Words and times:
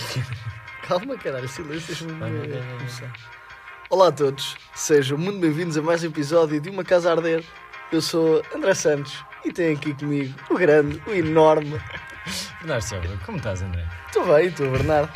Calma, 0.86 1.16
caralho, 1.16 1.48
silêncio, 1.48 1.86
deixa-me 1.88 2.12
começar. 2.78 3.12
Olá 3.90 4.08
a 4.08 4.12
todos, 4.12 4.56
sejam 4.74 5.18
muito 5.18 5.38
bem-vindos 5.40 5.76
a 5.76 5.82
mais 5.82 6.02
um 6.02 6.06
episódio 6.06 6.60
de 6.60 6.70
Uma 6.70 6.84
Casa 6.84 7.10
a 7.10 7.12
Arder. 7.12 7.44
Eu 7.92 8.00
sou 8.00 8.42
André 8.54 8.74
Santos 8.74 9.22
e 9.44 9.52
tenho 9.52 9.76
aqui 9.76 9.92
comigo 9.94 10.34
o 10.50 10.56
grande, 10.56 11.00
o 11.06 11.10
enorme. 11.10 11.80
Bernardo 12.60 12.82
Silva, 12.82 13.20
como 13.24 13.38
estás, 13.38 13.62
André? 13.62 13.84
Estou 14.06 14.26
bem, 14.26 14.46
estou, 14.46 14.70
Bernardo. 14.70 15.12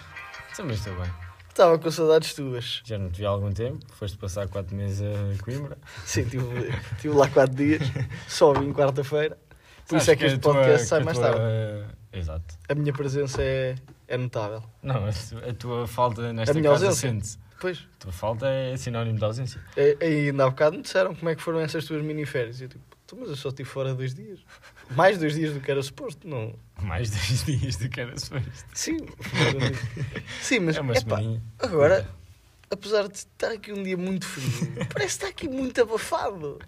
Também 0.57 0.75
estou 0.75 0.95
bem. 1.01 1.11
Estava 1.49 1.79
com 1.79 1.91
saudades 1.91 2.35
tuas. 2.35 2.83
Já 2.85 2.99
não 2.99 3.11
te 3.11 3.19
vi 3.19 3.27
há 3.27 3.29
algum 3.31 3.53
tempo, 3.53 3.79
foste 3.95 4.17
passar 4.19 4.49
4 4.49 4.75
meses 4.75 5.03
a 5.03 5.43
Coimbra. 5.43 5.79
Sim, 6.05 6.25
tive, 6.25 6.73
tive 7.01 7.15
lá 7.15 7.29
quatro 7.29 7.55
dias, 7.55 7.83
só 8.27 8.53
vim 8.53 8.73
quarta-feira. 8.73 9.39
Por 9.89 9.99
isso 9.99 10.11
é 10.11 10.17
que 10.17 10.25
este 10.25 10.39
tua- 10.39 10.55
podcast 10.55 10.87
sai 10.89 11.05
mais 11.05 11.17
tua- 11.19 11.31
tarde. 11.31 11.87
Exato. 12.15 12.55
A 12.69 12.75
minha 12.75 12.93
presença 12.93 13.43
é, 13.43 13.75
é 14.09 14.17
notável. 14.17 14.63
Não, 14.83 15.07
a 15.07 15.13
tu- 15.13 15.39
a 15.51 15.53
tua 15.55 15.87
falta 15.87 16.33
nesta 16.33 16.53
A 16.53 16.55
minha 16.55 16.71
casa 16.71 16.87
ausência. 16.87 17.11
sente-se. 17.11 17.39
Pois, 17.61 17.79
A 17.79 17.99
tua 18.01 18.13
falta 18.13 18.47
é 18.49 18.77
sinónimo 18.77 19.19
de 19.19 19.25
ausência. 19.25 19.61
e- 19.77 19.97
e 20.01 20.29
ainda 20.29 20.45
há 20.45 20.51
bocado 20.51 20.77
me 20.77 20.83
disseram 20.83 21.15
como 21.15 21.29
é 21.31 21.35
que 21.35 21.43
foram 21.43 21.61
essas 21.61 21.85
tuas 21.85 22.03
miniférias. 22.03 22.61
E 22.61 22.65
eu 22.65 22.69
tipo, 22.69 22.85
"Então, 23.05 23.19
mas 23.21 23.29
eu 23.31 23.37
só 23.37 23.49
estive 23.49 23.69
fora 23.69 23.95
dois 23.95 24.15
dias. 24.15 24.39
Mais 24.91 25.17
dois 25.19 25.35
dias 25.35 25.55
do 25.55 25.61
que 25.61 25.71
era 25.71 25.83
suposto, 25.83 26.29
não... 26.29 26.55
Mais 26.83 27.11
dois 27.11 27.45
dias 27.47 27.77
do 27.77 27.89
que 27.89 28.01
era 28.01 28.17
suposto. 28.19 28.53
Sim, 28.75 28.99
sim, 30.43 30.61
mas 30.61 30.77
É 30.77 30.81
uma 30.81 30.95
epá, 30.95 31.21
agora, 31.59 32.07
apesar 32.71 33.09
de 33.09 33.17
estar 33.19 33.51
aqui 33.53 33.73
um 33.73 33.83
dia 33.83 33.97
muito 33.97 34.27
frio, 34.27 34.47
parece 34.93 35.19
que 35.19 35.25
está 35.25 35.29
aqui 35.29 35.49
muito 35.49 35.81
abafado. 35.81 36.59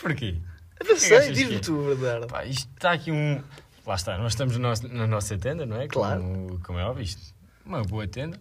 Porquê? 0.00 0.36
Eu 0.80 0.86
não 0.88 0.94
que 0.94 1.00
sei, 1.00 1.32
diz-me 1.32 1.56
é? 1.56 1.58
tu, 1.58 1.82
Bernardo. 1.96 2.26
Pá, 2.28 2.44
isto 2.44 2.68
está 2.74 2.92
aqui 2.92 3.10
um. 3.10 3.42
Lá 3.86 3.94
está, 3.94 4.18
nós 4.18 4.32
estamos 4.32 4.58
na 4.58 4.68
nossa, 4.68 4.88
na 4.88 5.06
nossa 5.06 5.38
tenda, 5.38 5.64
não 5.64 5.80
é? 5.80 5.86
Claro. 5.86 6.20
Como, 6.20 6.60
como 6.60 6.78
é 6.78 6.84
óbvio, 6.84 7.04
isto. 7.04 7.34
Uma 7.64 7.82
boa 7.82 8.06
tenda. 8.06 8.38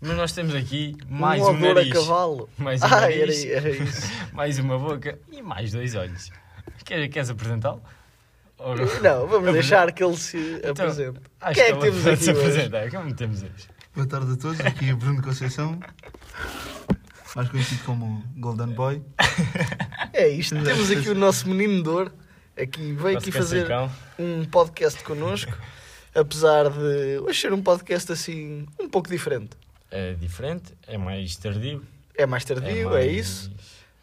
Mas 0.00 0.16
nós 0.16 0.32
temos 0.32 0.54
aqui 0.54 0.96
mais 1.08 1.40
um 1.42 1.50
um, 1.50 1.60
nariz, 1.60 1.92
a 1.92 1.94
cavalo. 1.94 2.48
mais 2.58 2.82
um 2.82 2.86
ah, 2.86 3.00
nariz, 3.02 3.44
era, 3.44 3.68
era 3.68 3.70
isso. 3.70 4.10
mais 4.32 4.58
uma 4.58 4.78
boca 4.78 5.18
e 5.30 5.40
mais 5.42 5.70
dois 5.70 5.94
olhos. 5.94 6.30
Quer, 6.84 7.06
queres 7.08 7.30
apresentá-lo? 7.30 7.80
Ou- 8.58 8.76
Não, 9.00 9.28
vamos 9.28 9.52
deixar 9.52 9.92
que 9.92 10.02
ele 10.02 10.16
se 10.16 10.38
Então, 10.58 10.70
apresente. 10.72 11.20
Acho 11.40 11.54
Quem 11.54 11.62
é 11.62 11.72
que 11.72 11.80
temos 11.80 12.06
aqui 12.06 12.24
se 12.24 12.32
hoje? 12.32 12.90
Como 12.90 13.14
temos 13.14 13.42
hoje? 13.42 13.68
Boa 13.94 14.06
tarde 14.06 14.32
a 14.32 14.36
todos, 14.36 14.60
aqui 14.60 14.90
é 14.90 14.94
Bruno 14.94 15.22
Conceição, 15.22 15.78
mais 17.36 17.48
conhecido 17.48 17.84
como 17.84 18.24
Golden 18.36 18.68
Boy. 18.68 19.02
É 20.12 20.28
isto, 20.28 20.60
temos 20.62 20.90
aqui 20.90 21.08
o 21.10 21.14
nosso 21.14 21.48
menino 21.48 21.82
Dor, 21.82 22.12
aqui 22.62 22.92
veio 22.92 23.18
aqui 23.18 23.32
fazer 23.32 23.66
um 24.18 24.44
podcast 24.44 25.02
connosco, 25.04 25.52
apesar 26.14 26.68
de 26.70 27.18
hoje 27.18 27.40
ser 27.40 27.52
um 27.52 27.62
podcast 27.62 28.12
assim, 28.12 28.66
um 28.78 28.88
pouco 28.88 29.08
diferente. 29.08 29.50
É 29.90 30.14
diferente, 30.14 30.72
é 30.86 30.96
mais 30.96 31.36
tardio. 31.36 31.82
É 32.14 32.26
mais 32.26 32.44
tardio, 32.44 32.88
é, 32.88 32.92
mais- 32.92 33.16
isso. 33.16 33.52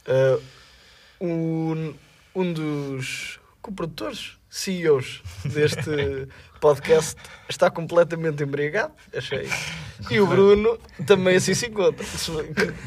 Uh, 0.08 0.42
um, 1.22 1.94
um 2.36 2.54
dos 2.54 3.40
coprodutores, 3.62 4.38
CEOs 4.50 5.22
deste 5.46 6.28
podcast 6.60 7.16
está 7.50 7.70
completamente 7.72 8.44
embriagado, 8.44 8.94
achei. 9.16 9.50
E 10.10 10.20
o 10.20 10.28
Bruno 10.28 10.78
também 11.06 11.36
assim 11.38 11.54
se 11.54 11.68
encontra. 11.68 12.06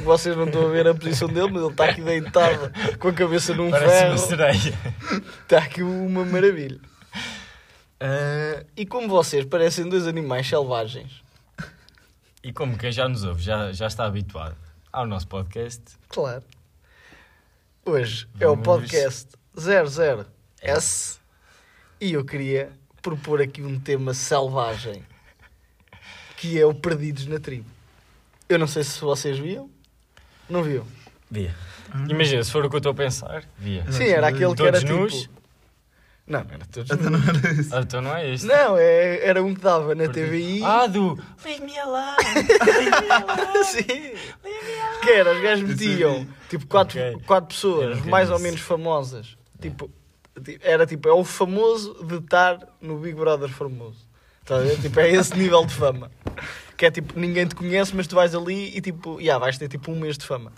Vocês 0.05 0.37
não 0.37 0.45
estão 0.47 0.67
a 0.67 0.71
ver 0.71 0.87
a 0.89 0.95
posição 0.95 1.29
dele, 1.29 1.51
mas 1.51 1.63
ele 1.63 1.71
está 1.73 1.85
aqui 1.87 2.01
deitado 2.03 2.73
com 2.99 3.09
a 3.09 3.13
cabeça 3.13 3.55
num 3.55 3.71
Parece 3.71 3.93
ferro. 3.93 4.11
uma 4.11 4.19
sereia. 4.19 4.79
Está 5.43 5.59
aqui 5.59 5.83
uma 5.83 6.25
maravilha. 6.25 6.81
Ah, 8.01 8.65
e 8.77 8.87
como 8.87 9.09
vocês 9.09 9.45
parecem 9.45 9.89
dois 9.89 10.07
animais 10.07 10.49
selvagens, 10.49 11.23
E 12.43 12.53
como 12.53 12.79
quem 12.79 12.91
já 12.91 13.07
nos 13.09 13.25
ouve, 13.25 13.43
já, 13.43 13.71
já 13.73 13.87
está 13.87 14.07
habituado 14.07 14.57
ao 14.93 15.07
nosso 15.07 15.29
podcast, 15.29 15.83
claro. 16.09 16.43
Hoje 17.85 18.27
é 18.39 18.47
o 18.47 18.51
Vamos- 18.51 18.65
podcast 18.65 19.29
00S 19.57 21.19
e 22.01 22.13
eu 22.15 22.25
queria 22.25 22.73
propor 23.03 23.41
aqui 23.41 23.63
um 23.63 23.79
tema 23.79 24.15
selvagem 24.15 25.03
que 26.37 26.59
é 26.59 26.65
o 26.65 26.75
Perdidos 26.75 27.27
na 27.27 27.39
Tribo. 27.39 27.67
Eu 28.49 28.59
não 28.59 28.67
sei 28.67 28.83
se 28.83 28.99
vocês 29.01 29.39
viam. 29.39 29.71
Não 30.49 30.63
viam? 30.63 30.87
via. 31.31 31.55
Imagina, 32.09 32.43
se 32.43 32.51
for 32.51 32.65
o 32.65 32.69
que 32.71 32.77
eu 32.77 32.79
estou 32.79 32.93
a 32.93 32.95
pensar, 32.95 33.45
via. 33.59 33.85
Sim, 33.93 34.05
era 34.05 34.29
aquele 34.29 34.55
que 34.55 34.63
era 34.63 34.81
Todos 34.81 34.91
nus? 34.91 35.13
tipo. 35.23 35.41
Não, 36.27 36.45
não 36.45 36.55
era 36.55 36.65
todos 36.67 36.91
Então 36.91 37.11
nus. 37.11 37.21
não 37.21 37.29
era 37.41 37.51
isso. 37.53 37.75
Ah, 37.77 37.81
então 37.81 38.01
não 38.01 38.17
é 38.17 38.31
este. 38.33 38.47
Não, 38.47 38.77
é- 38.77 39.27
era 39.27 39.43
um 39.43 39.53
que 39.55 39.61
dava 39.61 39.95
na 39.95 40.09
TVI. 40.09 40.63
Ah, 40.65 40.87
do 40.87 41.19
Leave 41.45 41.65
me 41.65 41.79
alone! 41.79 42.17
Leave 42.35 43.01
me 43.07 43.11
alone! 43.13 43.65
Sim. 43.67 43.83
Leave 44.45 44.67
me 44.67 44.81
alone! 44.81 45.01
Que 45.03 45.11
era, 45.11 45.35
os 45.35 45.41
gajos 45.43 45.69
metiam 45.69 46.27
tipo 46.49 46.67
quatro, 46.67 46.99
Ok. 47.01 47.19
quatro 47.27 47.45
Eu 47.45 47.49
pessoas 47.49 48.05
mais 48.07 48.31
ou 48.31 48.39
menos 48.39 48.61
famosas. 48.61 49.37
Tipo, 49.61 49.89
ti- 49.89 49.95
era 50.63 50.87
tipo, 50.87 51.09
é 51.09 51.13
o 51.13 51.25
famoso 51.25 52.05
de 52.05 52.17
estar 52.17 52.59
no 52.81 52.99
Big 52.99 53.15
Brother 53.15 53.49
famoso. 53.49 54.09
Ver? 54.47 54.81
Tipo, 54.81 55.01
é 55.01 55.11
esse 55.11 55.37
nível 55.37 55.65
de 55.65 55.75
fama. 55.75 56.11
Que 56.77 56.87
é 56.87 56.91
tipo, 56.91 57.19
ninguém 57.19 57.47
te 57.47 57.55
conhece, 57.55 57.95
mas 57.95 58.07
tu 58.07 58.17
vais 58.17 58.35
ali 58.35 58.77
e 58.77 58.81
tipo, 58.81 59.21
yeah, 59.21 59.39
vais 59.39 59.57
ter 59.57 59.69
tipo 59.69 59.93
um 59.93 59.99
mês 59.99 60.19
de 60.19 60.25
fama. 60.25 60.53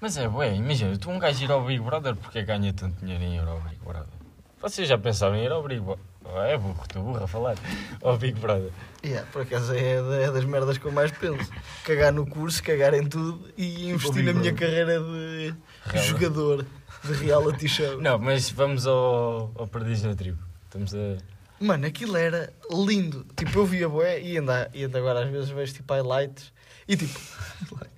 Mas 0.00 0.16
é, 0.16 0.28
ué, 0.28 0.54
imagina, 0.54 0.96
tu 0.98 1.10
um 1.10 1.18
gajo 1.18 1.42
ir 1.42 1.50
ao 1.50 1.64
Big 1.64 1.80
Brother 1.80 2.14
porque 2.14 2.42
ganha 2.42 2.72
tanto 2.72 3.00
dinheiro 3.00 3.24
em 3.24 3.36
ir 3.36 3.48
ao 3.48 3.60
Big 3.60 3.76
Brother. 3.76 4.12
Vocês 4.60 4.88
já 4.88 4.98
pensavam 4.98 5.36
em 5.36 5.44
ir 5.44 5.52
ao 5.52 5.62
Big 5.62 5.80
Brother? 5.80 6.04
É 6.36 6.56
burro, 6.58 6.82
estou 6.82 7.02
burro 7.02 7.24
a 7.24 7.28
falar. 7.28 7.56
Ao 8.02 8.16
Big 8.18 8.38
Brother. 8.38 8.70
Yeah, 9.04 9.26
por 9.32 9.42
acaso 9.42 9.72
é, 9.74 9.94
é 10.24 10.30
das 10.30 10.44
merdas 10.44 10.76
que 10.78 10.84
eu 10.84 10.92
mais 10.92 11.10
penso. 11.10 11.50
Cagar 11.84 12.12
no 12.12 12.26
curso, 12.26 12.62
cagar 12.62 12.92
em 12.94 13.06
tudo 13.06 13.48
e 13.56 13.90
investir 13.90 14.22
na 14.24 14.32
minha 14.32 14.52
carreira 14.52 15.00
de 15.00 15.54
Real- 15.86 16.04
jogador 16.04 16.66
de 17.04 17.12
reality 17.14 17.68
show. 17.68 18.00
Não, 18.00 18.18
mas 18.18 18.50
vamos 18.50 18.86
ao, 18.86 19.52
ao 19.54 19.66
Perdidos 19.66 20.02
na 20.02 20.14
Tribo. 20.14 20.38
Estamos 20.64 20.94
a. 20.94 21.16
Mano, 21.60 21.86
aquilo 21.86 22.16
era 22.16 22.52
lindo. 22.70 23.26
Tipo, 23.36 23.60
eu 23.60 23.66
via 23.66 23.88
boé 23.88 24.20
e 24.20 24.36
ainda, 24.38 24.70
e 24.74 24.84
ainda 24.84 24.98
agora 24.98 25.24
às 25.24 25.30
vezes 25.30 25.48
vejo 25.50 25.72
tipo 25.74 25.92
highlights 25.94 26.52
e 26.86 26.96
tipo. 26.96 27.18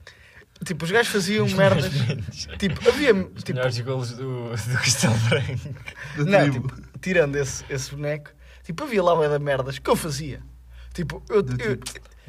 tipo, 0.64 0.84
os 0.84 0.90
gajos 0.90 1.12
faziam 1.12 1.48
merdas. 1.48 1.90
Tipo, 2.58 2.88
havia. 2.88 3.14
Os 3.14 3.42
Tipo, 3.42 3.56
melhores 3.58 3.80
golos 3.80 4.12
do, 4.12 4.50
do 4.50 4.78
Cristal 4.80 5.14
Branco. 5.28 5.74
Da 6.18 6.24
não, 6.24 6.50
tribo. 6.50 6.68
tipo, 6.76 6.98
tirando 7.00 7.36
esse, 7.36 7.64
esse 7.70 7.90
boneco, 7.90 8.30
tipo, 8.64 8.82
havia 8.84 9.02
lá 9.02 9.28
da 9.28 9.38
merdas 9.38 9.78
que 9.78 9.88
eu 9.90 9.96
fazia. 9.96 10.40
Tipo, 10.94 11.22
eu. 11.28 11.42
Do 11.42 11.60
eu- 11.62 11.78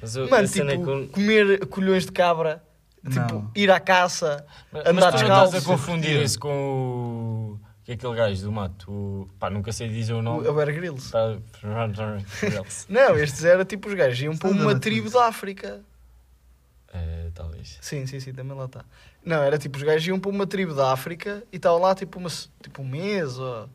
Mas 0.02 0.16
eu, 0.16 0.30
mano, 0.30 0.48
cena 0.48 0.72
tipo, 0.72 0.90
é 0.90 0.94
eu- 0.94 1.08
comer 1.10 1.66
colhões 1.68 2.06
de 2.06 2.12
cabra, 2.12 2.64
tipo, 3.04 3.34
Não. 3.34 3.52
ir 3.56 3.70
à 3.72 3.80
caça. 3.80 4.46
Mas, 4.72 4.82
andar 4.82 4.94
mas 4.94 5.06
tu 5.06 5.12
não 5.12 5.18
descalço. 5.20 5.46
estás 5.58 5.64
a 5.64 5.68
confundir 5.68 6.22
esse 6.22 6.38
com 6.40 7.58
o. 7.58 7.60
Que 7.84 7.92
é 7.92 7.96
aquele 7.96 8.16
gajo 8.16 8.44
do 8.44 8.52
mato. 8.52 8.92
O, 8.92 9.28
pá, 9.40 9.50
nunca 9.50 9.72
sei 9.74 9.90
dizer 9.90 10.14
o 10.14 10.22
nome. 10.22 10.48
O 10.48 10.54
Bear 10.54 10.72
Grylls. 10.74 11.12
Pá, 11.12 11.36
Não, 12.90 13.18
estes 13.18 13.44
era 13.44 13.66
tipo 13.66 13.88
os 13.90 13.94
gajos 13.96 14.22
iam 14.22 14.38
para 14.38 14.50
uma 14.50 14.80
tribo 14.80 15.10
da 15.10 15.26
África. 15.28 15.82
É, 16.94 17.30
talvez. 17.34 17.78
Sim, 17.82 18.06
sim, 18.06 18.20
sim, 18.20 18.34
também 18.34 18.58
lá 18.58 18.66
está. 18.66 18.84
Não, 19.24 19.42
era 19.42 19.58
tipo, 19.58 19.78
os 19.78 19.84
gajos 19.84 20.06
iam 20.08 20.20
para 20.20 20.30
uma 20.30 20.46
tribo 20.46 20.74
da 20.74 20.92
África 20.92 21.44
e 21.52 21.56
estavam 21.56 21.80
lá 21.80 21.96
tipo, 21.96 22.20
uma, 22.20 22.30
tipo 22.62 22.82
um 22.82 22.86
mês 22.88 23.38
ou, 23.38 23.70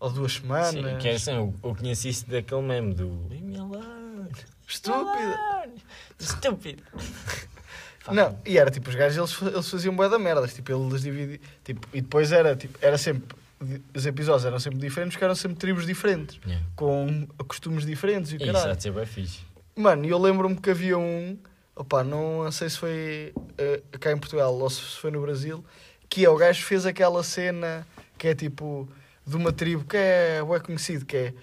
ou 0.00 0.10
duas 0.10 0.34
semanas. 0.34 0.70
Sim, 0.70 0.98
que 0.98 1.08
é 1.08 1.14
assim, 1.14 1.32
eu, 1.36 1.54
eu 1.62 1.74
conheci 1.74 2.08
isso 2.08 2.28
daquele 2.30 2.62
meme 2.62 2.94
do. 2.94 3.26
Leave. 3.28 3.52
Estúpido. 4.66 5.34
Estúpido. 6.18 6.82
Não, 8.10 8.36
e 8.44 8.58
era 8.58 8.70
tipo, 8.70 8.88
os 8.88 8.96
gajos 8.96 9.16
eles, 9.42 9.54
eles 9.54 9.70
faziam 9.70 9.94
bué 9.94 10.08
da 10.08 10.18
merdas, 10.18 10.52
tipo, 10.54 10.72
eles 10.72 11.02
dividiam, 11.02 11.38
tipo, 11.62 11.86
e 11.92 12.00
depois 12.00 12.32
era, 12.32 12.56
tipo, 12.56 12.76
era 12.82 12.98
sempre, 12.98 13.36
os 13.94 14.04
episódios 14.06 14.44
eram 14.44 14.58
sempre 14.58 14.80
diferentes, 14.80 15.14
porque 15.14 15.24
eram 15.24 15.36
sempre 15.36 15.56
tribos 15.58 15.86
diferentes, 15.86 16.40
Yeah. 16.44 16.66
com 16.74 17.28
costumes 17.46 17.86
diferentes 17.86 18.32
e 18.32 18.36
o 18.36 18.42
Isso 18.42 18.46
caralho. 18.52 18.74
de 18.76 18.82
ser 18.82 18.92
bem 18.92 19.06
fixe. 19.06 19.40
Mano, 19.76 20.04
e 20.04 20.08
eu 20.08 20.18
lembro-me 20.18 20.56
que 20.56 20.70
havia 20.70 20.98
um, 20.98 21.38
opá, 21.74 22.04
não 22.04 22.50
sei 22.50 22.68
se 22.68 22.78
foi 22.78 23.32
eh, 23.58 23.82
cá 23.98 24.12
em 24.12 24.18
Portugal 24.18 24.54
ou 24.54 24.70
se 24.70 24.80
foi 24.82 25.10
no 25.10 25.20
Brasil, 25.20 25.64
que 26.08 26.24
é 26.24 26.30
o 26.30 26.36
gajo 26.36 26.64
fez 26.64 26.84
aquela 26.86 27.22
cena 27.22 27.86
que 28.18 28.28
é 28.28 28.34
tipo 28.34 28.88
de 29.26 29.36
uma 29.36 29.52
tribo 29.52 29.84
que 29.84 29.96
é, 29.96 30.38
é 30.38 30.60
conhecido, 30.60 31.04
que 31.06 31.16
é 31.16 31.34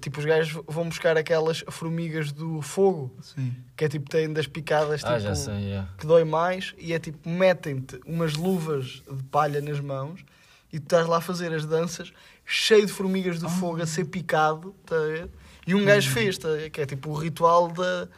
tipo 0.00 0.18
os 0.18 0.24
gajos 0.24 0.62
vão 0.66 0.88
buscar 0.88 1.16
aquelas 1.16 1.64
formigas 1.68 2.32
do 2.32 2.60
fogo, 2.62 3.14
Sim. 3.20 3.54
que 3.76 3.84
é 3.84 3.88
tipo 3.88 4.08
têm 4.08 4.32
das 4.32 4.46
picadas 4.46 5.04
Ah, 5.04 5.08
tipo, 5.14 5.20
já 5.20 5.34
sei, 5.34 5.54
yeah. 5.54 5.88
que 5.98 6.06
dói 6.06 6.24
mais 6.24 6.74
e 6.78 6.92
é 6.92 6.98
tipo 6.98 7.28
metem-te 7.28 8.00
umas 8.06 8.34
luvas 8.34 9.02
de 9.10 9.22
palha 9.24 9.60
nas 9.60 9.80
mãos 9.80 10.24
e 10.72 10.78
tu 10.78 10.84
estás 10.84 11.06
lá 11.06 11.18
a 11.18 11.20
fazer 11.20 11.52
as 11.52 11.64
danças 11.64 12.12
cheio 12.44 12.86
de 12.86 12.92
formigas 12.92 13.38
do 13.38 13.48
fogo 13.48 13.82
a 13.82 13.86
ser 13.86 14.04
picado, 14.04 14.74
tá 14.84 14.96
a 14.96 15.00
ver? 15.06 15.28
E 15.66 15.74
um 15.74 15.84
gajo 15.84 16.10
fez, 16.12 16.38
tá 16.38 16.48
que 16.72 16.80
é 16.80 16.86
tipo 16.86 17.10
o 17.10 17.14
ritual 17.14 17.68
de, 17.68 18.08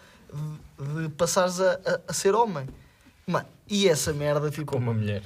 de, 0.78 1.08
passares 1.10 1.60
a, 1.60 1.72
a, 1.75 2.00
a 2.08 2.12
ser 2.12 2.34
homem. 2.34 2.66
Mano, 3.26 3.46
e 3.69 3.88
essa 3.88 4.12
merda, 4.12 4.50
tipo. 4.50 4.66
Com 4.72 4.78
uma 4.78 4.94
mulher. 4.94 5.22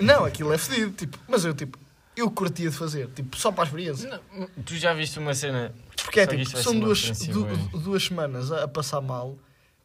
Não, 0.00 0.24
aquilo 0.24 0.52
é 0.52 0.58
fedido, 0.58 0.92
tipo, 0.92 1.18
mas 1.26 1.44
eu, 1.44 1.52
tipo, 1.52 1.76
eu 2.16 2.30
curtia 2.30 2.70
de 2.70 2.76
fazer, 2.76 3.08
tipo, 3.08 3.36
só 3.36 3.50
para 3.50 3.64
a 3.64 3.66
experiência. 3.66 4.20
Não, 4.32 4.46
tu 4.64 4.76
já 4.76 4.92
viste 4.94 5.18
uma 5.18 5.34
cena. 5.34 5.74
Porque 6.04 6.20
é 6.20 6.26
tipo, 6.26 6.44
são 6.58 6.78
duas, 6.78 7.10
du- 7.26 7.78
duas 7.80 8.04
semanas 8.04 8.52
a, 8.52 8.64
a 8.64 8.68
passar 8.68 9.00
mal, 9.00 9.36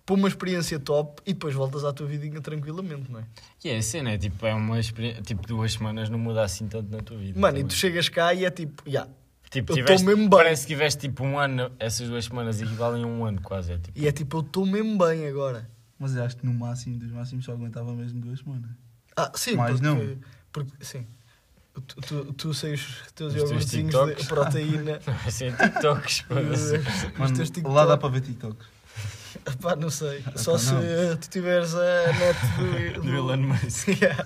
para 0.06 0.16
uma 0.16 0.28
experiência 0.28 0.80
top 0.80 1.22
e 1.26 1.34
depois 1.34 1.54
voltas 1.56 1.84
à 1.84 1.92
tua 1.92 2.06
vidinha 2.08 2.40
tranquilamente, 2.42 3.12
não 3.12 3.20
é? 3.20 3.24
E 3.64 3.70
é 3.70 3.78
a 3.78 3.82
cena, 3.82 4.12
é 4.12 4.18
tipo, 4.18 4.46
é 4.46 4.54
uma 4.54 4.80
experiência. 4.80 5.22
Tipo, 5.24 5.46
duas 5.48 5.74
semanas 5.74 6.10
não 6.10 6.20
muda 6.20 6.44
assim 6.44 6.68
tanto 6.68 6.92
na 6.92 7.02
tua 7.02 7.18
vida. 7.18 7.40
Mano, 7.40 7.58
e 7.58 7.62
também. 7.62 7.68
tu 7.68 7.74
chegas 7.76 8.08
cá 8.08 8.34
e 8.34 8.46
é 8.46 8.52
tipo, 8.52 8.84
já. 8.86 9.08
Tipo, 9.50 9.78
eu 9.78 9.86
tô 9.86 9.94
mesmo 10.04 10.16
bem. 10.16 10.30
Parece 10.30 10.64
que 10.64 10.68
tiveste 10.74 11.02
tipo 11.02 11.24
um 11.24 11.40
ano, 11.40 11.72
essas 11.80 12.08
duas 12.08 12.26
semanas 12.26 12.62
equivalem 12.62 13.04
a 13.04 13.08
um 13.08 13.26
ano 13.26 13.42
quase. 13.42 13.74
É, 13.74 13.78
tipo, 13.78 13.98
E 14.00 14.08
é 14.08 14.12
tipo, 14.12 14.38
eu 14.38 14.42
estou 14.42 14.66
mesmo 14.66 14.98
bem 14.98 15.28
agora. 15.28 15.70
Mas 16.00 16.16
eu 16.16 16.24
acho 16.24 16.38
que 16.38 16.46
no 16.46 16.54
máximo 16.54 16.98
dos 17.00 17.12
máximos 17.12 17.46
só 17.46 17.54
aguentava 17.54 17.94
mesmo 17.94 18.22
duas 18.22 18.40
semanas. 18.40 18.70
Ah, 19.16 19.32
sim, 19.34 19.56
porque, 19.58 19.82
não. 19.82 20.18
porque 20.52 20.72
sim. 20.86 21.08
Tu, 21.74 22.02
tu, 22.02 22.34
tu 22.34 22.54
sei 22.54 22.74
os 22.74 22.82
teus 23.14 23.34
Os 23.34 23.40
teus 23.40 23.50
iogurtezinhos 23.50 24.18
de 24.18 24.28
proteína. 24.28 25.00
assim, 25.26 25.52
TikToks, 25.52 26.26
Mano, 26.30 27.36
teus 27.36 27.50
lá 27.50 27.54
TikToks. 27.54 27.88
dá 27.88 27.98
para 27.98 28.10
ver 28.10 28.22
TikToks. 28.22 28.68
Pá, 29.62 29.76
não 29.76 29.90
sei. 29.90 30.24
Ah, 30.26 30.38
Só 30.38 30.58
se 30.58 30.74
não. 30.74 30.82
tu 31.18 31.30
tiveres 31.30 31.74
a 31.76 32.14
net 32.14 32.38
do, 32.96 33.02
Do 33.06 33.16
Elon 33.16 33.38
Musk. 33.38 33.88
Yeah. 33.90 34.26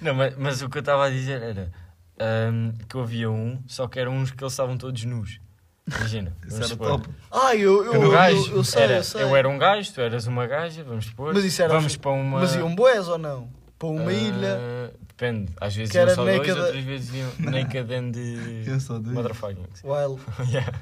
Não, 0.00 0.14
mas, 0.14 0.36
mas 0.36 0.62
o 0.62 0.68
que 0.68 0.78
eu 0.78 0.80
estava 0.80 1.06
a 1.06 1.10
dizer 1.10 1.42
era 1.42 1.72
ahm, 2.20 2.72
que 2.88 2.94
eu 2.94 3.02
havia 3.02 3.30
um, 3.30 3.62
só 3.66 3.86
que 3.88 3.98
eram 3.98 4.16
uns 4.16 4.30
que 4.30 4.42
eles 4.42 4.52
estavam 4.52 4.76
todos 4.76 5.04
nus. 5.04 5.40
Imagina. 5.86 6.36
Isso 6.46 6.56
era 6.56 6.66
supor. 6.66 6.88
top. 6.88 7.08
Ah, 7.30 7.54
eu, 7.54 7.84
eu, 7.84 7.94
Eu, 7.94 8.02
eu, 8.02 8.10
gajo, 8.10 8.52
eu 8.52 8.64
sei, 8.64 8.82
era, 8.82 8.96
eu 8.96 9.04
sei. 9.04 9.22
era 9.22 9.48
um 9.48 9.58
gajo, 9.58 9.92
tu 9.92 10.00
eras 10.00 10.26
uma 10.26 10.46
gaja, 10.46 10.84
vamos 10.84 11.06
supor. 11.06 11.32
Mas 11.32 11.44
isso 11.44 11.62
era 11.62 11.72
vamos 11.72 11.96
para 11.96 12.10
uma. 12.10 12.40
Mas 12.40 12.54
iam 12.54 12.74
boés 12.74 13.08
ou 13.08 13.16
não? 13.16 13.48
Para 13.78 13.88
uma 13.88 14.10
ah, 14.10 14.12
ilha. 14.12 14.60
Depende, 15.08 15.52
às 15.60 15.74
vezes 15.74 15.90
Que 15.90 15.98
iam 15.98 16.08
só 16.10 16.24
dois, 16.24 16.48
outras 16.48 16.84
vezes 16.84 17.14
iam 17.14 17.30
naked 17.38 17.92
and 17.92 18.12
Eu 18.14 19.12
motherfucking. 19.12 19.66
Wild. 19.82 20.22
yeah. 20.52 20.72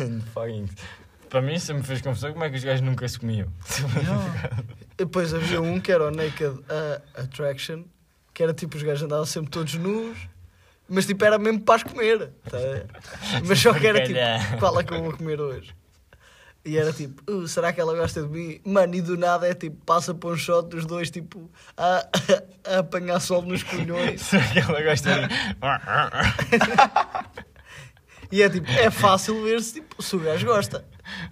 and 0.00 0.22
fucking. 0.32 0.68
Para 1.28 1.40
mim 1.40 1.58
sempre 1.60 1.82
me 1.82 1.86
fez 1.86 2.00
confusão 2.00 2.32
como 2.32 2.44
é 2.44 2.50
que 2.50 2.56
os 2.56 2.64
gajos 2.64 2.80
nunca 2.80 3.06
se 3.06 3.18
comiam. 3.18 3.46
Depois 4.98 5.32
havia 5.32 5.62
um 5.62 5.80
que 5.80 5.92
era 5.92 6.08
o 6.08 6.10
Naked 6.10 6.58
uh, 6.58 7.02
Attraction, 7.14 7.84
que 8.34 8.42
era 8.42 8.52
tipo 8.52 8.76
os 8.76 8.82
gajos 8.82 9.04
andavam 9.04 9.24
sempre 9.24 9.50
todos 9.50 9.74
nus, 9.74 10.18
mas 10.90 11.06
tipo 11.06 11.24
era 11.24 11.38
mesmo 11.38 11.60
para 11.62 11.76
as 11.76 11.82
comer. 11.82 12.30
tá 12.50 12.58
a? 12.58 13.40
Mas 13.46 13.58
só 13.58 13.72
que 13.72 13.86
era 13.86 14.02
tipo, 14.04 14.18
qual 14.58 14.78
é 14.78 14.84
que 14.84 14.92
eu 14.92 15.02
vou 15.02 15.16
comer 15.16 15.40
hoje? 15.40 15.74
E 16.62 16.76
era 16.76 16.92
tipo, 16.92 17.22
"Uh, 17.32 17.48
será 17.48 17.72
que 17.72 17.80
ela 17.80 17.96
gosta 17.96 18.20
de 18.22 18.28
mim? 18.28 18.60
Mano, 18.66 18.94
e 18.94 19.00
do 19.00 19.16
nada 19.16 19.48
é 19.48 19.54
tipo, 19.54 19.82
passa 19.86 20.12
para 20.12 20.28
um 20.28 20.36
shot 20.36 20.68
dos 20.68 20.84
dois, 20.84 21.10
tipo, 21.10 21.50
a, 21.74 22.06
a 22.66 22.78
apanhar 22.80 23.18
sol 23.18 23.40
nos 23.40 23.62
colhões. 23.62 24.20
Será 24.28 24.46
que 24.46 24.58
ela 24.58 24.82
gosta 24.82 25.10
de. 25.26 25.28
E 28.32 28.42
é 28.42 28.48
tipo, 28.50 28.70
é 28.70 28.90
fácil 28.90 29.42
ver 29.42 29.60
se, 29.62 29.74
tipo, 29.74 30.02
se 30.02 30.14
o 30.14 30.20
gajo 30.20 30.46
gosta. 30.46 30.84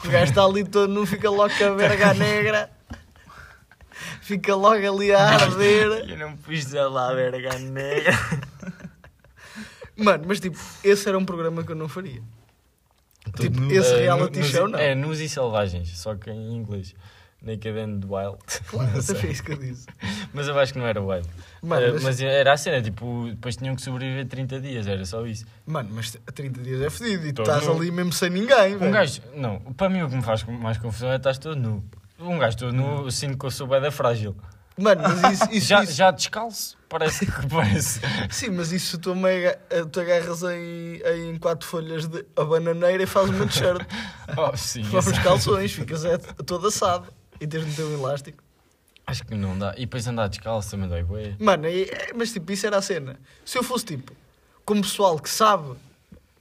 O 0.04 0.08
gajo 0.08 0.30
está 0.30 0.44
ali 0.44 0.64
todo 0.64 0.88
nu, 0.92 1.04
fica 1.06 1.30
logo 1.30 1.54
com 1.56 1.64
a 1.64 1.70
verga 1.74 2.14
negra, 2.14 2.70
fica 4.22 4.54
logo 4.56 4.76
ali 4.76 5.12
a 5.12 5.20
arder. 5.38 6.08
Eu 6.10 6.16
não 6.16 6.36
pus 6.36 6.64
dizer 6.64 6.82
lá 6.86 7.10
a 7.10 7.14
verga 7.14 7.56
negra. 7.58 8.18
Mano, 9.98 10.24
mas 10.26 10.40
tipo, 10.40 10.58
esse 10.82 11.08
era 11.08 11.18
um 11.18 11.24
programa 11.24 11.62
que 11.64 11.72
eu 11.72 11.76
não 11.76 11.88
faria. 11.88 12.22
Tipo, 13.38 13.60
nu. 13.60 13.70
esse 13.72 13.94
reality 13.94 14.38
nus- 14.38 14.48
show 14.48 14.68
não. 14.68 14.78
É, 14.78 14.94
nus 14.94 15.18
e 15.20 15.28
selvagens, 15.28 15.98
só 15.98 16.14
que 16.14 16.30
em 16.30 16.54
inglês. 16.56 16.94
Naked 17.40 17.78
and 17.78 18.00
Wild. 18.08 18.38
Claro, 18.66 18.90
Não 18.94 19.00
sei. 19.00 19.30
isso 19.30 19.44
que 19.44 19.52
eu 19.52 19.56
disse. 19.56 19.86
Mas 20.32 20.48
eu 20.48 20.58
acho 20.58 20.72
que 20.72 20.78
não 20.80 20.86
era 20.88 21.00
wild. 21.00 21.28
Mano, 21.62 21.86
Eh, 21.86 21.92
mas, 21.92 22.02
mas 22.02 22.20
era 22.20 22.52
a 22.52 22.56
cena, 22.56 22.82
tipo, 22.82 23.26
depois 23.30 23.54
tinham 23.56 23.76
que 23.76 23.82
sobreviver 23.82 24.26
30 24.26 24.60
dias, 24.60 24.88
era 24.88 25.04
só 25.04 25.24
isso. 25.24 25.46
mano, 25.64 25.88
mas 25.92 26.16
30 26.34 26.60
dias 26.62 26.80
é 26.82 26.90
fedido 26.90 27.28
e 27.28 27.32
tu 27.32 27.42
estás 27.42 27.64
nu. 27.64 27.76
ali 27.76 27.92
mesmo 27.92 28.12
sem 28.12 28.28
ninguém, 28.30 28.74
Um 28.74 28.78
velho. 28.80 28.92
gajo, 28.92 29.22
não, 29.36 29.60
para 29.74 29.88
mim 29.88 30.02
o 30.02 30.08
que 30.10 30.16
me 30.16 30.22
faz 30.22 30.42
mais 30.42 30.78
confusão 30.78 31.12
é 31.12 31.16
estar 31.16 31.36
todo 31.36 31.54
nu. 31.54 31.84
Um 32.18 32.38
gajo 32.38 32.56
todo 32.56 32.72
nu, 32.72 33.04
eu 33.04 33.10
sinto 33.12 33.38
que 33.38 33.46
eu 33.46 33.50
sou 33.52 33.68
bem 33.68 33.88
frágil. 33.92 34.34
Mano, 34.78 35.02
mas 35.02 35.32
isso, 35.40 35.50
isso, 35.52 35.66
já, 35.66 35.82
isso- 35.82 35.92
já 35.92 36.10
descalço, 36.10 36.76
parece 36.88 37.26
que 37.26 37.46
parece. 37.48 38.00
Sim, 38.30 38.50
mas 38.50 38.70
isso 38.72 38.96
tu, 38.98 39.14
mega, 39.14 39.58
tu 39.90 40.00
agarras 40.00 40.42
em, 40.44 41.00
em 41.32 41.38
quatro 41.38 41.66
folhas 41.66 42.06
de 42.06 42.24
a 42.36 42.44
bananeira 42.44 43.02
e 43.02 43.06
fazes 43.06 43.30
uma 43.34 43.46
t-shirt. 43.46 43.80
Oh, 44.36 44.56
sim, 44.56 44.82
Vamos 44.82 45.18
calções, 45.20 45.72
ficas 45.72 46.04
é, 46.04 46.16
todo 46.18 46.68
assado. 46.68 47.08
E 47.40 47.46
tens 47.46 47.64
de 47.66 47.74
ter 47.74 47.82
um 47.82 47.94
elástico. 47.94 48.42
Acho 49.06 49.24
que 49.24 49.34
não 49.34 49.58
dá. 49.58 49.72
E 49.76 49.80
depois 49.80 50.06
andar 50.06 50.28
descalço 50.28 50.70
também 50.70 50.86
dói 50.88 51.02
bué. 51.02 51.34
Mano, 51.38 51.66
é- 51.66 52.12
mas 52.14 52.30
tipo, 52.32 52.52
isso 52.52 52.66
era 52.66 52.76
a 52.76 52.82
cena. 52.82 53.18
Se 53.44 53.56
eu 53.58 53.62
fosse 53.62 53.84
tipo, 53.86 54.12
como 54.66 54.82
pessoal 54.82 55.18
que 55.18 55.30
sabe, 55.30 55.74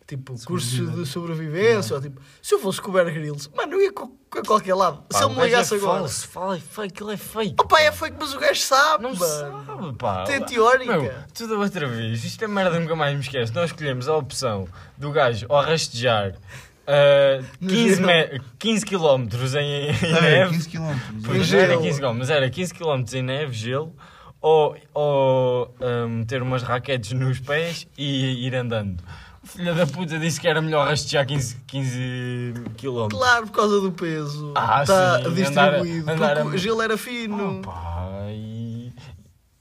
tipo, 0.07 0.33
curso 0.45 0.88
de 0.88 1.06
sobrevivência, 1.06 1.95
ou 1.95 2.01
tipo, 2.01 2.21
se 2.42 2.56
eu 2.56 2.59
fosse 2.59 2.81
com 2.81 2.89
o 2.89 2.94
Bear 2.94 3.13
Grylls, 3.13 3.50
mano, 3.56 3.74
eu 3.74 3.81
ia 3.81 3.89
a 3.89 4.42
qualquer 4.45 4.74
lado. 4.74 5.04
Pá, 5.09 5.18
se 5.18 5.24
o 5.24 5.27
ele 5.27 5.33
me 5.33 5.36
gajo 5.42 5.45
ligasse 5.48 5.74
é 5.74 5.77
agora. 5.77 6.00
falso, 6.00 6.27
fala, 6.30 6.56
é 6.56 6.59
fake, 6.59 6.94
aquilo 6.94 7.12
é 7.12 7.18
fake. 7.18 7.56
Opa, 7.59 7.81
é 7.81 7.92
fake, 7.92 8.15
mas 8.19 8.33
o 8.33 8.39
gajo 8.39 8.62
sabe, 8.62 9.04
Não 9.04 9.13
mano. 9.15 9.65
sabe, 9.65 9.94
pá. 9.98 10.24
Tem 10.24 10.42
teórica. 10.44 10.98
Meu, 10.98 11.13
tudo 11.33 11.56
a 11.56 11.57
outra 11.59 11.88
vez. 11.88 12.24
Isto 12.24 12.44
é 12.45 12.48
merda, 12.48 12.80
nunca 12.80 12.95
mais 12.95 13.13
me 13.13 13.21
esquece. 13.21 13.54
Nós 13.54 13.65
escolhemos 13.71 14.07
a 14.07 14.15
opção 14.15 14.68
do 14.98 15.12
gajo 15.12 15.45
ao 15.50 15.62
rastejar 15.62 16.33
ah, 16.88 17.42
No 17.59 17.69
15, 17.69 17.95
gelo. 17.95 18.07
me- 18.07 18.42
15 18.59 18.86
km 18.86 19.27
em, 19.59 19.89
em 19.89 19.89
é 20.15 20.21
neve. 20.21 20.51
15 20.54 20.69
km. 20.69 20.94
Pois 21.25 21.54
era 21.54 21.68
gelo. 21.74 21.81
15 21.83 22.00
km, 22.01 22.13
mas 22.18 22.30
era 22.30 22.50
15 22.50 22.74
km 22.74 23.04
em 23.13 23.21
neve, 23.24 23.54
gelo, 23.54 23.94
ou, 24.39 24.77
ou 24.94 25.75
ah, 25.81 26.25
ter 26.27 26.42
umas 26.42 26.63
raquetes 26.63 27.12
nos 27.13 27.39
pés 27.39 27.88
e 27.98 28.45
ir 28.48 28.56
andando. 28.56 29.04
O 29.48 29.50
filho 29.50 29.74
da 29.76 29.88
puta 29.88 30.20
disse 30.20 30.42
que 30.42 30.48
era 30.48 30.62
melhor 30.62 30.86
rastejar 30.88 31.26
15, 31.26 31.56
15 31.68 32.54
km. 32.78 33.08
Claro, 33.10 33.48
por 33.48 33.54
causa 33.54 33.80
do 33.80 33.92
peso. 33.94 34.54
Ah, 34.56 34.82
Está 34.82 35.24
sim, 35.24 35.34
distribuído. 35.34 36.12
andar 36.12 36.38
andar 36.38 36.46
o 36.48 36.58
gelo 36.58 36.82
era 36.82 36.98
fino. 36.98 37.60
Opa, 37.60 38.26
e- 38.30 38.92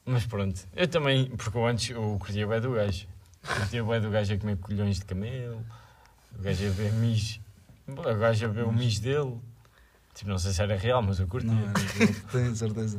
Mas 0.04 0.26
pronto, 0.26 0.60
eu 0.74 0.88
também, 0.88 1.26
porque 1.36 1.56
eu 1.56 1.66
antes 1.66 1.90
eu 1.90 2.16
curtia 2.18 2.46
bem 2.46 2.60
do 2.60 2.72
gajo. 2.72 3.06
Curtia 3.46 3.84
bem 3.84 4.00
do 4.00 4.10
gajo 4.10 4.34
a 4.34 4.38
comer 4.38 4.56
colhões 4.56 4.98
de 4.98 5.04
camelo, 5.04 5.64
o 6.36 6.42
gajo 6.42 6.66
a 6.66 6.70
ver 6.70 6.92
mijo, 6.92 7.40
o 7.88 7.94
gajo 8.18 8.44
a 8.44 8.48
ver 8.48 8.64
o 8.64 8.72
mijo 8.72 9.00
dele. 9.00 9.36
Tipo, 10.14 10.30
não 10.30 10.38
sei 10.38 10.52
se 10.52 10.62
era 10.62 10.76
real, 10.76 11.00
mas 11.02 11.20
eu 11.20 11.26
curtia. 11.28 11.52
Não, 11.52 11.72
tenho 12.32 12.56
certeza 12.56 12.98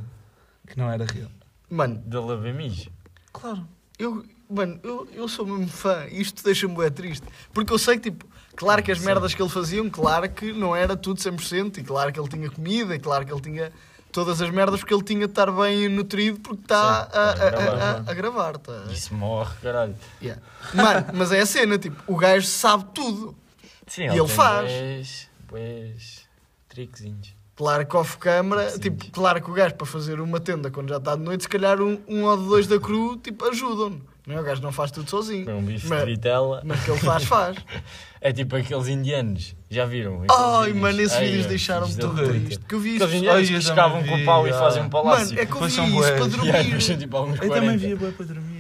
que 0.68 0.78
não 0.78 0.90
era 0.90 1.06
real. 1.06 1.30
Mano, 1.70 1.96
Dele 1.98 2.32
a 2.32 2.36
ver 2.36 2.54
mijo. 2.54 2.90
Claro. 3.34 3.68
eu, 4.00 4.24
mano, 4.50 4.80
eu, 4.84 5.08
eu 5.14 5.28
sou 5.28 5.46
mesmo 5.46 5.68
fã. 5.68 6.06
Isto 6.12 6.44
deixa-me 6.44 6.76
bem 6.76 6.92
triste. 6.92 7.26
Porque 7.54 7.72
eu 7.74 7.78
sei 7.80 7.96
que, 7.98 8.10
tipo, 8.12 8.26
claro 8.56 8.82
que 8.84 8.92
as 8.92 9.00
merdas 9.00 9.34
que 9.34 9.42
ele 9.42 9.50
fazia, 9.50 9.88
claro 9.90 10.30
que 10.30 10.52
não 10.54 10.76
era 10.76 10.96
tudo 10.96 11.20
100%. 11.20 11.78
E 11.80 11.84
claro 11.84 12.12
que 12.12 12.20
ele 12.20 12.28
tinha 12.30 12.50
comida, 12.50 12.96
e 12.96 13.00
claro 13.00 13.26
que 13.26 13.32
ele 13.32 13.42
tinha 13.42 13.72
todas 14.12 14.42
as 14.42 14.50
merdas, 14.50 14.80
porque 14.80 14.94
ele 14.94 15.04
tinha 15.04 15.20
de 15.28 15.32
estar 15.32 15.52
bem 15.52 15.88
nutrido, 15.90 16.40
porque 16.40 16.62
está 16.64 16.78
a, 16.80 17.04
a 17.04 17.30
a- 17.30 17.32
a- 17.32 17.50
gravar. 17.52 18.04
a- 18.08 18.14
gravar. 18.14 18.58
Tá? 18.58 18.86
Isso 18.92 19.14
morre, 19.14 19.54
caralho. 19.62 19.96
Yeah. 20.22 20.42
Mano, 20.74 21.06
mas 21.14 21.32
é 21.32 21.42
a 21.42 21.46
cena, 21.46 21.78
tipo, 21.78 22.02
o 22.12 22.16
gajo 22.18 22.48
sabe 22.48 22.86
tudo. 22.94 23.36
Sim, 23.86 24.04
E 24.04 24.08
ele 24.08 24.18
tem 24.20 24.28
faz. 24.28 24.72
bués- 24.72 25.30
bués 25.50 26.28
triquezinhos. 26.70 27.36
Claro 27.56 27.86
que 27.88 27.98
off-câmara, 27.98 28.78
tipo, 28.80 29.10
claro 29.12 29.42
que 29.42 29.50
o 29.50 29.54
gajo 29.54 29.74
para 29.76 29.88
fazer 29.88 30.20
uma 30.22 30.40
tenda 30.40 30.70
quando 30.70 30.90
já 30.90 30.98
está 30.98 31.16
de 31.16 31.24
noite, 31.24 31.44
se 31.44 31.50
calhar 31.50 31.82
um, 31.82 32.00
um 32.08 32.24
ou 32.24 32.38
dois 32.38 32.68
da 32.68 32.80
cru, 32.80 33.18
tipo, 33.18 33.46
ajudam-no. 33.46 34.02
Não 34.28 34.36
é? 34.36 34.42
O 34.42 34.44
gajo 34.44 34.62
não 34.62 34.72
faz 34.74 34.92
tudo 34.92 35.10
sozinho. 35.10 35.46
Foi 35.46 35.54
um 35.54 35.64
bife 35.64 35.88
Mas- 35.88 36.00
de 36.02 36.06
vitela. 36.06 36.62
Mas 36.66 36.84
que 36.84 36.92
ele 36.92 37.00
faz, 37.00 37.24
faz. 37.24 37.58
É 38.20 38.34
tipo 38.34 38.56
aqueles 38.56 38.88
indianos. 38.88 39.56
Já 39.70 39.86
viram? 39.86 40.24
Ai, 40.30 40.66
vídeos? 40.66 40.82
mano, 40.82 41.02
esses 41.02 41.18
vídeos 41.20 41.46
é, 41.46 41.50
deixaram-me 41.50 41.96
tão 41.96 42.16
triste. 42.16 42.60
Que 42.68 42.74
eu 42.76 42.80
vi 42.80 42.96
Aqueles 42.96 43.10
isso. 43.14 43.18
indianos 43.18 43.50
Ai, 43.50 43.62
que 43.62 43.76
também 43.76 44.06
com 44.08 44.16
o 44.22 44.26
pau 44.26 44.48
e 44.48 44.50
ah. 44.50 44.54
fazem 44.60 44.84
um 44.84 44.90
palácio. 44.90 45.28
Mano, 45.36 45.40
é 45.40 45.46
que 45.46 45.54
eu 45.56 45.62
vi 45.62 45.68
isso 45.68 45.86
bués. 45.88 46.12
para 46.18 46.26
dormir. 46.28 46.78
tipo 46.98 47.18
Eu 47.18 47.26
também 47.36 47.48
40. 47.50 47.78
via 47.78 47.96
bem 47.96 48.12
para 48.12 48.26
dormir. 48.26 48.58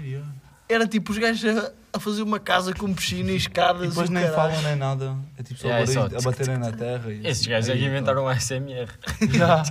Era 0.69 0.85
tipo 0.87 1.11
os 1.11 1.17
gajos 1.17 1.43
a, 1.57 1.71
a 1.93 1.99
fazer 1.99 2.21
uma 2.21 2.39
casa 2.39 2.73
com 2.73 2.93
piscina 2.93 3.31
e 3.31 3.37
escadas 3.37 3.85
E 3.85 3.87
depois 3.87 4.09
nem 4.09 4.23
caralho. 4.25 4.51
falam 4.53 4.61
nem 4.63 4.75
nada. 4.75 5.15
É 5.37 5.43
tipo 5.43 5.59
só 5.59 5.67
Yeah, 5.69 5.91
é 5.91 5.95
barulho 5.95 6.11
só 6.21 6.27
a 6.29 6.31
baterem 6.31 6.57
na 6.59 6.71
terra. 6.71 7.11
e- 7.11 7.27
Esses 7.27 7.47
gajos 7.47 7.69
é 7.69 7.73
Aí, 7.73 7.79
que 7.79 7.85
inventaram 7.85 8.25
o 8.25 8.27
ASMR. 8.27 8.87
Já. 9.33 9.63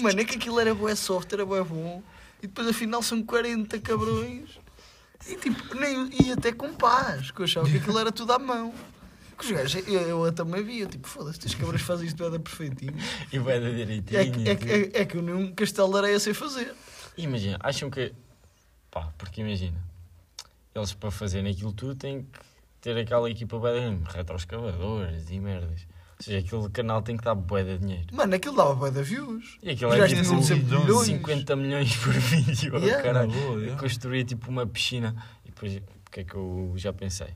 Mano, 0.00 0.20
é 0.20 0.24
que 0.24 0.36
aquilo 0.36 0.58
era 0.60 0.74
bué 0.74 0.94
soft, 0.94 1.30
era 1.32 1.44
bué 1.44 1.62
bom. 1.62 2.00
E 2.42 2.46
depois 2.46 2.68
afinal 2.68 3.02
são 3.02 3.22
40 3.22 3.78
cabrões. 3.80 4.48
E 5.28 5.36
tipo, 5.36 5.74
nem, 5.74 6.08
e 6.22 6.32
até 6.32 6.52
com 6.52 6.72
paz, 6.74 7.30
que 7.30 7.40
eu 7.40 7.44
achava 7.44 7.68
que 7.68 7.76
aquilo 7.78 7.98
era 7.98 8.12
tudo 8.12 8.32
à 8.32 8.38
mão. 8.38 8.72
Que 9.38 9.44
os 9.44 9.50
gajos, 9.50 9.86
eu, 9.86 10.24
eu 10.24 10.32
também 10.32 10.62
via, 10.62 10.86
tipo, 10.86 11.06
foda-se, 11.06 11.38
estes 11.38 11.54
cabrões 11.54 11.82
fazem 11.82 12.06
isto 12.06 12.30
bem 12.30 12.40
perfeitinho. 12.40 12.94
E 13.32 13.38
vai 13.38 13.60
da 13.60 13.68
É 13.68 13.72
direitinho. 13.74 14.32
que, 14.32 14.48
é, 14.48 14.54
que- 14.56 14.70
é, 14.96 15.02
é 15.02 15.04
que 15.04 15.16
eu 15.16 15.22
nem 15.22 15.34
um 15.34 15.52
castelo 15.54 15.90
de 15.92 15.98
areia 15.98 16.18
sei 16.18 16.32
fazer. 16.32 16.72
Imagina, 17.18 17.58
acham 17.60 17.90
que. 17.90 18.14
Pá, 18.90 19.12
porque 19.18 19.42
imagina, 19.42 19.78
eles 20.74 20.94
para 20.94 21.10
fazerem 21.10 21.52
aquilo 21.52 21.72
tudo 21.72 21.94
têm 21.96 22.22
que 22.22 22.38
ter 22.80 22.96
aquela 22.96 23.30
equipa 23.30 23.58
bem 23.58 24.00
retroescavadores 24.06 25.28
e 25.30 25.38
merdas. 25.40 25.86
Ou 26.18 26.24
seja, 26.24 26.38
aquele 26.38 26.68
canal 26.70 27.02
tem 27.02 27.16
que 27.16 27.22
dar 27.24 27.34
bué 27.34 27.62
de 27.62 27.78
dinheiro. 27.78 28.06
Mano, 28.12 28.34
aquilo 28.34 28.56
dava 28.56 28.74
bué 28.74 28.90
de 28.90 29.02
views. 29.02 29.58
E 29.62 29.70
aquilo 29.70 29.90
Os 29.90 29.96
é 29.96 29.98
gajos 29.98 30.18
tipo 30.28 30.42
sempre 30.42 30.64
milhões. 30.64 30.84
milhões. 30.86 31.06
50 31.06 31.56
milhões 31.56 31.96
por 31.96 32.12
vídeo. 32.14 32.72
oh, 32.74 32.78
Yeah. 32.78 33.02
caralho. 33.02 33.30
Boa, 33.32 33.52
Eu 33.54 33.60
yeah. 33.60 33.80
construía 33.80 34.24
tipo 34.24 34.50
uma 34.50 34.66
piscina. 34.66 35.14
E 35.44 35.48
depois, 35.50 35.76
o 35.76 36.10
que 36.10 36.20
é 36.20 36.24
que 36.24 36.34
eu 36.34 36.72
já 36.76 36.92
pensei? 36.92 37.28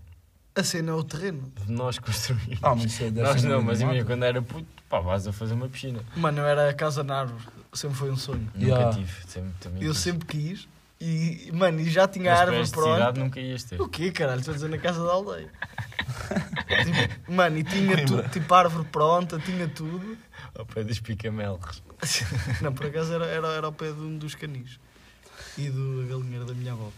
A 0.55 0.65
cena 0.65 0.93
é 0.93 0.95
o 0.95 1.05
terreno. 1.05 1.53
de 1.65 1.71
nós 1.71 1.99
construir. 1.99 2.59
Ah, 2.63 2.75
mas 2.75 3.01
é 3.01 3.11
nós 3.11 3.45
não, 3.45 3.63
mas 3.63 3.81
a 3.83 3.87
minha 3.87 3.99
mal. 3.99 4.07
quando 4.07 4.25
era 4.25 4.43
puto, 4.43 4.67
pá, 4.89 4.99
vais 5.01 5.27
a 5.27 5.33
fazer 5.33 5.55
uma 5.55 5.69
piscina. 5.69 6.01
Mano, 6.17 6.39
eu 6.41 6.47
era 6.47 6.69
a 6.71 6.75
casa 6.75 7.05
na 7.05 7.21
árvore. 7.21 7.45
Sempre 7.73 7.97
foi 7.99 8.11
um 8.11 8.17
sonho. 8.17 8.51
Nunca 8.55 8.59
Yeah. 8.67 8.97
tive. 8.97 9.13
Sempre, 9.29 9.53
também 9.61 9.83
Eu 9.83 9.93
quis. 9.93 10.01
sempre 10.01 10.27
quis. 10.27 10.69
E, 11.01 11.51
mano, 11.55 11.81
e 11.81 11.89
já 11.89 12.07
tinha 12.07 12.35
a 12.35 12.39
árvore 12.41 12.61
esta 12.61 12.79
cidade 12.79 13.03
pronta. 13.03 13.21
nunca 13.21 13.41
ias 13.41 13.65
ter. 13.65 13.81
O 13.81 13.89
quê, 13.89 14.13
caralho? 14.13 14.41
Estou 14.41 14.53
a 14.53 14.55
dizer 14.55 14.69
na 14.69 14.77
casa 14.79 15.03
da 15.03 15.11
aldeia. 15.13 15.51
tipo, 16.85 17.33
mano, 17.33 17.57
e 17.57 17.65
tinha 17.65 18.05
tudo, 18.05 18.29
tipo, 18.29 18.53
árvore 18.55 18.87
pronta, 18.93 19.39
tinha 19.39 19.67
tudo. 19.67 20.19
Ao 20.55 20.67
pé 20.67 20.85
dos 20.85 21.01
picamelos. 21.01 21.83
Não, 22.61 22.73
por 22.73 22.87
acaso 22.87 23.15
era, 23.15 23.25
era, 23.27 23.49
era 23.49 23.67
ao 23.67 23.73
pé 23.73 23.93
de 23.93 24.01
um 24.01 24.19
dos 24.19 24.35
canis. 24.35 24.79
E 25.57 25.71
do 25.71 26.07
galinheiro 26.07 26.45
da 26.45 26.53
minha 26.53 26.73
avó. 26.73 26.91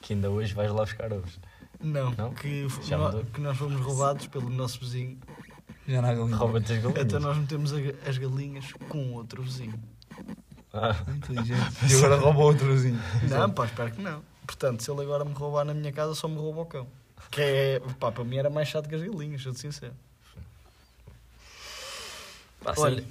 Que 0.00 0.14
ainda 0.14 0.28
hoje 0.30 0.52
vais 0.52 0.70
lá 0.72 0.82
buscar 0.82 1.12
ovos. 1.12 1.38
Não, 1.80 2.10
Não? 2.12 2.32
Que, 2.34 2.66
Já 2.82 2.98
mudou? 2.98 3.24
que 3.26 3.40
nós 3.40 3.56
fomos 3.56 3.80
roubados 3.80 4.26
pelo 4.26 4.50
nosso 4.50 4.80
vizinho. 4.80 5.18
Já 5.86 6.02
na 6.02 6.14
galinha. 6.14 6.36
Rouba-te 6.36 6.72
as 6.72 6.82
galinhas. 6.82 7.04
Então 7.04 7.20
nós 7.20 7.36
metemos 7.36 7.72
a 7.72 7.76
as 8.08 8.18
galinhas 8.18 8.72
com 8.88 9.12
outro 9.12 9.42
vizinho. 9.42 9.80
Ah, 10.72 10.96
Inteligente. 11.08 11.60
E 11.90 11.94
agora 11.96 12.16
rouba 12.16 12.40
outrozinho. 12.40 12.98
Não, 13.28 13.50
pá, 13.50 13.66
espero 13.66 13.92
que 13.92 14.00
não. 14.00 14.22
Portanto, 14.46 14.82
se 14.82 14.90
ele 14.90 15.02
agora 15.02 15.24
me 15.24 15.34
roubar 15.34 15.64
na 15.64 15.74
minha 15.74 15.92
casa, 15.92 16.14
só 16.14 16.26
me 16.28 16.36
rouba 16.36 16.62
o 16.62 16.66
cão. 16.66 16.86
Que 17.30 17.40
é, 17.40 17.80
pá, 18.00 18.10
para 18.10 18.24
mim 18.24 18.36
era 18.36 18.50
mais 18.50 18.68
chato 18.68 18.88
que 18.88 18.94
as 18.94 19.02
galinhas, 19.02 19.42
sou 19.42 19.54
sincero. 19.54 19.94
pá, 22.62 22.74
Olha, 22.78 23.04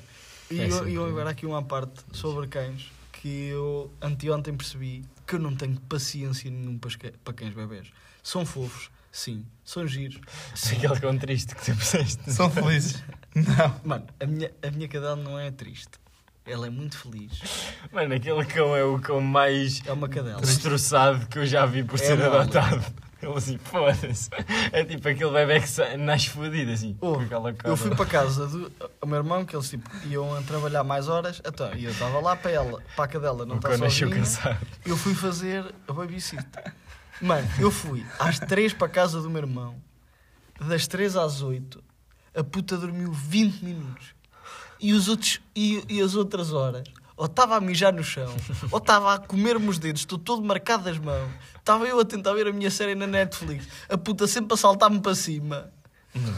e 0.50 0.60
É 0.60 0.70
eu, 0.70 0.88
eu 0.90 1.06
agora 1.06 1.30
aqui 1.30 1.46
uma 1.46 1.64
parte 1.64 2.04
sobre 2.12 2.48
cães 2.48 2.92
que 3.14 3.48
eu 3.48 3.92
anteontem 4.02 4.56
percebi 4.56 5.06
que 5.28 5.36
eu 5.36 5.40
não 5.40 5.56
tenho 5.56 5.80
paciência 5.82 6.50
nenhuma 6.50 6.80
para, 7.24 7.34
cães 7.34 7.54
bebés. 7.54 7.88
São 8.24 8.46
fofos, 8.46 8.90
sim. 9.12 9.46
São 9.64 9.88
giros. 9.88 10.20
Sim. 10.56 10.78
Aquele 10.78 11.00
cão 11.00 11.18
triste 11.18 11.56
que 11.56 11.66
tu 11.66 11.76
puseste. 11.78 12.32
São 12.34 12.50
felizes. 12.50 13.02
Não. 13.34 13.80
Mano, 13.86 14.08
a 14.20 14.26
minha, 14.26 14.52
a 14.62 14.72
minha 14.72 14.88
cadela 14.88 15.16
não 15.16 15.40
é 15.40 15.50
triste. 15.52 16.01
Ela 16.46 16.68
é 16.68 16.70
muito 16.70 16.98
feliz. 16.98 17.40
Mano, 17.92 18.16
aquele 18.16 18.44
cão 18.46 18.76
é 18.76 18.84
o 18.84 19.00
cão 19.00 19.22
mais 19.22 19.82
É 19.86 19.92
uma 19.94 20.10
cadela. 20.10 20.42
destroçado 20.42 21.28
que 21.28 21.38
eu 21.40 21.46
já 21.46 21.66
vi 21.66 21.84
por 21.84 21.96
É 21.96 21.98
ser 22.04 22.18
mole. 22.18 22.36
adotado. 22.38 22.84
Ele 23.22 23.34
assim, 23.38 23.60
foda-se. 23.60 24.32
É 24.72 24.84
tipo 24.84 25.08
aquele 25.08 25.30
bebê 25.30 25.60
que 25.60 25.98
nasce 25.98 26.30
fodido 26.30 26.72
assim. 26.72 26.98
cara. 27.00 27.56
Eu 27.66 27.78
fui 27.78 27.96
para 27.96 28.06
casa 28.08 28.48
do 28.48 28.72
o 29.00 29.06
meu 29.06 29.18
irmão, 29.20 29.46
que 29.46 29.56
eles 29.56 29.70
tipo, 29.70 29.88
iam 30.08 30.42
trabalhar 30.42 30.84
mais 30.84 31.08
horas, 31.08 31.40
então, 31.46 31.72
e 31.76 31.86
eu 31.86 31.92
estava 31.92 32.20
lá 32.20 32.36
para 32.36 32.50
ela, 32.50 32.82
para 32.96 33.06
a 33.06 33.08
cadela, 33.08 33.46
não 33.46 33.58
está 33.58 33.78
sozinha. 33.78 34.10
cansado. 34.10 34.66
Eu 34.84 34.98
fui 34.98 35.14
fazer 35.14 35.64
a 35.88 35.94
babysitter. 35.94 36.74
Mano, 37.22 37.48
eu 37.60 37.70
fui 37.70 38.04
às 38.18 38.40
3 38.40 38.74
para 38.74 38.88
a 38.88 38.90
casa 38.90 39.22
do 39.22 39.30
meu 39.30 39.44
irmão, 39.44 39.76
das 40.60 40.88
3 40.88 41.16
às 41.16 41.44
8, 41.44 41.84
a 42.36 42.44
puta 42.44 42.76
dormiu 42.76 43.12
20 43.14 43.64
minutos. 43.64 44.16
E, 44.82 44.94
os 44.94 45.08
outros, 45.08 45.40
e, 45.56 45.84
e 45.88 46.02
as 46.02 46.16
outras 46.16 46.52
horas, 46.52 46.84
ou 47.16 47.26
estava 47.28 47.56
a 47.56 47.62
mijar 47.62 47.94
no 47.94 48.04
chão, 48.04 48.34
ou 48.72 48.80
estava 48.80 49.14
a 49.14 49.20
comer-me 49.20 49.68
os 49.70 49.78
dedos, 49.78 50.02
estou 50.02 50.18
todo 50.18 50.42
marcado 50.44 50.84
das 50.86 50.98
mãos. 50.98 51.30
Estava 51.56 51.86
eu 51.86 52.00
a 52.00 52.06
tentar 52.06 52.34
ver 52.34 52.48
a 52.48 52.52
minha 52.52 52.72
série 52.72 52.96
na 52.96 53.06
Netflix, 53.06 53.68
a 53.88 53.98
puta 53.98 54.26
sempre 54.26 54.56
a 54.56 54.58
saltar-me 54.58 55.00
para 55.00 55.14
cima. 55.14 55.70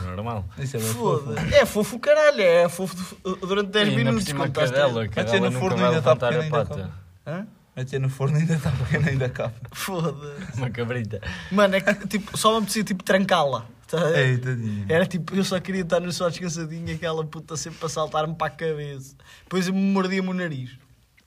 Normal. 0.05 0.45
Isso 0.59 0.77
é 0.77 0.79
bem 0.79 0.89
fofo. 0.89 1.25
Foda. 1.25 1.41
É 1.55 1.65
fofo 1.65 1.99
caralho, 1.99 2.41
é 2.41 2.69
fofo 2.69 3.15
durante 3.41 3.69
10 3.71 3.87
E 3.87 3.95
minutos. 3.95 4.27
estás 4.27 4.51
cadela, 4.71 5.07
cadela 5.07 5.49
no 5.49 5.59
forno 5.59 5.85
ainda 5.85 6.01
tá 6.01 6.15
pequena, 6.15 6.43
ainda 6.43 6.65
pata. 6.65 6.91
Hã? 7.25 7.47
Meter 7.75 7.99
no 7.99 8.09
forno 8.09 8.37
ainda 8.37 8.53
está 8.53 8.69
pequeno, 8.69 9.09
ainda 9.09 9.29
capa. 9.29 9.55
Foda. 9.71 10.35
Uma 10.55 10.69
cabrita. 10.69 11.19
Mano, 11.51 11.75
é 11.75 11.81
que 11.81 12.07
tipo, 12.07 12.37
só 12.37 12.51
me 12.51 12.57
apetecia 12.57 12.83
tipo 12.83 13.03
trancá-la. 13.03 13.65
Tá? 13.87 14.19
Ei, 14.19 14.37
tadinho. 14.37 14.85
Era 14.89 15.05
tipo, 15.05 15.35
eu 15.35 15.43
só 15.43 15.59
queria 15.59 15.81
estar 15.81 15.99
no 15.99 16.11
só 16.11 16.29
descansadinho, 16.29 16.95
aquela 16.95 17.23
puta 17.25 17.55
sempre 17.55 17.85
a 17.85 17.89
saltar-me 17.89 18.33
para 18.35 18.47
a 18.47 18.49
cabeça. 18.49 19.15
Depois 19.43 19.67
eu 19.67 19.73
me 19.73 19.81
mordia-me 19.91 20.29
o 20.29 20.33
nariz. 20.33 20.71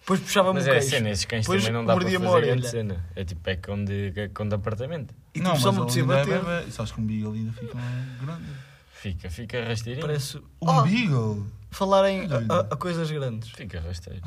Depois 0.00 0.20
puxava-me 0.20 0.54
Mas 0.60 0.66
o 0.66 0.70
é 0.70 0.72
queixo. 0.74 0.88
cena, 0.90 1.10
esses 1.10 1.24
cães 1.24 1.42
Depois 1.42 1.62
também 1.64 1.74
não 1.80 1.84
dá 1.84 1.94
para 1.96 2.04
fazer 2.04 2.46
grande 2.46 2.68
cena. 2.68 3.04
É 3.16 3.24
tipo, 3.24 3.50
é 3.50 3.56
cão 3.56 3.84
de, 3.84 4.12
é 4.16 4.28
cão 4.28 4.48
de 4.48 4.54
apartamento. 4.54 5.14
E 5.34 5.40
não, 5.40 5.52
tipo, 5.52 5.62
só 5.62 5.72
mas 5.72 5.94
me 5.94 6.00
ainda 6.00 6.14
é 6.14 6.16
bater. 6.24 6.44
bebê. 6.44 6.70
Sabes 6.70 6.92
que 6.92 7.00
um 7.00 7.04
beagle 7.06 7.32
ainda 7.34 7.52
fica 7.52 7.78
grande. 8.22 8.44
Fica, 8.92 9.30
fica 9.30 9.64
rasteirinho. 9.64 10.06
Parece. 10.06 10.38
Um 10.38 10.42
Oh, 10.60 10.82
beagle? 10.82 11.46
falar 11.70 12.08
em 12.08 12.26
Doido. 12.26 12.52
a, 12.52 12.60
a 12.60 12.76
coisas 12.76 13.10
grandes 13.10 13.50
Fica 13.50 13.80
rasteiro. 13.80 14.22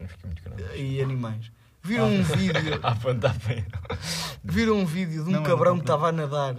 Não 0.00 0.06
fica 0.08 0.26
muito 0.26 0.42
grande. 0.42 0.62
e 0.76 1.00
animais. 1.02 1.50
Viram 1.82 2.06
um 2.12 2.22
vídeo, 2.22 2.80
A 2.82 2.92
apontar 2.92 3.38
para 3.40 3.64
viram 4.42 4.78
um 4.78 4.86
vídeo 4.86 5.22
de 5.24 5.30
um 5.30 5.32
Não, 5.32 5.42
cabrão 5.42 5.72
não 5.72 5.78
que 5.78 5.84
estava 5.84 6.08
a 6.08 6.12
nadar 6.12 6.54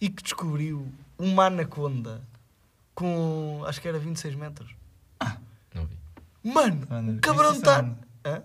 e 0.00 0.08
que 0.10 0.22
descobriu 0.22 0.86
uma 1.18 1.46
anaconda 1.46 2.20
com 2.94 3.62
acho 3.66 3.80
que 3.80 3.88
era 3.88 3.98
26 3.98 4.34
metros. 4.34 4.70
Não 5.74 5.84
vi. 5.86 5.96
Mano, 6.42 6.86
Mano, 6.88 7.12
o 7.16 7.20
cabrão 7.20 7.52
está. 7.52 7.80
Hã? 8.24 8.42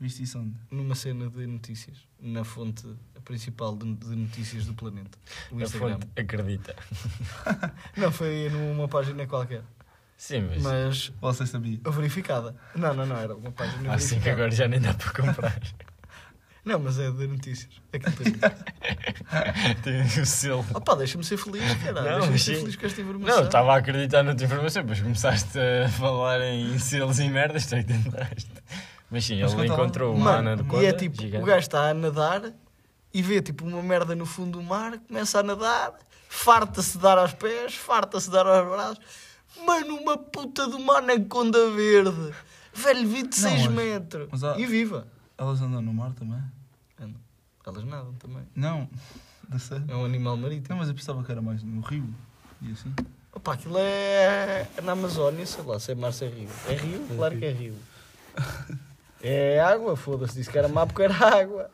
Viste 0.00 0.22
isso 0.22 0.38
onde? 0.38 0.54
numa 0.70 0.94
cena 0.94 1.28
de 1.28 1.46
notícias, 1.46 1.96
na 2.20 2.44
fonte 2.44 2.86
principal 3.24 3.76
de, 3.76 3.92
de 3.94 4.14
notícias 4.16 4.64
do 4.64 4.72
planeta, 4.72 5.18
o 5.50 5.58
A 5.58 5.62
Instagram. 5.62 5.94
fonte 6.00 6.08
acredita. 6.20 6.74
Não, 7.96 8.10
foi 8.12 8.48
numa 8.48 8.86
página 8.88 9.26
qualquer, 9.26 9.62
Sim, 10.16 10.42
mas. 10.48 10.62
mas 10.62 11.12
Você 11.20 11.46
sabia? 11.46 11.78
verificada. 11.90 12.54
Não, 12.74 12.94
não, 12.94 13.04
não, 13.06 13.16
era 13.16 13.36
uma 13.36 13.50
página 13.52 13.92
Assim 13.94 14.18
que 14.20 14.24
verificada. 14.24 14.32
agora 14.32 14.50
já 14.52 14.68
nem 14.68 14.80
dá 14.80 14.94
para 14.94 15.12
comprar. 15.12 15.60
Não, 16.68 16.78
mas 16.78 16.98
é 16.98 17.10
de 17.10 17.26
notícias. 17.26 17.70
Aquilo 17.92 18.12
tem. 18.16 18.34
Tem 19.82 20.02
o 20.22 20.26
selo. 20.26 20.64
Opa, 20.74 20.94
deixa-me 20.96 21.24
ser 21.24 21.36
feliz, 21.38 21.62
caralho. 21.82 22.10
Não, 22.10 22.18
Deixa-me 22.18 22.38
ser 22.38 22.56
feliz 22.60 22.76
com 22.76 22.86
esta 22.86 23.00
informação. 23.00 23.36
Não, 23.36 23.44
estava 23.46 23.72
a 23.74 23.76
acreditar 23.78 24.22
na 24.22 24.34
tua 24.34 24.44
informação, 24.46 24.82
depois 24.82 25.00
começaste 25.00 25.58
a 25.58 25.88
falar 25.88 26.40
em 26.42 26.78
selos 26.78 27.18
e 27.20 27.28
merdas, 27.28 27.66
tu 27.66 27.74
é 27.74 27.82
que 27.82 27.92
tentaste. 27.92 28.50
Mas 29.10 29.24
sim, 29.24 29.40
Mas 29.40 29.52
ele 29.54 29.62
conta 29.68 29.74
encontrou 29.82 30.14
uma 30.14 30.32
Mano, 30.32 30.50
anaconda 30.50 30.82
e 30.82 30.86
é 30.86 30.92
tipo, 30.92 31.20
gigante. 31.20 31.42
o 31.42 31.46
gajo 31.46 31.58
está 31.60 31.88
a 31.90 31.94
nadar 31.94 32.52
e 33.14 33.22
vê 33.22 33.40
tipo 33.40 33.66
uma 33.66 33.82
merda 33.82 34.14
no 34.14 34.26
fundo 34.26 34.58
do 34.58 34.62
mar, 34.62 34.98
começa 34.98 35.40
a 35.40 35.42
nadar, 35.42 35.92
farta-se 36.28 36.98
de 36.98 37.02
dar 37.02 37.16
aos 37.16 37.32
pés, 37.32 37.74
farta-se 37.74 38.26
de 38.26 38.32
dar 38.32 38.46
aos 38.46 38.68
braços. 38.68 38.98
Mano, 39.66 39.96
uma 39.96 40.18
puta 40.18 40.66
de 40.68 40.74
uma 40.76 40.98
anaconda 40.98 41.70
verde. 41.70 42.34
Velho, 42.74 43.08
26 43.08 43.64
Não, 43.64 43.72
mas- 43.72 43.84
metros. 43.84 44.28
mas 44.30 44.44
há- 44.44 44.58
E 44.58 44.66
viva. 44.66 45.08
Elas 45.38 45.60
andam 45.62 45.80
no 45.80 45.92
mar 45.94 46.12
também? 46.12 46.42
Elas 47.68 47.84
nadam 47.84 48.12
também. 48.14 48.42
Não. 48.54 48.88
Não 49.48 49.58
sei. 49.58 49.80
É 49.88 49.94
um 49.94 50.04
animal 50.04 50.36
marítimo. 50.36 50.66
Não, 50.70 50.76
mas 50.78 50.88
eu 50.88 50.94
pensava 50.94 51.22
que 51.24 51.32
era 51.32 51.40
mais 51.40 51.62
no 51.62 51.80
rio. 51.80 52.08
E 52.60 52.70
assim. 52.72 52.92
Opa, 53.32 53.54
aquilo 53.54 53.76
é 53.78 54.66
na 54.82 54.92
Amazónia, 54.92 55.46
sei 55.46 55.64
lá, 55.64 55.78
se 55.78 55.92
é 55.92 55.94
mar, 55.94 56.12
se 56.12 56.24
é 56.24 56.28
rio. 56.28 56.48
É 56.68 56.74
rio? 56.74 57.06
Claro 57.16 57.38
que 57.38 57.44
é 57.44 57.50
rio. 57.52 57.74
É 59.20 59.58
água, 59.60 59.96
foda-se, 59.96 60.34
disse 60.36 60.48
que 60.48 60.56
era 60.56 60.68
mar 60.68 60.86
porque 60.86 61.02
era 61.02 61.14
água. 61.40 61.68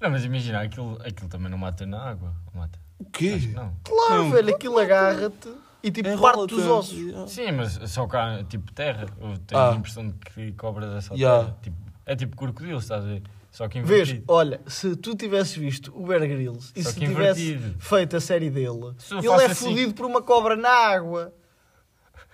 Não, 0.00 0.10
mas 0.10 0.24
imagina, 0.24 0.60
aquilo, 0.60 0.96
aquilo 1.04 1.28
também 1.28 1.50
não 1.50 1.58
mata 1.58 1.84
na 1.84 2.00
água. 2.00 2.32
Mata? 2.54 2.78
O 3.00 3.04
quê? 3.06 3.36
Não. 3.52 3.74
Claro, 3.82 4.22
Não. 4.24 4.30
velho, 4.30 4.54
aquilo 4.54 4.78
agarra-te 4.78 5.52
e 5.82 5.90
tipo 5.90 6.16
parte 6.20 6.54
os 6.54 6.64
ossos. 6.66 7.32
Sim, 7.32 7.50
mas 7.50 7.80
só 7.90 8.06
cá, 8.06 8.44
tipo 8.44 8.70
terra. 8.72 9.06
Eu 9.20 9.36
tenho 9.38 9.60
Ah. 9.60 9.72
a 9.72 9.74
impressão 9.74 10.08
de 10.08 10.14
que 10.18 10.52
cobras 10.52 10.92
é 10.94 11.00
só 11.00 11.14
Yeah. 11.14 11.44
terra. 11.46 11.58
Tipo, 11.62 11.76
é 12.06 12.14
tipo 12.14 12.36
crocodilo, 12.36 12.78
estás 12.78 13.02
a 13.04 13.08
ver? 13.08 13.22
Só 13.54 13.68
que 13.68 13.80
Vês, 13.80 14.08
invertido. 14.08 14.24
olha, 14.32 14.60
se 14.66 14.96
tu 14.96 15.14
tivesses 15.14 15.54
visto 15.56 15.92
o 15.96 16.04
Bear 16.08 16.22
Grylls 16.22 16.72
e 16.74 16.82
Só 16.82 16.90
se 16.90 16.98
tivesse 16.98 17.52
invertido. 17.52 17.76
feito 17.78 18.16
a 18.16 18.20
série 18.20 18.50
dele, 18.50 18.96
ele 19.12 19.28
é 19.28 19.46
assim- 19.46 19.68
fodido 19.68 19.94
por 19.94 20.06
uma 20.06 20.20
cobra 20.20 20.56
na 20.56 20.68
água. 20.68 21.32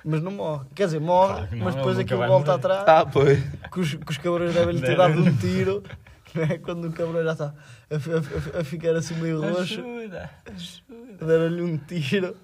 Mas 0.03 0.23
não 0.23 0.31
morre. 0.33 0.65
Quer 0.75 0.87
dizer, 0.87 0.99
morre, 0.99 1.35
Claro 1.35 1.57
não, 1.57 1.65
mas 1.67 1.75
depois 1.75 1.99
aquilo 1.99 2.27
volta 2.27 2.53
morrer. 2.57 2.73
atrás. 2.75 2.85
Ah, 2.89 3.05
pois. 3.05 3.39
Que 3.71 3.81
os, 3.81 3.95
que 3.97 4.11
os 4.13 4.17
cabrões 4.17 4.55
devem-lhe 4.55 4.81
ter 4.81 4.97
dado 4.97 5.21
um 5.21 5.37
tiro. 5.37 5.83
Não 6.33 6.45
é? 6.45 6.59
Quando 6.59 6.87
o 6.89 6.93
cabrão 6.93 7.23
já 7.25 7.33
está 7.33 7.47
a, 7.91 8.57
a- 8.57 8.61
a- 8.61 8.65
ficar 8.65 8.95
assim 8.97 9.15
meio 9.17 9.41
roxo, 9.43 9.61
Ajuda, 9.81 10.31
ajuda. 10.47 11.27
deram-lhe 11.27 11.61
um 11.61 11.77
tiro. 11.77 12.35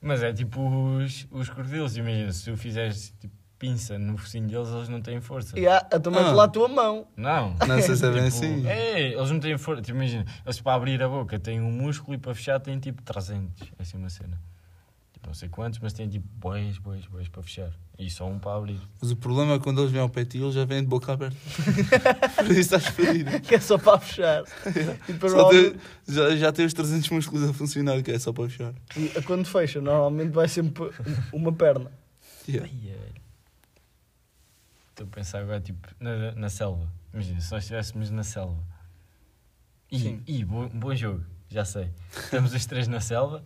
Mas 0.00 0.22
é 0.22 0.32
tipo 0.32 0.60
os, 0.96 1.26
os 1.30 1.48
crocodilos, 1.50 1.96
imagina, 1.96 2.32
se 2.32 2.44
tu 2.50 2.56
fizeres 2.56 3.12
tipo, 3.20 3.34
pinça 3.62 3.96
no 3.96 4.18
focinho 4.18 4.48
deles, 4.48 4.68
eles 4.70 4.88
não 4.88 5.00
têm 5.00 5.20
força. 5.20 5.56
E 5.56 5.68
há, 5.68 5.76
a 5.76 6.00
tomar 6.00 6.24
Ah. 6.24 6.32
lá 6.32 6.44
a 6.44 6.48
tua 6.48 6.66
mão. 6.66 7.06
Não. 7.16 7.54
Não 7.68 7.80
sei 7.80 7.94
se 7.94 8.04
é 8.04 8.10
bem 8.10 8.24
Tipo, 8.24 8.36
assim. 8.36 8.66
É, 8.66 9.12
eles 9.12 9.30
não 9.30 9.38
têm 9.38 9.56
força. 9.56 9.80
Tipo, 9.80 9.96
imagina, 9.98 10.24
eles 10.44 10.60
para 10.60 10.74
abrir 10.74 11.00
a 11.00 11.08
boca 11.08 11.38
têm 11.38 11.60
um 11.60 11.70
músculo 11.70 12.14
e 12.16 12.18
para 12.18 12.34
fechar 12.34 12.58
têm 12.58 12.80
tipo 12.80 13.00
300. 13.02 13.62
É 13.78 13.82
assim 13.82 13.96
uma 13.98 14.10
cena. 14.10 14.36
Tipo, 15.12 15.28
não 15.28 15.34
sei 15.34 15.48
quantos, 15.48 15.78
mas 15.78 15.92
têm 15.92 16.08
tipo 16.08 16.26
bois, 16.34 16.76
bois, 16.78 17.06
bois 17.06 17.28
para 17.28 17.40
fechar. 17.40 17.70
E 17.96 18.10
só 18.10 18.26
um 18.26 18.36
para 18.36 18.56
abrir. 18.56 18.80
Mas 19.00 19.12
o 19.12 19.16
problema 19.16 19.52
é 19.54 19.58
quando 19.60 19.80
eles 19.80 19.92
vêm 19.92 20.00
ao 20.00 20.08
pé 20.08 20.24
de 20.24 20.30
ti, 20.30 20.38
eles 20.38 20.54
já 20.54 20.64
vêm 20.64 20.80
de 20.80 20.88
boca 20.88 21.12
aberta. 21.12 21.36
Por 22.34 22.50
isso 22.50 22.60
estás 22.74 22.86
ferido. 22.88 23.30
Que 23.46 23.54
é 23.54 23.60
só 23.60 23.78
para 23.78 24.00
fechar. 24.00 24.42
E 25.08 25.12
tem- 25.12 25.30
normalmente, 25.30 25.78
já, 26.08 26.34
já 26.36 26.50
tem 26.52 26.66
os 26.66 26.74
300 26.74 27.08
músculos 27.10 27.48
a 27.48 27.52
funcionar, 27.52 28.02
que 28.02 28.10
é 28.10 28.18
só 28.18 28.32
para 28.32 28.48
fechar. 28.48 28.74
e 28.96 29.22
quando 29.22 29.44
fecha, 29.44 29.80
normalmente 29.80 30.30
vai 30.32 30.48
sempre 30.48 30.90
uma 31.32 31.52
perna. 31.52 31.92
Yeah. 32.48 32.68
Estou 34.92 35.06
a 35.06 35.10
pensar 35.10 35.40
agora, 35.40 35.60
tipo, 35.60 35.88
na, 35.98 36.32
na 36.32 36.48
selva. 36.48 36.86
Imagina, 37.12 37.40
se 37.40 37.50
nós 37.52 37.62
estivéssemos 37.64 38.10
na 38.10 38.22
selva 38.22 38.62
E, 39.90 39.98
Sim. 39.98 40.22
e 40.26 40.44
bom, 40.44 40.68
bom 40.68 40.94
jogo, 40.94 41.24
já 41.50 41.64
sei. 41.64 41.90
Estamos 42.16 42.52
os 42.54 42.64
três 42.66 42.86
na 42.88 43.00
selva. 43.00 43.42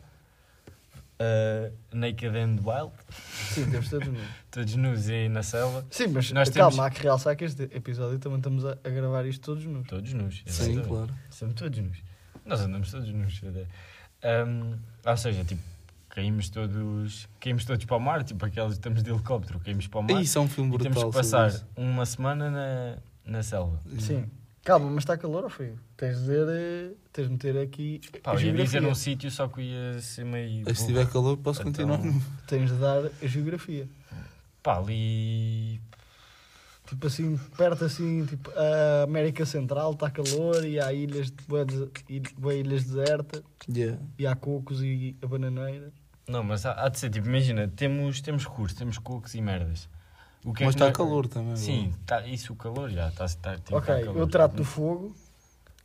uh, 1.21 1.73
naked 1.93 2.37
and 2.37 2.59
Wild. 2.65 2.93
Sim, 3.55 3.71
temos 3.71 3.89
todos 3.89 4.09
nus. 4.09 4.23
Todos 4.51 4.75
nus 4.77 5.09
aí 5.09 5.29
na 5.29 5.43
selva. 5.43 5.85
Sim, 5.91 6.09
mas 6.09 6.33
Nós 6.33 6.49
calma, 6.51 6.71
temos- 6.71 6.87
há 6.87 6.91
que 6.91 7.03
realçar 7.03 7.37
que 7.37 7.45
este 7.45 7.63
episódio 7.65 8.19
também 8.19 8.39
estamos 8.39 8.65
a, 8.65 8.73
a 8.73 8.89
gravar 8.91 9.25
isto 9.27 9.43
todos 9.45 9.65
nus. 9.67 9.87
Todos 9.87 10.13
nus. 10.15 10.43
Sim, 10.47 10.83
claro. 10.83 11.13
Estamos 11.31 11.55
todos 11.55 11.79
nus. 11.79 12.03
Nós 12.45 12.61
andamos 12.61 12.91
todos 12.91 13.09
nus. 13.13 13.41
Um, 13.43 14.79
ou 15.05 15.17
seja, 15.17 15.45
tipo, 15.45 15.63
caímos 16.17 16.49
todos, 16.49 17.29
caímos 17.39 17.67
todos 17.67 17.85
para 17.85 17.97
o 17.99 18.01
mar, 18.01 18.25
tipo 18.25 18.43
aqueles 18.47 18.73
estamos 18.73 19.03
de 19.03 19.11
helicóptero, 19.11 19.61
caímos 19.61 19.87
para 19.87 20.01
o 20.01 20.03
mar. 20.03 20.23
Isso 20.23 20.39
é 20.39 20.41
um 20.41 20.49
filme 20.49 20.71
e 20.71 20.79
brutal. 20.79 20.91
temos 20.95 21.05
que 21.05 21.13
passar 21.15 21.53
uma 21.77 22.07
semana 22.07 22.51
na, 22.51 22.97
na 23.33 23.43
selva. 23.43 23.79
Sim. 23.99 24.25
Calma, 24.65 24.87
mas 24.89 25.03
está 25.05 25.17
calor 25.19 25.45
ou 25.45 25.51
frio? 25.51 25.79
Tens 25.95 26.15
de 26.17 26.21
dizer, 26.23 26.47
eh, 26.49 26.91
tens 27.13 27.25
de 27.27 27.33
meter 27.35 27.59
aqui 27.59 28.01
Pá, 28.23 28.33
a 28.33 28.35
eu 28.35 28.41
ia 28.57 28.65
dizer 28.65 28.83
um 28.85 28.95
sítio, 28.95 29.31
só 29.31 29.47
que 29.47 29.61
ia 29.61 30.01
ser 30.01 30.25
meio. 30.25 30.65
Mas 30.65 30.81
se 30.81 30.87
tiver 30.87 31.07
calor, 31.07 31.37
posso 31.37 31.61
Então- 31.69 31.87
continuar. 31.87 32.23
Tens 32.49 32.71
de 32.71 32.77
dar 32.79 33.05
a 33.23 33.27
geografia. 33.27 33.87
Pá, 34.63 34.79
ali. 34.79 35.79
Tipo 36.89 37.09
assim, 37.09 37.37
perto 37.59 37.85
assim, 37.85 38.25
tipo, 38.27 38.51
a 38.57 39.03
América 39.05 39.45
Central 39.45 39.93
está 39.93 40.09
calor 40.09 40.65
e 40.65 40.81
há 40.81 40.93
ilhas, 40.93 41.31
bué 42.39 42.57
ilhas 42.59 42.85
desertas 42.85 43.43
Yeah. 43.69 44.01
e 44.19 44.27
há 44.27 44.35
cocos 44.35 44.83
e 44.83 45.15
a 45.21 45.27
bananeira. 45.27 45.93
Não, 46.29 46.43
mas 46.43 46.67
há, 46.67 46.73
há 46.85 46.89
de 46.89 46.99
ser 46.99 47.11
tipo, 47.11 47.29
imagina, 47.29 47.69
temos, 47.69 48.21
temos 48.21 48.45
recursos, 48.45 48.77
temos 48.77 48.99
cocos 48.99 49.35
e 49.35 49.41
merdas. 49.41 49.89
O 50.45 50.53
que 50.53 50.63
é 50.63 50.67
Mas 50.67 50.75
que 50.75 50.83
está 50.83 50.87
nós- 50.87 50.97
calor 50.97 51.27
também. 51.29 51.57
Sim, 51.57 51.93
tá, 52.05 52.27
isso 52.27 52.53
o 52.53 52.57
calor 52.57 52.89
já 52.91 53.09
está. 53.09 53.27
Tá, 53.29 53.53
tem 53.55 53.63
que 53.65 53.75
ok, 53.75 53.95
estar 53.95 54.07
calor. 54.07 54.19
eu 54.21 54.27
trato 54.27 54.57
do 54.57 54.65
fogo, 54.65 55.15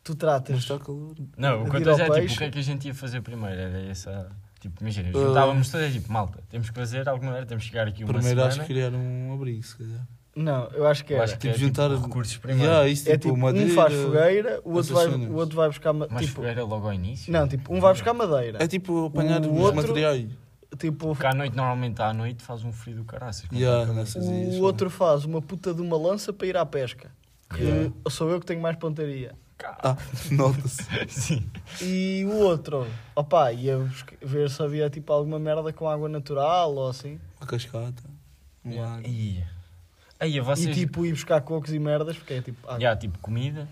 tu 0.03 0.11
Mas 0.11 0.17
tratas. 0.19 0.57
está 0.57 0.77
calor. 0.79 1.15
Não, 1.37 1.63
o 1.63 1.69
que 1.69 1.75
eu 1.75 1.79
estou 1.79 1.93
a 1.93 1.95
dizer 1.95 2.03
é 2.03 2.21
tipo, 2.21 2.33
o 2.33 2.37
que 2.37 2.43
é 2.43 2.49
que 2.51 2.59
a 2.59 2.63
gente 2.63 2.87
ia 2.87 2.93
fazer 2.93 3.21
primeiro? 3.21 3.59
Era 3.59 3.81
essa. 3.89 4.31
Tipo, 4.59 4.81
imagina, 4.81 5.09
Uh, 5.09 5.27
juntávamos 5.27 5.69
todos, 5.71 5.87
é 5.87 5.91
tipo, 5.91 6.11
malta, 6.11 6.43
temos 6.49 6.69
que 6.69 6.75
fazer 6.75 7.01
de 7.03 7.09
alguma 7.09 7.31
maneira, 7.31 7.47
temos 7.47 7.63
que 7.63 7.69
chegar 7.71 7.87
aqui 7.87 8.03
uma 8.03 8.13
Primeiro 8.13 8.29
semana. 8.39 8.47
acho 8.49 8.59
que 8.61 8.67
criar 8.67 8.91
um 8.93 9.33
abrigo, 9.33 9.63
se 9.63 9.75
calhar. 9.75 10.07
Não, 10.35 10.67
eu 10.71 10.87
acho 10.87 11.03
que 11.03 11.13
era. 11.13 11.23
acho 11.25 11.33
que 11.33 11.39
Tipo, 11.41 11.55
é, 11.55 11.57
juntar- 11.57 11.89
tipo, 11.89 12.01
recursos 12.07 12.37
primeiro. 12.37 12.63
Yeah, 12.71 12.87
isso, 12.87 13.09
É 13.09 13.13
tipo, 13.17 13.27
tipo, 13.33 13.37
madeira, 13.37 13.69
um 13.71 13.75
faz 13.75 13.93
fogueira, 13.93 14.61
o 14.63 14.73
outro, 14.73 14.93
vai, 14.93 15.07
o 15.07 15.35
outro 15.35 15.55
vai 15.57 15.67
buscar. 15.67 15.93
ma- 15.93 16.07
Mas 16.09 16.21
Tipo, 16.21 16.35
fogueira 16.35 16.63
logo 16.63 16.87
ao 16.87 16.93
início? 16.93 17.31
não, 17.33 17.47
tipo, 17.47 17.73
um 17.73 17.79
vai 17.81 17.91
buscar 17.93 18.13
madeira. 18.13 18.63
É 18.63 18.67
tipo 18.67 19.07
apanhar 19.07 19.41
O 19.45 19.53
os 19.53 19.59
outro- 19.61 19.75
materiais. 19.81 20.31
Tipo, 20.77 21.07
Porque 21.07 21.25
à 21.25 21.33
noite, 21.33 21.53
normalmente 21.55 22.01
à 22.01 22.13
noite, 22.13 22.41
faz 22.43 22.63
um 22.63 22.71
frio 22.71 22.95
do 22.95 23.03
caraças. 23.03 23.45
Yeah, 23.51 23.91
o 23.91 24.61
outro 24.63 24.89
faz 24.89 25.25
uma 25.25 25.41
puta 25.41 25.73
de 25.73 25.81
uma 25.81 25.97
lança 25.97 26.31
para 26.31 26.47
ir 26.47 26.55
à 26.55 26.65
pesca. 26.65 27.11
Que 27.53 27.61
Yeah. 27.61 27.91
sou 28.09 28.29
eu 28.29 28.39
que 28.39 28.45
tenho 28.45 28.61
mais 28.61 28.77
pontaria. 28.77 29.35
Ah, 29.83 29.97
nota-se. 30.31 30.81
Sim. 31.09 31.43
E 31.81 32.23
o 32.25 32.37
outro, 32.37 32.87
opá, 33.13 33.51
ia 33.51 33.77
ver 34.21 34.49
se 34.49 34.63
havia 34.63 34.89
tipo 34.89 35.11
alguma 35.11 35.37
merda 35.37 35.73
com 35.73 35.89
água 35.89 36.07
natural 36.07 36.73
ou 36.73 36.87
assim. 36.87 37.19
Uma 37.39 37.47
cascata. 37.47 38.01
Um 38.63 38.71
Yeah. 38.71 38.95
lago. 38.95 39.07
Ia. 39.09 39.50
Aí, 40.21 40.39
vocês. 40.39 40.77
E 40.77 40.79
tipo 40.79 41.03
ir 41.05 41.11
buscar 41.13 41.41
cocos 41.41 41.73
e 41.73 41.79
merdas, 41.79 42.15
porque 42.15 42.35
é 42.35 42.41
tipo. 42.41 42.65
água. 42.67 42.77
Yeah, 42.79 42.97
tipo, 42.99 43.17
comida. 43.19 43.67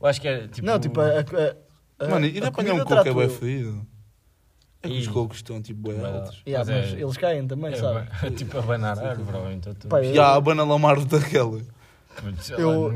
Eu 0.00 0.06
acho 0.08 0.20
que 0.20 0.26
era 0.28 0.48
tipo. 0.48 0.66
Não, 0.66 0.78
tipo, 0.80 1.00
a, 1.00 1.04
a, 1.06 2.04
a, 2.04 2.08
Mano, 2.10 2.26
ir 2.26 2.44
apanhar 2.44 2.74
um 2.74 2.78
coco 2.84 2.94
é 3.08 3.14
bem 3.14 3.22
eu. 3.22 3.30
ferido. 3.30 3.86
É 4.82 4.88
que 4.88 4.98
os 4.98 5.08
cocos 5.08 5.36
estão 5.38 5.62
tipo 5.62 5.88
bem 5.88 5.98
lá. 6.00 6.08
altos. 6.08 6.42
Yeah, 6.46 6.70
Mas 6.70 6.84
mas 6.90 6.94
é- 6.98 7.02
eles 7.02 7.16
caem 7.16 7.46
também, 7.46 7.72
é, 7.72 7.76
sabe? 7.76 8.06
ba- 8.20 8.30
tipo, 8.36 8.58
abanar 8.58 8.98
a 8.98 9.10
árvore, 9.10 9.28
eu- 9.92 10.04
E 10.12 10.18
há 10.18 10.34
a 10.34 10.40
banana 10.40 10.78
mar 10.78 11.00
daquela. 11.04 11.60
Eu- 12.58 12.90
um 12.90 12.92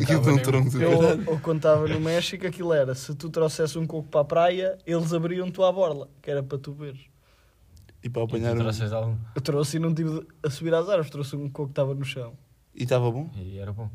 Eu, 0.83 1.23
eu 1.33 1.41
quando 1.41 1.57
estava 1.59 1.89
no 1.89 1.99
México, 2.01 2.47
aquilo 2.47 2.73
era, 2.73 2.95
se 2.95 3.15
tu 3.15 3.31
trouxesse 3.31 3.79
um 3.79 3.87
coco 3.87 4.09
para 4.09 4.21
a 4.21 4.25
praia, 4.25 4.77
eles 4.87 5.13
abriam-te 5.13 5.63
à 5.63 5.73
borla, 5.73 6.09
que 6.21 6.31
era 6.31 6.43
para 6.43 6.59
tu 6.59 6.73
veres. 6.73 7.01
E 8.03 8.09
para 8.11 8.23
E 8.23 8.27
tu 8.27 8.29
apanhar 8.37 8.55
um. 8.57 8.69
algum? 8.93 9.17
Eu 9.35 9.41
trouxe 9.41 9.77
e 9.77 9.81
não 9.81 9.95
tive 9.95 10.21
de- 10.21 10.27
a 10.43 10.51
subir 10.51 10.75
às 10.75 10.89
árvores, 10.89 11.11
trouxe 11.11 11.37
um 11.37 11.49
coco 11.49 11.69
que 11.69 11.73
estava 11.73 11.95
no 11.95 12.05
chão. 12.05 12.35
E 12.79 12.85
estava 12.85 13.11
bom? 13.11 13.29
E 13.37 13.59
era 13.59 13.73
bom. 13.73 13.91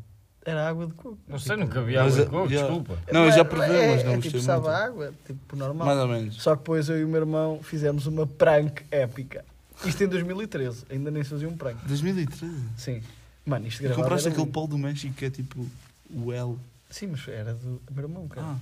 Era 0.46 0.68
água 0.68 0.88
de 0.88 0.94
coco. 0.94 1.18
Não 1.26 1.40
sei, 1.40 1.56
nunca 1.56 1.82
vi 1.82 1.98
água 1.98 2.12
de 2.12 2.22
é- 2.22 2.26
coco, 2.26 2.52
yeah. 2.52 2.68
desculpa. 2.68 3.00
Não, 3.14 3.26
eu 3.26 3.32
já 3.32 3.40
é- 3.40 3.44
provei, 3.46 3.78
é, 3.78 3.96
mas 3.96 4.04
não 4.04 4.12
é, 4.12 4.16
gostei 4.16 4.32
tipo, 4.34 4.44
sabe 4.44 4.64
muito. 4.64 4.76
a 4.76 4.86
água, 4.86 5.14
tipo, 5.26 5.56
normal. 5.56 5.88
Mais 5.88 6.00
ou 6.00 6.08
menos. 6.10 6.36
Só 6.44 6.52
que 6.52 6.58
depois 6.64 6.90
eu 6.90 7.00
e 7.00 7.06
o 7.06 7.08
meu 7.08 7.22
irmão 7.22 7.60
fizemos 7.64 8.06
uma 8.08 8.28
prank 8.28 8.84
épica. 8.92 9.46
Isto 9.86 10.04
em 10.04 10.08
2013, 10.08 10.86
ainda 10.90 11.10
nem 11.10 11.24
se 11.24 11.30
fazia 11.30 11.48
um 11.48 11.56
prank. 11.56 11.78
2013. 11.88 12.54
Sim. 12.78 13.02
Mano, 13.46 13.68
isto 13.68 13.82
gravado 13.82 14.02
compraste 14.02 14.28
aquele 14.28 14.44
lindo. 14.44 14.54
polo 14.54 14.68
do 14.68 14.78
México 14.78 15.14
que 15.14 15.26
é 15.26 15.30
tipo 15.30 15.66
o 16.14 16.32
L. 16.34 16.58
Sim, 16.90 17.08
mas 17.08 17.26
era 17.28 17.54
do 17.54 17.82
meu 17.92 18.04
irmão, 18.04 18.28
cara. 18.28 18.48
Ah, 18.48 18.58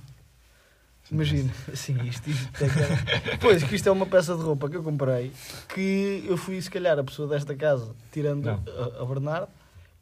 Imagina, 1.10 1.52
sim, 1.74 2.00
isto, 2.04 2.30
isto 2.30 2.64
é 2.64 2.68
cara. 2.68 3.38
Pois, 3.40 3.62
que 3.62 3.74
isto 3.74 3.88
é 3.88 3.92
uma 3.92 4.06
peça 4.06 4.34
de 4.34 4.42
roupa 4.42 4.70
que 4.70 4.76
eu 4.76 4.82
comprei, 4.82 5.30
que 5.74 6.24
eu 6.26 6.36
fui, 6.38 6.62
se 6.62 6.70
calhar, 6.70 6.98
a 6.98 7.04
pessoa 7.04 7.28
desta 7.28 7.54
casa, 7.54 7.90
tirando 8.10 8.44
Não. 8.46 8.62
a, 8.98 9.02
a 9.02 9.04
Bernardo, 9.04 9.48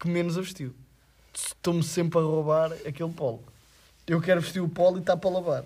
que 0.01 0.09
menos 0.09 0.37
a 0.37 0.41
vestiu. 0.41 0.73
Estou-me 1.33 1.83
sempre 1.83 2.19
a 2.19 2.23
roubar 2.23 2.73
aquele 2.87 3.13
polo. 3.13 3.43
Eu 4.07 4.21
quero 4.21 4.41
vestir 4.41 4.61
o 4.61 4.69
polo 4.69 4.97
e 4.97 5.01
está 5.01 5.17
para 5.17 5.31
lavar. 5.31 5.65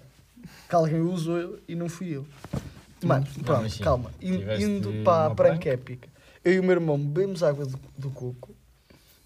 Que 0.68 0.75
alguém 0.75 1.01
usou 1.01 1.59
e 1.66 1.75
não 1.75 1.88
fui 1.88 2.16
eu. 2.16 2.27
Mano, 3.03 3.27
pronto, 3.44 3.62
mas 3.62 3.79
calma. 3.79 4.11
Indo 4.20 5.03
para 5.05 5.27
a 5.27 5.35
prank? 5.35 5.66
épica. 5.66 6.09
Eu 6.44 6.53
e 6.55 6.61
o 6.61 6.62
meu 6.62 6.73
irmão 6.73 6.99
bebemos 6.99 7.42
água 7.42 7.64
do, 7.64 7.79
do 7.97 8.11
coco. 8.11 8.55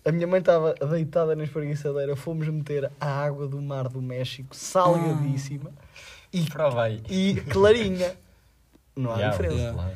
A 0.05 0.13
minha 0.13 0.27
mãe 0.27 0.39
estava 0.41 0.75
deitada 0.75 1.35
na 1.35 1.45
espreguiçadeira. 1.45 2.15
Fomos 2.15 2.47
meter 2.49 2.91
a 3.01 3.07
água 3.25 3.49
do 3.49 3.61
mar 3.61 3.89
do 3.89 4.01
México, 4.01 4.55
salgadíssima. 4.55 5.73
E 6.33 6.43
Prova 6.45 6.85
aí. 6.85 7.03
e 7.09 7.35
clarinha. 7.51 8.15
Não 8.95 9.11
há 9.13 9.17
Yeah, 9.19 9.31
diferença. 9.37 9.63
Yeah. 9.63 9.95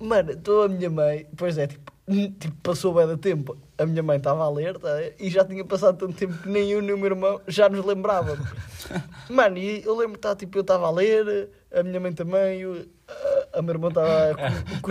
Mano, 0.00 0.32
estou 0.32 0.62
a 0.64 0.68
minha 0.68 0.90
mãe, 0.90 1.26
pois 1.36 1.58
é, 1.58 1.66
tipo, 1.66 1.92
tipo 2.40 2.54
passou 2.62 2.94
bem 2.94 3.06
da 3.06 3.16
tempo. 3.16 3.56
A 3.82 3.86
minha 3.86 4.02
mãe 4.02 4.16
estava 4.16 4.44
alerta 4.44 5.12
e 5.18 5.28
já 5.30 5.44
tinha 5.44 5.64
passado 5.64 5.96
tanto 5.98 6.12
tempo 6.14 6.34
que 6.42 6.48
nem 6.48 6.70
eu 6.70 6.80
nem 6.82 6.94
o 6.94 6.98
meu 6.98 7.06
irmão 7.06 7.40
já 7.48 7.68
nos 7.68 7.84
lembrávamos. 7.84 8.46
Mano, 9.28 9.58
e 9.58 9.82
eu 9.84 9.96
lembro 9.96 10.14
que 10.14 10.20
tá, 10.20 10.36
tipo, 10.36 10.58
eu 10.58 10.62
estava 10.62 10.86
a 10.86 10.90
ler, 10.90 11.48
a 11.74 11.82
minha 11.82 11.98
mãe 12.00 12.12
também, 12.12 12.60
eu- 12.60 12.86
a, 13.08 13.58
a 13.58 13.62
minha 13.62 13.72
irmã 13.74 13.88
estava 13.88 14.34
com, 14.34 14.80
com, 14.80 14.90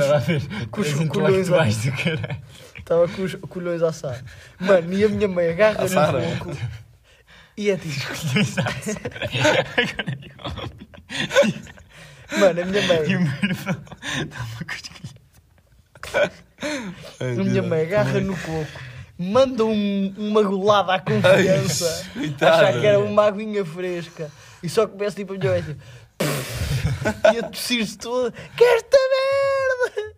com 0.71 0.81
os 0.81 0.87
os 0.87 1.07
colhões 1.09 1.49
a- 1.51 1.57
estava 2.77 3.07
com 3.07 3.21
os 3.23 3.35
colhões 3.35 3.83
a 3.83 3.89
assar. 3.89 4.23
Mano, 4.59 4.93
e 4.93 5.03
a 5.05 5.09
minha 5.09 5.27
mãe 5.27 5.49
agarra 5.49 5.83
no 5.83 5.87
coco 6.37 6.57
e 7.57 7.69
é 7.69 7.77
tipo, 7.77 7.95
mano, 12.39 12.61
a 12.61 12.65
minha 12.65 12.81
E 12.81 12.85
o 12.85 12.87
mãe, 12.87 12.97
meu 12.99 13.17
irmão 13.17 13.83
estava 14.21 14.65
com 14.65 14.73
os 14.73 14.81
colhões. 14.81 15.20
Ai, 17.19 17.31
a 17.39 17.43
minha 17.43 17.61
mãe 17.63 17.81
agarra 17.83 18.19
no 18.19 18.35
coco, 18.37 18.79
manda 19.17 19.65
um- 19.65 20.13
uma 20.17 20.43
golada 20.43 20.93
à 20.95 20.99
confiança. 20.99 22.05
Ai, 22.15 22.19
coitada. 22.27 22.55
achar 22.67 22.79
que 22.79 22.85
era 22.85 22.99
uma 22.99 23.25
aguinha 23.25 23.65
fresca 23.65 24.29
e 24.61 24.69
só 24.69 24.87
começa 24.87 25.15
tipo 25.15 25.33
a 25.33 25.37
minha 25.37 25.51
mãe 25.51 25.63
tipo, 25.63 25.79
e 27.33 27.37
a 27.39 27.43
tossir-se 27.49 27.97
toda 27.97 28.31
que 28.55 28.63
esta 28.63 28.97
merda 28.97 30.13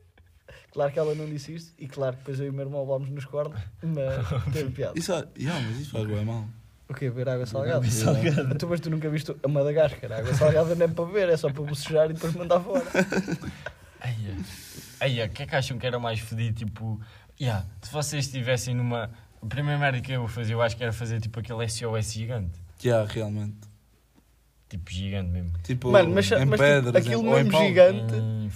claro 0.74 0.92
que 0.92 1.00
ela 1.00 1.16
não 1.16 1.26
disse 1.28 1.54
isto 1.56 1.72
e 1.80 1.88
claro 1.88 2.14
que 2.14 2.20
depois 2.20 2.40
eu 2.40 2.48
e 2.48 2.50
o 2.50 2.54
meu 2.54 2.66
irmão 2.66 2.82
levámos 2.82 3.10
nos 3.10 3.24
cornos 3.26 3.58
mas 3.82 4.26
teve 4.52 4.72
piada 4.72 5.00
Isso, 5.00 5.12
yeah, 5.40 5.62
mas 5.66 5.80
isso 5.80 5.92
faz 5.92 6.06
bem 6.06 6.26
mal. 6.26 6.46
o 6.90 6.94
quê? 6.94 7.10
beber 7.10 7.30
água 7.30 7.46
salgada? 7.46 7.78
Água 7.78 7.90
salgada. 7.90 8.56
tu, 8.56 8.68
mas 8.68 8.80
tu 8.82 8.90
nunca 8.90 9.10
viste 9.10 9.34
a 9.44 9.48
Madagascar 9.48 10.12
a 10.12 10.18
água 10.18 10.34
salgada 10.34 10.76
não 10.76 10.86
é 10.86 10.90
para 10.90 11.06
beber 11.06 11.30
é 11.30 11.38
só 11.38 11.50
para 11.50 11.64
bocejar 11.64 12.10
e 12.10 12.14
depois 12.14 12.34
mandar 12.34 12.60
fora 12.60 12.84
Eia, 15.04 15.26
o 15.26 15.30
que 15.30 15.44
é 15.44 15.46
que 15.46 15.56
acham 15.56 15.78
que 15.78 15.86
era 15.86 16.00
mais 16.00 16.20
fedido? 16.20 16.58
Tipo, 16.58 17.00
yeah, 17.40 17.66
se 17.82 17.92
vocês 17.92 18.26
estivessem 18.26 18.74
numa. 18.74 19.10
A 19.42 19.46
primeira 19.46 19.78
merda 19.78 20.00
que 20.00 20.14
eu 20.14 20.26
fazia, 20.28 20.56
eu 20.56 20.62
acho 20.62 20.78
que 20.78 20.84
era 20.84 20.94
fazer 20.94 21.20
tipo 21.20 21.40
aquele 21.40 21.68
SOS 21.68 22.14
gigante. 22.14 22.58
Yeah, 22.84 23.12
realmente. 23.12 23.74
Tipo, 24.70 24.90
gigante 24.90 25.30
mesmo. 25.30 25.52
Tipo, 25.62 25.92
Mano, 25.92 26.14
mas, 26.16 26.32
em 26.32 26.46
mas 26.46 26.46
tipo, 26.46 26.58
pedras, 26.58 26.96
aquilo 26.96 27.22
em, 27.22 27.28
ou 27.28 27.40
em 27.40 27.44
mesmo 27.44 27.60
gigante 27.60 28.14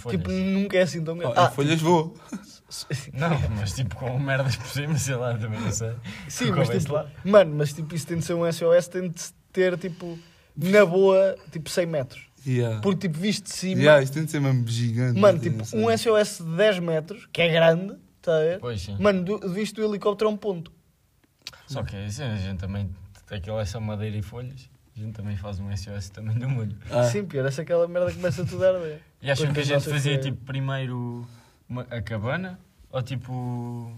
tipo 0.09 0.31
nunca 0.31 0.77
é 0.77 0.81
assim 0.81 1.03
tão 1.03 1.13
Oh, 1.13 1.17
grande 1.19 1.39
em 1.39 1.43
ah, 1.43 1.51
folhas 1.51 1.81
vou. 1.81 2.15
Não, 3.13 3.29
mas 3.55 3.73
tipo 3.73 3.95
com 3.95 4.17
merdas 4.17 4.55
por 4.55 4.67
cima, 4.67 4.97
sei 4.97 5.15
lá, 5.15 5.37
também 5.37 5.59
não 5.59 5.71
sei. 5.71 5.93
Sim, 6.27 6.51
mas 6.51 6.69
é 6.69 6.79
tipo, 6.79 6.93
lá? 6.93 7.09
mano, 7.23 7.55
mas 7.55 7.71
tipo, 7.71 7.95
isso 7.95 8.05
tem 8.07 8.17
de 8.17 8.25
ser 8.25 8.33
um 8.33 8.51
SOS, 8.51 8.87
tem 8.89 9.09
de 9.09 9.21
ter 9.53 9.77
tipo, 9.77 10.19
na 10.55 10.85
boa, 10.85 11.37
tipo 11.51 11.69
100 11.69 11.85
metros. 11.85 12.26
Yeah. 12.47 12.79
Porque 12.81 13.07
tipo, 13.07 13.19
visto 13.19 13.43
de 13.45 13.51
cima, 13.53 13.81
Yeah, 13.81 14.01
isto 14.01 14.13
tem 14.13 14.23
de 14.25 14.31
ser 14.31 14.39
mesmo 14.39 14.65
gigante. 14.67 15.19
mano, 15.19 15.37
tipo, 15.37 15.63
um 15.75 15.95
SOS 15.97 16.37
de 16.39 16.55
10 16.55 16.79
metros, 16.79 17.27
que 17.33 17.41
é 17.41 17.49
grande, 17.49 17.95
está 18.19 18.37
a 18.37 18.39
ver? 18.39 18.59
Pois 18.59 18.81
sim. 18.81 18.95
Mano, 18.99 19.23
do, 19.23 19.49
visto 19.53 19.75
do 19.75 19.83
helicóptero 19.87 20.29
a 20.29 20.33
um 20.33 20.37
ponto. 20.37 20.71
Só 21.67 21.83
que 21.83 21.95
assim, 21.97 22.23
a 22.23 22.35
gente 22.37 22.57
também. 22.59 22.89
Aquilo 23.29 23.59
é 23.59 23.65
só 23.65 23.79
madeira 23.81 24.15
e 24.15 24.21
folhas. 24.21 24.69
A 24.95 24.99
gente 24.99 25.13
também 25.13 25.35
faz 25.35 25.59
um 25.59 25.69
SOS 25.75 26.09
também 26.09 26.37
do 26.37 26.47
molho. 26.49 26.75
Ah, 26.89 27.03
Sim, 27.03 27.25
pior, 27.25 27.45
essa 27.45 27.61
é 27.61 27.63
aquela 27.63 27.87
merda 27.87 28.09
que 28.09 28.15
começa 28.15 28.45
tudo 28.45 28.63
a 28.65 28.69
arder. 28.69 28.99
E 29.21 29.29
acham 29.29 29.51
que 29.53 29.59
a 29.59 29.63
gente 29.63 29.83
fazia 29.89 30.17
tipo 30.17 30.37
primeiro 30.45 31.27
uma- 31.67 31.85
a 31.91 32.01
cabana? 32.01 32.57
Ou 32.89 33.01
tipo. 33.01 33.91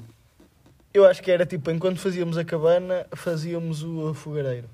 Eu 0.92 1.06
acho 1.06 1.22
que 1.22 1.30
era 1.30 1.46
tipo, 1.46 1.70
enquanto 1.70 2.00
fazíamos 2.00 2.36
a 2.38 2.44
cabana, 2.44 3.06
fazíamos 3.16 3.84
o 3.84 4.12
fogareiro. 4.16 4.68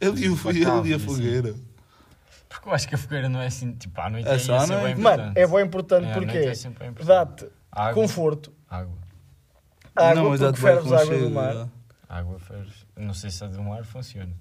ele 0.00 0.24
e 0.26 0.28
o 0.30 0.36
Facava, 0.36 0.80
ele 0.80 0.90
e 0.90 0.94
a 0.94 0.98
fogueira. 1.00 1.54
Porque 2.50 2.68
eu 2.68 2.72
acho 2.74 2.88
que 2.88 2.94
a 2.96 2.98
fogueira 2.98 3.28
não 3.28 3.40
é 3.40 3.46
assim, 3.46 3.72
tipo, 3.72 3.98
à 4.00 4.10
noite 4.10 4.28
É 4.28 4.34
é, 4.34 4.38
só 4.38 4.58
à 4.58 4.64
isso, 4.64 4.72
é 4.72 4.76
bem 4.76 4.84
noite. 4.86 5.00
Mano, 5.00 5.32
é 5.36 5.46
bem 5.46 5.64
importante 5.64 6.06
É, 6.08 6.12
porque 6.12 6.36
é 6.36 7.04
dá-te 7.04 7.46
conforto. 7.94 8.52
água, 8.68 8.92
Água, 9.96 10.14
não, 10.14 10.30
mas 10.30 10.40
porque 10.40 10.60
ferves 10.60 10.92
água 10.92 11.18
do 11.18 11.30
mar. 11.30 11.68
água 12.08 12.38
ferves. 12.40 12.86
Não 12.96 13.14
sei 13.14 13.30
se 13.30 13.42
a 13.44 13.46
do 13.46 13.62
mar 13.62 13.84
funciona. 13.84 14.32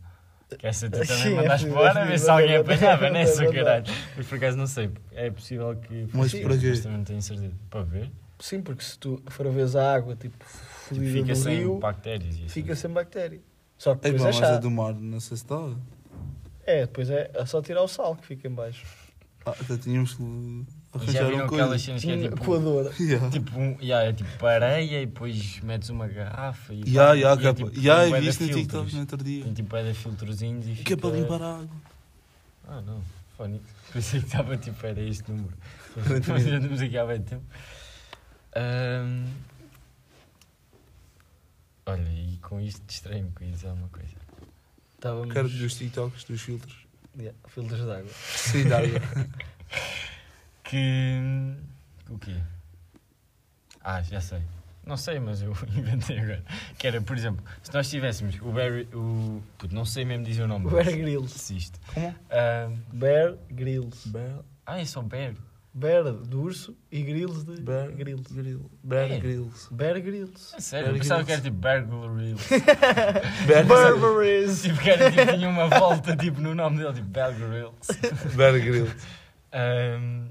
Que 0.58 0.66
essa 0.66 0.90
tu 0.90 0.98
Sim, 1.06 1.14
também 1.14 1.34
é 1.34 1.36
mandaste 1.36 1.70
fora, 1.70 2.00
é 2.00 2.02
a 2.02 2.06
ver 2.06 2.20
se 2.20 2.30
alguém 2.30 2.52
é 2.54 2.58
apanhava 2.58 3.10
nessa, 3.12 3.44
é 3.44 3.46
possível. 3.46 3.64
caralho. 3.66 3.86
Mas 4.18 4.26
por 4.28 4.36
acaso 4.36 4.58
não 4.58 4.68
sei. 4.68 4.92
É 5.12 5.30
possível 5.30 5.76
que. 5.76 6.08
Mas 6.12 6.32
para 6.34 6.58
quê? 6.58 6.68
Mas 6.70 6.80
também 6.80 6.98
não 6.98 7.04
tenho 7.06 7.22
certeza. 7.22 7.54
Para 7.70 7.84
ver. 7.84 8.12
Sim, 8.40 8.62
porque 8.62 8.84
se 8.84 8.98
tu 8.98 9.22
for 9.28 9.46
a 9.46 9.52
vez 9.52 9.76
a 9.76 9.94
água, 9.94 10.16
tipo, 10.16 10.44
Tipo, 10.88 11.06
fica 11.06 11.36
sem 11.36 11.58
rio, 11.60 11.78
bactérias 11.78 12.36
e 12.36 12.40
assim. 12.40 12.48
fica 12.50 12.76
sem 12.76 12.90
bactéria. 12.90 13.40
Só 13.78 13.94
que 13.96 14.08
É 14.08 14.12
depois 14.12 14.36
bom, 14.36 14.38
é 14.40 14.42
mas 14.50 14.58
a 14.58 14.60
do 14.60 14.72
mar, 14.72 14.94
não 14.96 15.20
sei 15.20 15.38
se 15.38 15.46
dá. 15.46 15.70
É, 16.70 16.86
depois 16.86 17.10
é, 17.10 17.32
é 17.34 17.46
só 17.46 17.62
tirar 17.62 17.82
o 17.82 17.88
sal 17.88 18.16
que 18.16 18.26
fica 18.26 18.48
em 18.48 18.52
baixo. 18.52 18.86
Ah, 19.46 19.52
até 19.60 19.78
tínhamos 19.78 20.14
que 20.14 20.24
Já 20.24 21.00
arranjar 21.00 21.26
viram 21.26 21.38
um 21.40 21.46
aquelas 21.46 21.68
coisa. 21.68 21.80
cenas 21.80 22.02
que 22.04 22.12
é 22.12 22.18
tipo. 22.30 22.44
Coadora. 22.46 22.92
Yeah. 23.00 23.30
Tipo, 23.32 23.60
um, 23.60 23.78
yeah, 23.82 24.08
é 24.10 24.14
tipo 24.14 24.46
areia 24.46 25.02
e 25.02 25.06
depois 25.06 25.60
metes 25.62 25.90
uma 25.90 26.08
garrafa 26.08 26.74
e. 26.74 26.84
Ya, 26.88 27.14
ya, 27.14 27.34
e 27.34 27.38
que 27.38 27.48
é 27.48 27.54
tipo, 27.54 27.80
ya, 27.80 27.96
bué 27.96 28.08
eu 28.08 28.14
de 28.16 28.20
vi 28.22 28.28
isso 28.28 28.42
no 28.44 28.48
filtros. 28.48 28.62
TikTok 28.68 28.94
no 28.94 29.00
outro 29.02 29.24
dia. 29.24 29.44
Tem 29.46 29.54
tipo 29.54 29.76
é 29.76 29.84
de 29.84 29.94
filtrozinhos 29.94 30.68
e 30.68 30.84
Que 30.84 30.94
é 30.94 30.98
para 30.98 31.10
limpar 31.10 31.42
a 31.42 31.56
água. 31.56 31.70
Ah, 32.68 32.82
não. 32.82 33.02
Funny. 33.38 33.62
Pensei 33.94 34.20
que 34.20 34.26
estava 34.28 34.58
tipo, 34.58 34.86
era 34.86 35.02
este 35.02 35.32
número. 35.32 35.54
Já 36.08 36.38
estamos 36.38 36.82
aqui 36.82 36.98
há 36.98 37.06
bem 37.06 37.22
tempo. 37.22 37.46
Ahm, 38.56 39.26
Olha, 41.86 42.08
e 42.10 42.38
com 42.38 42.60
isto 42.62 42.82
distraí-me 42.86 43.32
com 43.32 43.44
isso, 43.46 43.66
é 43.66 43.72
uma 43.72 43.88
coisa. 43.88 44.16
Estávamos. 45.00 45.34
Quero 45.34 45.48
dos 45.48 45.76
TikToks, 45.76 46.26
dos 46.26 46.42
filtros. 46.42 46.76
Yeah, 47.18 47.38
filtros 47.48 47.80
de 47.80 47.90
água. 47.92 48.12
Sim, 48.36 48.64
de 48.66 48.74
água. 48.74 49.02
Que. 50.64 51.18
O 52.10 52.20
quê? 52.20 52.36
Ah, 53.84 54.04
já 54.04 54.22
sei. 54.22 54.40
Não 54.86 54.98
sei, 54.98 55.20
mas 55.20 55.42
eu 55.42 55.52
inventei 55.76 56.20
agora. 56.20 56.44
Que 56.78 56.86
era, 56.88 57.02
por 57.02 57.18
exemplo, 57.18 57.44
se 57.64 57.74
nós 57.74 57.90
tivéssemos 57.90 58.36
o 58.42 58.52
Barry. 58.52 58.88
O... 58.94 59.42
Puto, 59.58 59.74
não 59.74 59.84
sei 59.86 60.06
mesmo 60.06 60.26
dizer 60.26 60.44
o 60.44 60.48
nome. 60.48 60.70
Bear 60.70 60.86
dele. 60.86 60.98
Grylls. 61.02 61.34
Desisto. 61.34 61.80
Como? 61.94 62.14
Ahm, 62.30 62.76
Bear 62.94 63.36
Grylls. 63.50 64.08
Bear, 64.10 64.40
Ah, 64.66 64.80
é 64.80 64.86
só 64.86 65.02
Bear. 65.02 65.34
Bear 65.80 66.04
do 66.12 66.42
urso 66.42 66.76
e 66.92 67.02
Grylls 67.02 67.44
de 67.46 67.62
Bear 67.62 67.92
Grylls. 67.92 68.34
Grill. 68.34 68.70
Bear 68.84 69.12
É. 69.12 69.20
Grylls. 69.20 69.68
Bear 69.74 70.02
Grylls. 70.02 70.56
É 70.56 70.60
sério, 70.60 70.86
Bear 70.88 70.96
eu 70.96 71.02
pensava 71.02 71.24
que 71.24 71.32
era 71.32 71.42
Grylls. 71.42 71.44
tipo 71.44 71.58
Bear 71.62 71.86
Grylls. 71.86 72.50
Bear, 73.48 74.62
tipo, 74.62 74.82
que 74.82 74.90
era, 74.90 75.12
tipo, 75.12 75.34
tinha 75.38 75.50
uma 75.50 75.68
volta 75.68 76.16
tipo, 76.16 76.42
no 76.42 76.54
nome 76.54 76.78
dele, 76.78 76.94
tipo 76.94 77.08
Bear 77.08 77.34
Grylls. 77.34 77.88
Bear 78.36 78.54
Grylls. 78.60 78.96
Ahm, 79.52 80.28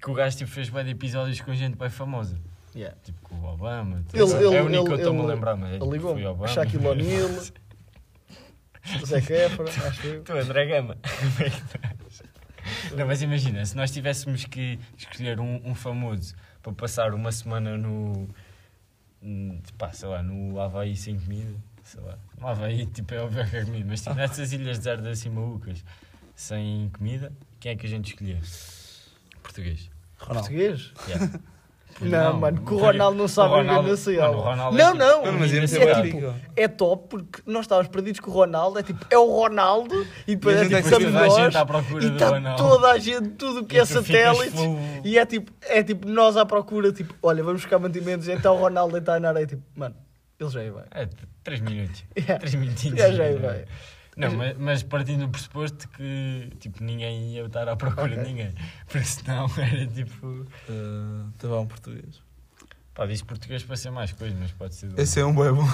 que 0.00 0.10
o 0.10 0.14
gajo 0.14 0.36
tipo, 0.38 0.50
fez 0.50 0.68
bem 0.70 0.84
de 0.84 0.90
episódios 0.92 1.40
com 1.40 1.54
gente 1.54 1.76
bem 1.76 1.90
famosa. 1.90 2.38
Yeah. 2.74 2.96
Tipo 3.02 3.20
com 3.22 3.34
o 3.34 3.44
Obama. 3.52 3.96
Ele- 4.14 4.24
tipo, 4.26 4.36
ele- 4.36 4.56
é 4.56 4.62
o 4.62 4.66
único 4.66 4.84
que 4.84 4.90
eu 4.90 4.94
ele- 4.94 5.02
estou-me 5.02 5.20
a 5.20 5.22
ele- 5.24 5.32
lembrar, 5.34 5.56
mas 5.56 5.70
é 5.70 5.72
Ele 5.74 5.80
tipo, 5.80 5.92
ligou 5.92 6.12
foi 6.14 6.24
Obama. 6.26 6.48
Shaquille 6.48 6.86
O'Neal. 6.86 7.28
Zac 9.06 9.30
Efron, 9.32 9.64
acho 9.64 10.06
eu. 10.06 10.22
Tu, 10.24 10.32
André 10.32 10.66
Gama. 10.66 10.96
Como 11.02 11.46
é 11.46 11.50
que 11.50 11.56
estás? 11.56 12.22
Não, 12.96 13.06
mas 13.06 13.22
imagina, 13.22 13.64
se 13.64 13.76
nós 13.76 13.90
tivéssemos 13.90 14.44
que 14.44 14.78
escolher 14.96 15.40
um, 15.40 15.60
um 15.64 15.74
famoso 15.74 16.34
para 16.62 16.72
passar 16.72 17.14
uma 17.14 17.30
semana 17.32 17.76
no. 17.76 18.28
hum, 19.22 19.60
Pá, 19.78 19.92
sei 19.92 20.08
lá, 20.08 20.22
no 20.22 20.60
Havaí 20.60 20.96
sem 20.96 21.18
comida, 21.18 21.54
sei 21.84 22.00
lá. 22.02 22.18
No 22.38 22.46
Havaí, 22.48 22.86
tipo, 22.86 23.14
é 23.14 23.20
óbvio 23.22 23.48
que 23.48 23.56
é 23.56 23.64
comida, 23.64 23.86
mas 23.88 24.02
tipo, 24.02 24.14
nessas 24.14 24.52
ilhas 24.52 24.78
desertas 24.78 25.06
assim 25.06 25.30
malucas, 25.30 25.84
sem 26.34 26.90
comida, 26.90 27.32
quem 27.58 27.72
é 27.72 27.76
que 27.76 27.86
a 27.86 27.90
gente 27.90 28.08
escolhia? 28.12 28.40
Português. 29.42 29.90
Ronaldo. 30.18 30.48
Português? 30.48 30.92
Yeah. 31.08 31.40
Não, 32.04 32.32
mano, 32.34 32.60
que 32.62 32.74
o 32.74 32.78
Ronaldo 32.78 33.18
não 33.18 33.28
sabe 33.28 33.48
o 33.48 33.56
viver 33.56 33.66
Ronaldo- 33.68 33.88
na 33.90 33.96
cidade. 33.96 34.20
mano, 34.28 34.38
o 34.38 34.40
Ronaldo 34.42 34.78
Não, 34.78 34.84
é 34.88 34.92
tipo- 34.92 34.98
não. 35.04 35.24
Não, 35.26 35.32
mas 35.38 35.52
ia 35.52 35.60
é 35.82 35.92
vai. 35.94 36.02
tipo-. 36.02 36.34
É 36.56 36.68
top 36.68 37.08
porque 37.08 37.42
nós 37.46 37.60
estávamos 37.62 37.90
perdidos 37.90 38.20
com 38.20 38.30
o 38.30 38.34
Ronaldo. 38.34 38.78
É 38.78 38.82
tipo, 38.82 39.06
é 39.10 39.18
o 39.18 39.26
Ronaldo 39.26 40.06
e 40.26 40.34
depois 40.36 40.56
E 40.56 40.58
é 40.58 40.62
é 40.62 40.68
tipo, 40.68 40.82
que 40.82 40.88
somos 40.88 41.04
toda 41.12 41.20
a 41.20 41.28
gente 41.28 41.38
nós 41.44 41.56
à 41.56 41.66
procura 41.66 42.04
e 42.04 42.08
do 42.08 42.12
está 42.14 42.28
Ronaldo. 42.28 42.62
toda 42.62 42.90
a 42.90 42.98
gente, 42.98 43.28
tudo 43.30 43.64
que 43.64 43.76
E 43.76 43.78
é 43.78 43.84
satélite. 43.84 44.56
E 45.04 45.18
é 45.18 45.26
tipo, 45.26 45.52
é 45.62 45.82
tipo, 45.82 46.08
nós 46.08 46.36
à 46.36 46.44
procura, 46.46 46.92
tipo, 46.92 47.14
olha, 47.22 47.42
vamos 47.42 47.62
buscar 47.62 47.78
mantimentos, 47.78 48.28
então 48.28 48.56
o 48.56 48.58
Ronaldo 48.58 48.96
está 48.96 49.18
na 49.20 49.28
areia, 49.28 49.46
tipo, 49.46 49.62
mano, 49.74 49.94
ele 50.38 50.50
já 50.50 50.60
aí 50.60 50.70
vai. 50.70 50.84
É, 50.92 51.08
3 51.44 51.60
minutos. 51.60 52.04
Yeah. 52.16 52.38
3 52.38 52.54
minutinhos. 52.54 52.98
Já 52.98 53.10
já 53.10 53.24
vai. 53.38 53.64
Não, 54.20 54.32
mas, 54.36 54.56
mas 54.58 54.82
partindo 54.82 55.20
do 55.26 55.30
pressuposto 55.30 55.88
que 55.88 56.50
tipo, 56.60 56.82
ninguém 56.84 57.34
ia 57.34 57.44
estar 57.46 57.68
à 57.68 57.76
procura 57.76 58.12
Ok. 58.12 58.18
de 58.18 58.24
ninguém. 58.28 58.52
Porque 58.86 59.04
senão 59.06 59.46
era 59.58 59.86
tipo. 59.86 60.26
Uh, 60.68 61.28
Estava 61.34 61.60
um 61.60 61.66
português. 61.66 62.20
Pá, 62.94 63.06
diz 63.06 63.22
português 63.22 63.62
para 63.62 63.76
ser 63.76 63.90
mais 63.90 64.12
coisa, 64.12 64.36
mas 64.38 64.50
pode 64.52 64.74
ser. 64.74 64.88
do- 64.88 65.00
Esse 65.00 65.20
é 65.20 65.24
um 65.24 65.34
boi 65.34 65.52
bom. 65.52 65.68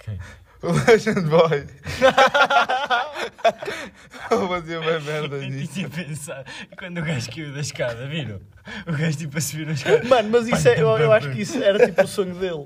Ok. 0.00 0.18
O 0.62 0.70
Legend 0.70 1.22
Boy. 1.22 1.66
Eu 4.30 4.48
fazia 4.48 4.80
bem 4.80 5.00
merda 5.00 5.36
Eu 5.36 5.50
nisso. 5.50 5.72
tinha 5.72 5.88
pensado. 5.88 6.44
E 6.70 6.76
quando 6.76 6.98
o 6.98 7.02
gajo 7.02 7.30
caiu 7.30 7.52
da 7.52 7.60
escada, 7.60 8.06
viram? 8.06 8.40
O 8.86 8.92
gajo 8.92 9.18
tipo 9.18 9.38
a 9.38 9.40
subir 9.40 9.68
a 9.68 9.72
escada. 9.72 10.04
Mano, 10.08 10.30
mas 10.30 10.46
isso 10.46 10.68
é, 10.68 10.80
eu, 10.80 10.88
eu 10.98 11.12
acho 11.12 11.30
que 11.30 11.40
isso 11.42 11.62
era 11.62 11.84
tipo 11.84 12.02
o 12.02 12.06
sonho 12.06 12.34
dele. 12.36 12.64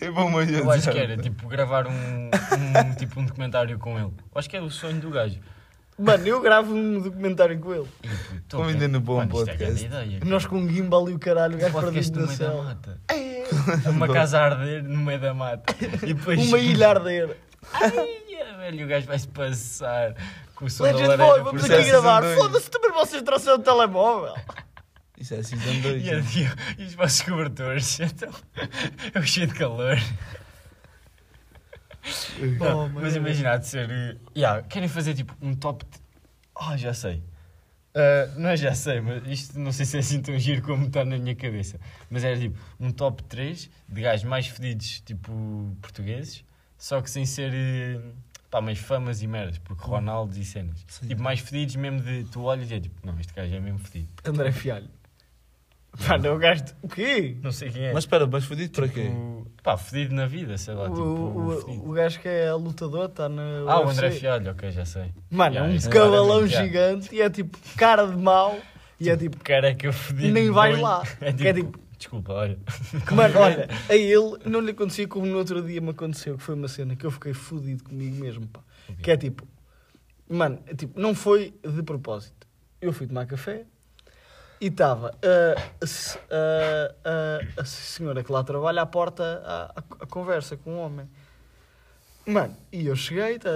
É 0.00 0.10
bom, 0.10 0.30
mas 0.30 0.50
Eu 0.50 0.70
acho 0.70 0.90
que 0.90 0.98
era 0.98 1.16
tipo 1.16 1.48
gravar 1.48 1.86
um, 1.86 1.92
um, 1.92 2.94
tipo, 2.96 3.20
um 3.20 3.24
documentário 3.24 3.78
com 3.78 3.98
ele. 3.98 4.12
Eu 4.34 4.38
acho 4.38 4.48
que 4.48 4.56
é 4.56 4.60
o 4.60 4.70
sonho 4.70 5.00
do 5.00 5.10
gajo. 5.10 5.38
Mano, 5.98 6.26
eu 6.26 6.40
gravo 6.42 6.74
um 6.74 7.00
documentário 7.00 7.58
com 7.58 7.74
ele. 7.74 7.88
E, 8.02 8.08
tipo, 8.40 8.62
ainda 8.62 8.86
no 8.86 9.00
bom 9.00 9.16
Mano, 9.16 9.30
é 9.30 9.32
podcast. 9.32 9.84
ideia. 9.84 10.20
Nós 10.24 10.44
com 10.44 10.58
um 10.58 10.68
gimbal 10.68 11.08
e 11.08 11.14
o 11.14 11.18
caralho, 11.18 11.56
o 11.56 11.58
gajo 11.58 11.72
podcast 11.72 12.12
perdido 12.12 12.20
no 12.20 12.26
meio 12.26 12.56
da 12.56 12.62
mata. 12.62 13.00
É, 13.08 13.88
Uma 13.88 14.08
casa 14.08 14.38
a 14.38 14.44
arder 14.44 14.82
no 14.82 14.98
meio 14.98 15.18
da 15.20 15.32
mata. 15.32 15.74
E 15.80 16.14
depois. 16.14 16.46
Uma 16.46 16.58
ilha 16.58 16.88
a 16.88 16.90
arder. 16.90 17.36
Ai, 17.72 17.90
velho, 18.58 18.84
o 18.84 18.88
gajo 18.88 19.06
vai-se 19.06 19.28
passar 19.28 20.14
com 20.54 20.66
o 20.66 20.70
som 20.70 20.84
da 20.84 20.90
Legend 20.92 21.08
lareira 21.08 21.32
Boy, 21.32 21.42
vamos 21.44 21.64
aqui 21.64 21.74
é 21.74 21.84
gravar. 21.84 22.22
Foda-se, 22.34 22.70
também 22.70 22.92
vocês 22.92 23.22
trouxeram 23.22 23.56
o 23.56 23.62
telemóvel. 23.62 24.34
Isso 25.26 25.34
é 25.34 25.38
assim 25.38 25.58
tão 25.58 25.80
doido. 25.80 26.06
E, 26.78 26.82
e 26.82 26.84
os 26.86 26.94
vossos 26.94 27.20
cobertores. 27.22 27.98
Então, 28.06 28.30
eu 29.12 29.22
cheio 29.24 29.48
de 29.48 29.54
calor. 29.54 29.96
Não, 32.60 32.84
Oh, 32.84 32.88
mas 32.88 33.14
mano. 33.14 33.16
imagina 33.16 33.52
há 33.52 33.56
de 33.56 33.66
ser. 33.66 33.90
eh, 33.90 34.16
yeah, 34.36 34.62
querem 34.62 34.88
fazer 34.88 35.14
tipo 35.14 35.34
um 35.42 35.54
top. 35.54 35.84
de- 35.84 35.98
Ah, 36.54 36.76
já 36.76 36.94
sei. 36.94 37.22
Ah, 37.94 38.32
não 38.36 38.50
é 38.50 38.56
já 38.56 38.72
sei, 38.74 39.00
mas 39.00 39.26
isto 39.26 39.58
não 39.58 39.72
sei 39.72 39.84
se 39.84 39.96
é 39.96 40.00
assim 40.00 40.22
tão 40.22 40.38
giro 40.38 40.62
como 40.62 40.86
está 40.86 41.04
na 41.04 41.18
minha 41.18 41.34
cabeça. 41.34 41.80
Mas 42.08 42.22
era 42.22 42.38
tipo 42.38 42.56
um 42.78 42.92
top 42.92 43.24
3 43.24 43.68
de 43.88 44.00
gajos 44.02 44.24
mais 44.24 44.46
fedidos, 44.46 45.00
tipo 45.00 45.76
portugueses, 45.82 46.44
só 46.78 47.00
que 47.02 47.10
sem 47.10 47.26
ser. 47.26 47.52
eh, 47.52 48.00
Pá, 48.48 48.60
mais 48.60 48.78
famas 48.78 49.22
e 49.22 49.26
merdas, 49.26 49.58
porque 49.58 49.82
Ronaldo 49.84 50.38
e 50.38 50.44
cenas. 50.44 50.84
Sim. 50.86 51.08
Tipo, 51.08 51.20
mais 51.20 51.40
fedidos 51.40 51.74
mesmo 51.74 52.00
de. 52.00 52.22
Tu 52.30 52.40
olhas 52.40 52.70
e 52.70 52.74
é 52.74 52.80
tipo, 52.80 53.04
não, 53.04 53.18
este 53.18 53.34
gajo 53.34 53.52
é 53.52 53.58
mesmo 53.58 53.80
fedido. 53.80 54.08
André 54.24 54.52
Fialho. 54.52 54.88
Pá, 56.06 56.18
não, 56.18 56.34
o 56.34 56.38
gajo. 56.38 56.64
O 56.82 56.88
quê? 56.88 57.36
Não 57.42 57.52
sei 57.52 57.70
quem 57.70 57.86
é. 57.86 57.92
Mas 57.92 58.04
espera, 58.04 58.26
mas 58.26 58.44
fodido 58.44 58.72
para 58.72 58.88
quê? 58.88 59.04
Tipo, 59.04 59.46
pá, 59.62 59.76
fedido 59.76 60.14
na 60.14 60.26
vida, 60.26 60.58
sei 60.58 60.74
lá. 60.74 60.90
O, 60.90 60.90
tipo, 60.90 61.02
o, 61.02 61.88
o 61.90 61.92
gajo 61.92 62.20
que 62.20 62.28
é 62.28 62.52
lutador 62.52 63.06
está 63.06 63.28
na. 63.28 63.42
Ah, 63.66 63.80
o 63.80 63.86
UFC. 63.86 63.92
André 63.92 64.10
Fialho, 64.10 64.50
ok, 64.50 64.70
já 64.70 64.84
sei. 64.84 65.12
Mano, 65.30 65.54
Yeah, 65.54 65.70
é 65.70 65.72
um 65.72 65.76
isso 65.76 65.90
cavalão 65.90 66.46
gigante 66.46 67.14
e 67.14 67.20
é 67.20 67.30
tipo 67.30 67.58
cara 67.76 68.06
de 68.06 68.16
mau 68.16 68.58
e 69.00 69.08
é 69.08 69.16
tipo. 69.16 69.36
Careca 69.42 69.92
fedido. 69.92 70.32
Nem 70.32 70.50
vais 70.50 70.78
lá. 70.78 71.02
É 71.20 71.32
Que 71.32 71.48
é 71.48 71.52
tipo, 71.54 71.78
desculpa, 71.96 72.32
olha. 72.32 72.58
Mano, 73.12 73.38
olha, 73.38 73.68
a 73.88 73.94
ele 73.94 74.36
não 74.44 74.60
lhe 74.60 74.70
acontecia 74.72 75.08
como 75.08 75.26
no 75.26 75.38
outro 75.38 75.62
dia 75.62 75.80
me 75.80 75.90
aconteceu, 75.90 76.36
que 76.36 76.42
foi 76.42 76.54
uma 76.54 76.68
cena 76.68 76.94
que 76.94 77.06
eu 77.06 77.10
fiquei 77.10 77.32
fodido 77.32 77.84
comigo 77.84 78.16
mesmo, 78.16 78.46
pá. 78.48 78.60
Que 79.02 79.10
é 79.10 79.16
tipo, 79.16 79.46
mano, 80.28 80.58
é 80.66 80.74
tipo, 80.74 81.00
não 81.00 81.14
foi 81.14 81.54
de 81.66 81.82
propósito. 81.82 82.46
Eu 82.80 82.92
fui 82.92 83.06
tomar 83.06 83.26
café 83.26 83.64
e 84.60 84.66
estava 84.68 85.14
a, 85.80 85.86
se- 85.86 86.18
a- 86.30 87.60
a- 87.60 87.64
senhora 87.64 88.22
que 88.24 88.32
lá 88.32 88.42
trabalha 88.42 88.82
à 88.82 88.86
porta 88.86 89.42
a, 89.44 89.82
a- 90.02 90.06
conversa 90.06 90.56
com 90.56 90.72
um 90.74 90.78
homem. 90.80 91.08
Mano, 92.26 92.56
e 92.72 92.86
eu 92.86 92.96
cheguei 92.96 93.38
tá 93.38 93.50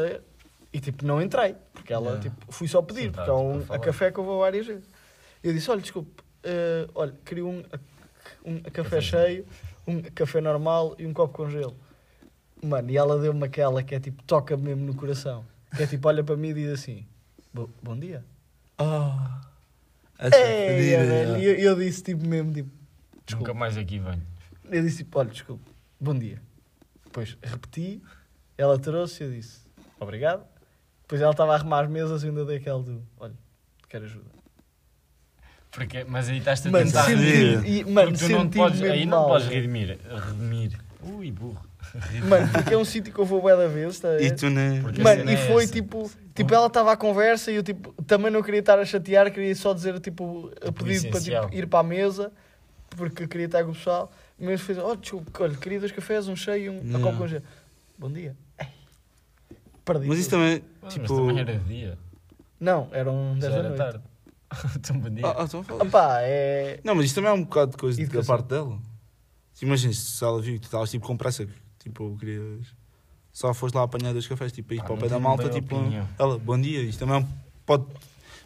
e 0.72 0.78
tipo, 0.80 1.04
não 1.04 1.20
entrei, 1.20 1.56
porque 1.72 1.92
ela, 1.92 2.12
Yeah. 2.12 2.22
tipo, 2.30 2.52
fui 2.52 2.68
só 2.68 2.80
pedir, 2.80 3.04
Sim, 3.06 3.10
porque 3.12 3.16
tá, 3.16 3.32
é 3.32 3.58
tipo, 3.58 3.72
um, 3.72 3.74
a 3.74 3.78
café 3.78 4.10
que 4.12 4.18
eu 4.20 4.24
vou 4.24 4.40
várias 4.40 4.66
vezes. 4.66 4.88
Eu 5.42 5.52
disse, 5.52 5.68
olha, 5.70 5.80
desculpe, 5.80 6.22
eh, 6.44 6.86
olha, 6.94 7.12
queria 7.24 7.44
um, 7.44 7.64
um 8.44 8.60
café 8.60 8.70
Cafezinho. 9.00 9.02
cheio, 9.02 9.46
um 9.86 10.00
café 10.02 10.40
normal 10.40 10.94
e 10.98 11.06
um 11.06 11.12
copo 11.12 11.34
com 11.34 11.50
gelo. 11.50 11.74
Mano, 12.62 12.90
e 12.90 12.96
ela 12.96 13.18
deu-me 13.18 13.44
aquela 13.44 13.82
que 13.82 13.94
é 13.94 13.98
tipo, 14.00 14.22
toca 14.24 14.56
mesmo 14.56 14.84
no 14.86 14.94
coração. 14.94 15.44
Que 15.76 15.82
é 15.82 15.86
tipo, 15.86 16.06
olha 16.06 16.22
para 16.22 16.36
mim 16.36 16.48
e 16.50 16.54
diz 16.54 16.72
assim, 16.72 17.04
"Bo- 17.52 17.70
bom 17.82 17.98
dia. 17.98 18.24
Ah. 18.78 19.40
Essa 20.22 20.36
é 20.36 20.70
Ei, 20.70 20.76
fodida, 20.98 21.04
velho, 21.06 21.36
e 21.38 21.44
eu, 21.46 21.54
eu 21.54 21.76
disse 21.76 22.02
tipo 22.02 22.26
mesmo, 22.26 22.52
tipo, 22.52 22.68
Nunca 22.70 23.24
desculpa. 23.26 23.54
mais 23.54 23.76
aqui 23.76 23.98
venho. 23.98 24.22
Eu 24.70 24.82
disse 24.82 24.98
tipo, 24.98 25.18
olha, 25.18 25.30
desculpa, 25.30 25.64
bom 25.98 26.14
dia. 26.14 26.40
Depois 27.04 27.36
repeti, 27.42 28.02
ela 28.58 28.78
trouxe 28.78 29.22
e 29.22 29.26
eu 29.26 29.32
disse, 29.32 29.60
obrigado. 29.98 30.44
Depois 31.02 31.20
ela 31.22 31.30
estava 31.32 31.52
a 31.52 31.56
arrumar 31.56 31.80
as 31.84 31.90
mesas 31.90 32.22
e 32.22 32.26
ainda 32.26 32.44
dei 32.44 32.58
aquela 32.58 32.82
do, 32.82 33.02
olha, 33.18 33.34
Quero 33.88 34.04
ajuda. 34.04 34.30
Porque, 35.72 36.04
mas 36.04 36.28
aí 36.28 36.38
estás 36.38 36.64
a 36.66 36.70
Mano, 36.70 36.84
tentar 36.84 37.10
e, 37.10 37.84
mano, 37.84 38.16
tu 38.16 38.28
não 38.28 38.48
podes, 38.48 38.80
mesmo 38.80 38.94
aí 38.94 39.04
não 39.06 39.18
mal. 39.18 39.28
podes 39.28 39.48
redimir. 39.48 39.98
Redimir. 40.08 40.78
Ui, 41.02 41.30
burro. 41.32 41.69
Mano, 42.28 42.48
porque 42.52 42.74
é 42.74 42.78
um 42.78 42.84
sítio 42.84 43.12
que 43.12 43.18
eu 43.18 43.24
vou 43.24 43.40
bué 43.42 43.56
da 43.56 43.66
vez, 43.66 43.94
está 43.94 44.08
a 44.08 44.16
ver? 44.16 44.24
E 44.26 44.30
tu 44.34 44.48
nem. 44.48 44.80
Porque 44.82 45.00
a 45.00 45.04
Mano, 45.04 45.18
cena 45.20 45.32
e 45.32 45.34
é 45.34 45.46
foi 45.48 45.64
essa. 45.64 45.72
tipo, 45.72 46.10
tipo, 46.34 46.54
ela 46.54 46.66
estava 46.68 46.92
à 46.92 46.96
conversa 46.96 47.50
e 47.50 47.56
eu 47.56 47.62
tipo, 47.62 47.92
também 48.04 48.30
não 48.30 48.42
queria 48.42 48.60
estar 48.60 48.78
a 48.78 48.84
chatear, 48.84 49.30
queria 49.32 49.54
só 49.56 49.72
dizer 49.74 49.98
tipo, 50.00 50.50
a 50.62 50.66
Tipo, 50.66 50.84
pedido 50.84 51.08
para 51.08 51.18
essencial. 51.18 51.44
tipo, 51.46 51.56
ir 51.56 51.66
para 51.66 51.80
a 51.80 51.82
mesa, 51.82 52.32
porque 52.90 53.26
queria 53.26 53.46
estar 53.46 53.64
com 53.64 53.70
o 53.70 53.74
pessoal, 53.74 54.10
mas 54.38 54.60
fez, 54.60 54.78
oh 54.78 54.94
desculpa, 54.94 55.42
olha, 55.42 55.56
queria 55.56 55.80
dois 55.80 55.90
cafés, 55.92 56.28
um 56.28 56.36
cheio 56.36 56.64
e 56.64 56.68
um 56.78 56.82
Não. 56.84 57.00
a 57.00 57.02
coca 57.02 57.16
com 57.18 57.26
gelo. 57.26 57.42
Bom 57.98 58.10
dia. 58.10 58.36
Ei, 58.58 58.66
Perdi. 59.84 60.06
Mas 60.06 60.18
isso 60.20 60.30
tudo. 60.30 60.38
também. 60.40 60.62
Mas 60.82 60.92
Tipo. 60.94 61.06
também 61.08 61.38
era 61.40 61.56
de 61.58 61.64
dia. 61.64 61.98
Não, 62.60 62.88
eram 62.92 63.32
10 63.38 63.42
Já 63.42 63.48
da 63.50 63.56
era 63.56 63.68
noite. 63.68 63.78
tarde. 63.78 64.00
Então, 64.76 64.98
bom 64.98 65.10
dia. 65.10 65.26
Ah, 65.26 65.34
ah, 65.38 65.44
então 65.44 65.62
fala. 65.62 65.82
Opá, 65.84 66.18
é. 66.22 66.80
Não, 66.84 66.94
mas 66.94 67.06
isto 67.06 67.14
também 67.16 67.30
é 67.30 67.34
um 67.34 67.42
bocado 67.44 67.72
de 67.72 67.76
coisa 67.76 67.96
da 67.98 68.02
Educação. 68.04 68.36
parte 68.36 68.48
dela. 68.48 68.78
Imagina 69.62 69.92
se 69.92 70.24
ela 70.24 70.40
viu 70.40 70.54
que 70.54 70.60
tu 70.60 70.64
estavas 70.64 70.90
tipo 70.90 71.06
com 71.06 71.16
pressa, 71.16 71.46
tipo, 71.80 72.16
querias. 72.18 72.66
Só 73.32 73.52
foste 73.54 73.74
lá 73.74 73.82
apanhar 73.82 74.12
dois 74.12 74.26
cafés, 74.26 74.52
tipo, 74.52 74.74
ir 74.74 74.78
Pá, 74.78 74.84
para 74.84 74.94
o 74.94 74.98
pé 74.98 75.08
da 75.08 75.18
malta, 75.20 75.48
tipo. 75.48 75.76
opinião. 75.76 76.06
Ela, 76.18 76.38
bom 76.38 76.60
dia. 76.60 76.82
Isto 76.82 77.00
também 77.06 77.20
é 77.20 77.26
pode. 77.66 77.84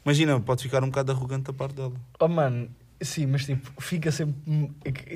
Imagina, 0.05 0.39
pode 0.41 0.63
ficar 0.63 0.83
um 0.85 0.89
bocado 0.89 1.13
arrogante 1.13 1.45
da 1.45 1.53
parte 1.53 1.75
dela. 1.75 1.93
Oh 2.21 2.29
mano, 2.29 2.69
sim, 3.01 3.27
mas 3.27 3.47
tipo, 3.47 3.81
fica 3.83 4.11
sempre. 4.13 4.35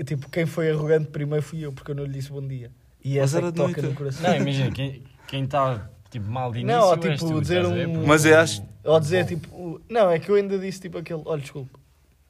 Tipo, 0.04 0.28
quem 0.30 0.46
foi 0.46 0.70
arrogante 0.70 1.10
primeiro 1.10 1.42
fui 1.44 1.60
eu, 1.64 1.72
porque 1.72 1.90
eu 1.90 1.94
não 1.94 2.04
lhe 2.04 2.12
disse 2.12 2.30
bom 2.30 2.46
dia. 2.46 2.70
E 3.04 3.16
Mas 3.18 3.24
essa 3.34 3.36
é 3.36 3.38
era 3.42 3.52
que 3.52 3.56
toca 3.56 3.68
noite. 3.82 3.82
no 3.86 3.94
coração. 3.94 4.22
Não, 4.30 4.36
imagina, 4.36 4.70
quem 4.72 5.02
quem 5.26 5.44
está 5.44 5.90
tipo, 6.10 6.26
mal 6.30 6.50
de 6.50 6.60
início 6.60 6.74
Não, 6.80 6.86
ou, 6.86 6.94
és 6.94 7.00
tipo, 7.20 7.32
tu, 7.34 7.40
dizer 7.42 7.64
a 7.64 7.68
um- 7.68 7.92
Porque- 7.92 8.06
Mas 8.06 8.24
eu 8.24 8.38
acho- 8.38 8.62
Ou 8.84 8.98
dizer 8.98 9.26
tipo. 9.26 9.80
Não, 9.90 10.10
é 10.10 10.18
que 10.18 10.30
eu 10.30 10.36
ainda 10.36 10.58
disse 10.58 10.80
tipo 10.80 10.96
aquele. 10.96 11.20
Olha, 11.26 11.42
desculpa. 11.42 11.78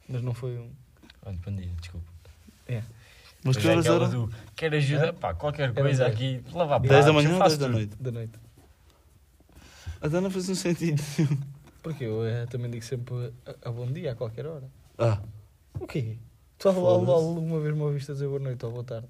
Mas 0.09 0.21
não 0.23 0.35
foi 0.35 0.59
um. 0.59 0.69
Olha, 1.25 1.39
bom 1.45 1.53
dia, 1.55 1.71
desculpa. 1.81 2.07
Mas 3.45 3.57
que 3.57 3.67
é 3.67 3.71
horas 3.71 3.87
aquela 3.87 4.05
era? 4.07 4.13
do, 4.13 4.33
quer 4.57 4.75
ajuda? 4.75 5.13
Pá, 5.13 5.33
qualquer 5.35 5.73
coisa 5.73 6.05
dez. 6.05 6.15
aqui, 6.15 6.43
lavar 6.53 6.81
10 6.81 7.07
da 7.07 7.13
manhã 7.13 7.33
ou 7.33 7.39
faço 7.39 7.57
10 7.57 7.59
da 7.59 7.69
noite? 7.69 7.97
Da 8.01 8.11
noite. 8.11 8.39
A 10.01 10.09
Dana 10.09 10.31
fez 10.31 10.49
um 10.49 10.55
sentido. 10.55 11.03
Porque 11.83 12.05
eu 12.05 12.25
eh, 12.25 12.47
também 12.47 12.71
digo 12.71 12.85
sempre 12.85 13.33
a, 13.47 13.69
a 13.69 13.73
bom 13.73 13.87
dia 13.87 14.13
a 14.13 14.15
qualquer 14.15 14.47
hora. 14.47 14.69
Ah. 14.99 15.21
O 15.79 15.87
quê? 15.87 16.17
Tu 16.59 16.69
alguma 16.69 17.61
vez 17.61 17.75
me 17.75 17.83
ouviste 17.83 18.11
a 18.11 18.15
dizer 18.15 18.27
boa 18.27 18.41
noite 18.41 18.65
ou 18.67 18.73
boa 18.73 18.85
tarde? 18.85 19.07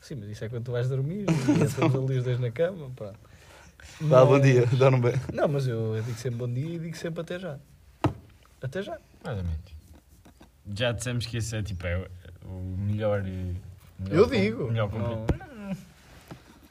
Sim, 0.00 0.16
mas 0.16 0.30
isso 0.30 0.44
é 0.44 0.48
quando 0.48 0.64
tu 0.64 0.72
vais 0.72 0.88
dormir 0.88 1.26
e 1.28 1.62
estamos 1.64 1.94
ali 1.94 2.18
os 2.18 2.24
dois 2.24 2.40
na 2.40 2.50
cama. 2.50 2.90
Pá. 2.96 3.12
Vá, 4.00 4.24
bom 4.24 4.32
Mas- 4.32 4.42
dia, 4.42 4.66
dorme 4.66 5.00
bem. 5.00 5.20
Não, 5.32 5.46
mas 5.46 5.66
eu, 5.66 5.96
eu 5.96 6.02
digo 6.02 6.18
sempre 6.18 6.38
bom 6.38 6.52
dia 6.52 6.74
e 6.74 6.78
digo 6.78 6.96
sempre 6.96 7.20
até 7.20 7.38
já. 7.38 7.58
Até 8.60 8.82
já. 8.82 8.98
Mais 9.24 9.38
ou 9.38 9.44
menos. 9.44 9.60
Já 10.74 10.92
dissemos 10.92 11.26
que 11.26 11.36
esse 11.36 11.54
é 11.56 11.62
tipo 11.62 11.86
é 11.86 12.08
o 12.44 12.76
melhor. 12.78 13.22
melhor 13.22 13.56
Eu 14.10 14.26
digo. 14.26 14.68
Melhor 14.68 14.90
Não- 14.92 15.26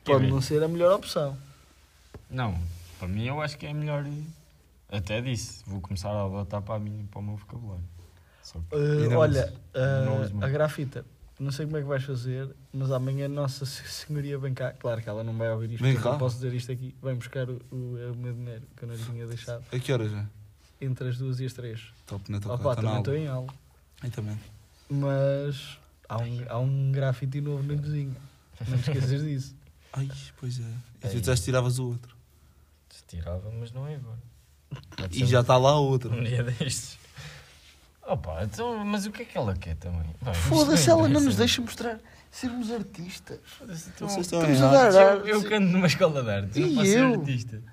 Pode 0.04 0.28
não 0.28 0.42
ser 0.42 0.64
a 0.64 0.68
melhor 0.68 0.94
opção. 0.96 1.38
Não, 2.30 2.58
para 2.98 3.08
mim 3.08 3.26
eu 3.28 3.40
acho 3.42 3.58
que 3.58 3.66
é 3.68 3.74
melhor. 3.74 4.06
eh, 4.06 4.98
Até 4.98 5.22
disse, 5.22 5.64
vou 5.66 5.80
começar 5.80 6.10
a 6.10 6.26
adotar 6.26 6.62
para, 6.62 6.80
mim, 6.80 7.08
para 7.10 7.20
o 7.20 7.24
meu 7.24 7.36
vocabulário. 7.38 7.84
Só 8.44 8.60
que- 8.70 8.76
Uh, 8.76 9.18
olha, 9.18 9.54
uh, 9.76 10.44
a 10.44 10.50
grafita, 10.50 11.06
não 11.40 11.52
sei 11.52 11.66
como 11.66 11.78
é 11.78 11.82
que 11.82 11.88
vais 11.88 12.04
fazer, 12.04 12.50
mas 12.74 12.92
amanhã 12.92 13.28
Nossa 13.30 13.64
Senhoria 13.88 14.38
vem 14.38 14.54
cá. 14.54 14.72
Claro 14.74 15.02
que 15.02 15.08
ela 15.08 15.24
não 15.24 15.34
vai 15.38 15.50
ouvir 15.52 15.72
isto, 15.74 15.84
Vem 15.84 15.94
porque 15.94 16.08
eu 16.08 16.12
cá? 16.14 16.18
posso 16.18 16.36
dizer 16.38 16.54
isto 16.54 16.72
aqui. 16.72 16.94
Vem 17.02 17.16
buscar 17.16 17.50
o, 17.50 17.62
o, 17.72 18.12
o 18.12 18.16
meu 18.18 18.34
dinheiro 18.34 18.64
que 18.76 18.84
eu 18.84 18.88
não 18.90 18.96
lhe 18.96 19.04
tinha 19.04 19.26
deixado 19.28 19.64
A 19.72 19.80
que 19.80 19.94
horas 19.94 20.12
é? 20.12 20.26
entre 20.82 21.08
as 21.10 21.18
duas 21.18 21.40
e 21.40 21.46
as 21.46 21.54
três. 21.54 21.94
Top, 22.08 22.30
não 22.30 22.40
estou 22.40 22.54
Opa, 22.56 22.64
cá, 22.64 22.76
também 22.78 22.92
na 22.94 23.00
estou 23.00 23.14
aula. 23.14 23.24
em 23.24 23.28
aula. 23.30 23.54
Eu 24.04 24.12
também. 24.12 24.38
Mas 24.94 25.78
há 26.10 26.18
um, 26.18 26.46
há 26.50 26.60
um 26.60 26.92
grafite 26.92 27.40
novo 27.40 27.64
na 27.64 27.82
cozinha. 27.82 28.16
Não 28.68 28.78
te 28.78 28.92
esqueças 28.92 29.22
disso. 29.24 29.56
Ai, 29.94 30.10
pois 30.40 30.60
é. 30.60 30.64
E 30.64 31.00
tu 31.02 31.08
Ei. 31.08 31.20
disseste 31.20 31.42
que 31.46 31.46
tiravas 31.46 31.80
o 31.80 31.88
outro. 31.88 32.16
Tirava, 33.08 33.52
mas 33.60 33.72
não 33.74 33.86
é 33.88 33.96
agora. 33.96 34.20
Pode 34.96 35.16
E 35.18 35.20
ser 35.20 35.26
já 35.26 35.42
está 35.42 35.58
lá 35.58 35.78
o 35.80 35.84
outro. 35.84 36.14
Um 36.14 36.24
dia 36.24 36.44
destes. 36.44 36.98
Opa, 38.04 38.44
então, 38.44 38.86
mas 38.86 39.06
o 39.06 39.12
que 39.12 39.24
é 39.24 39.26
que 39.26 39.38
ela 39.38 39.54
quer 39.56 39.76
também? 39.76 40.06
Vai, 40.22 40.34
Foda-se, 40.34 40.90
ela 40.90 41.02
não 41.04 41.10
nos 41.10 41.22
interessa. 41.24 41.38
deixa 41.40 41.62
mostrar 41.62 42.00
sermos 42.32 42.72
artistas. 42.72 43.40
Foda-se, 43.46 43.90
então, 43.90 44.08
Vocês 44.08 44.26
estão 44.26 44.40
Estamos 44.42 44.62
a 44.62 44.76
errados. 44.76 44.96
dar 44.96 45.16
eu, 45.18 45.28
eu 45.28 45.44
canto 45.44 45.68
numa 45.68 45.88
escola 45.88 46.24
de 46.24 46.30
artes, 46.30 46.56
E 46.56 46.60
não 46.62 46.76
posso 46.76 46.88
eu? 46.88 47.12
ser 47.14 47.20
artista. 47.20 47.64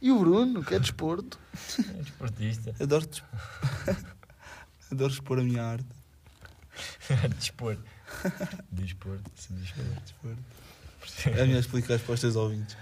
E 0.00 0.10
o 0.10 0.18
Bruno, 0.18 0.64
que 0.64 0.74
é 0.74 0.78
desporto. 0.80 1.38
É 1.78 2.02
desportista. 2.02 2.74
Adoro, 2.80 3.06
des- 3.06 3.22
Adoro 4.90 5.12
expor 5.12 5.38
a 5.38 5.42
minha 5.44 5.62
arte. 5.62 5.86
Dispor. 7.38 7.76
Dispor. 8.70 9.18
Se 9.34 9.52
dispor. 9.52 10.36
É 11.26 11.42
a 11.42 11.46
minha 11.46 11.58
explicar 11.58 11.98
para 11.98 12.14
os 12.14 12.20
teus 12.20 12.36
ouvintes. 12.36 12.76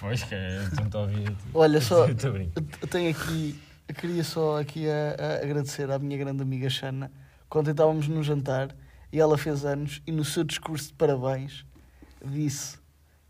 Pois 0.00 0.22
que 0.22 0.34
é, 0.34 0.60
a 0.92 0.98
ouvir. 0.98 1.36
Olha 1.52 1.80
só. 1.80 2.06
Eu 2.80 2.88
tenho 2.88 3.10
aqui, 3.10 3.60
eu 3.88 3.94
queria 3.94 4.22
só 4.22 4.60
aqui 4.60 4.86
a, 4.88 5.16
a 5.18 5.44
agradecer 5.44 5.90
à 5.90 5.98
minha 5.98 6.16
grande 6.16 6.42
amiga 6.42 6.70
Xana. 6.70 7.10
Quando 7.48 7.70
estávamos 7.70 8.06
num 8.06 8.22
jantar 8.22 8.74
e 9.12 9.18
ela 9.18 9.36
fez 9.36 9.64
anos 9.64 10.02
e 10.06 10.12
no 10.12 10.24
seu 10.24 10.44
discurso 10.44 10.88
de 10.88 10.94
parabéns 10.94 11.64
disse 12.24 12.78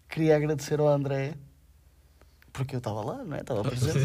queria 0.09 0.37
agradecer 0.37 0.81
ao 0.81 0.89
André 0.89 1.35
porque 2.53 2.75
eu 2.75 2.79
estava 2.79 3.03
lá, 3.03 3.23
não 3.23 3.37
é? 3.37 3.41
Estava 3.41 3.63
presente. 3.63 4.03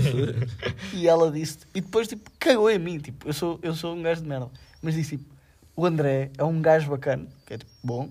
e 0.93 1.07
ela 1.07 1.31
disse, 1.31 1.59
e 1.73 1.81
depois 1.81 2.07
tipo, 2.07 2.29
cagou 2.37 2.69
em 2.69 2.77
mim, 2.77 2.99
tipo, 2.99 3.27
eu 3.27 3.33
sou, 3.33 3.59
eu 3.63 3.73
sou 3.73 3.95
um 3.95 4.03
gajo 4.03 4.21
de 4.21 4.27
merda. 4.27 4.51
Mas 4.79 4.93
disse 4.93 5.17
tipo, 5.17 5.32
o 5.75 5.85
André 5.85 6.31
é 6.37 6.43
um 6.43 6.61
gajo 6.61 6.89
bacana, 6.89 7.25
que 7.45 7.53
é 7.53 7.57
tipo, 7.57 7.71
bom, 7.83 8.09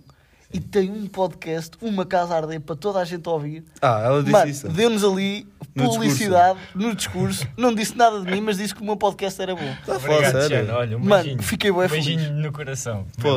e 0.53 0.61
tem 0.61 0.91
um 0.91 1.07
podcast, 1.07 1.77
uma 1.81 2.05
casa 2.05 2.35
a 2.35 2.37
arder 2.37 2.61
para 2.61 2.77
toda 2.77 2.99
a 2.99 3.05
gente 3.05 3.27
ouvir. 3.29 3.65
Ah, 3.81 4.01
ela 4.05 4.21
disse 4.21 4.33
Mano, 4.33 4.51
isso. 4.51 4.69
deu-nos 4.69 5.03
ali 5.03 5.47
No 5.75 5.85
publicidade 5.85 6.59
no 6.75 6.95
discurso. 6.95 7.47
Não 7.57 7.75
disse 7.75 7.97
nada 7.97 8.21
de 8.21 8.31
mim, 8.31 8.43
mas 8.43 8.59
disse 8.59 8.75
que 8.75 8.83
o 8.83 8.85
meu 8.85 8.97
podcast 8.97 9.41
era 9.41 9.55
bom. 9.57 9.63
Está 9.81 9.97
a 9.97 9.99
falar 10.01 10.19
Obrigado, 10.19 10.33
sério. 10.43 10.49
Tiana. 10.67 10.79
Olha, 10.79 10.97
um 10.99 11.01
Mano, 11.01 11.23
beijinho. 11.23 11.43
fiquei 11.43 11.73
bué 11.73 11.87
um 11.87 11.89
beijinho 11.89 12.19
feliz. 12.21 12.43
no 12.45 12.53
coração. 12.53 13.07
Pô, 13.21 13.31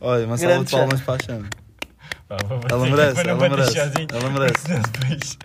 olha, 0.00 0.26
uma 0.26 0.36
salva 0.36 0.52
Grande 0.54 0.64
de 0.66 0.70
palmas 0.76 1.00
para 1.00 1.14
a 1.14 1.24
Xana. 1.24 1.48
Pá, 2.28 2.36
vou 2.46 2.58
bater 2.58 2.72
Ela 2.74 2.84
aqui 2.84 2.94
merece, 2.94 3.14
para 3.14 3.24
não 3.24 3.30
ela 3.30 3.38
bater 3.40 3.56
merece, 3.56 3.92
sozinho, 3.92 4.08
ela 4.12 4.30
merece. 4.30 4.60
senão 4.66 4.82
depois- 5.00 5.38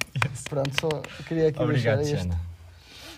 Pronto, 0.50 0.72
só 0.82 0.90
queria 1.28 1.48
aqui 1.48 1.64
Obrigado, 1.64 1.98
deixar 2.00 2.14
este. 2.18 2.28
Tiana. 2.28 2.42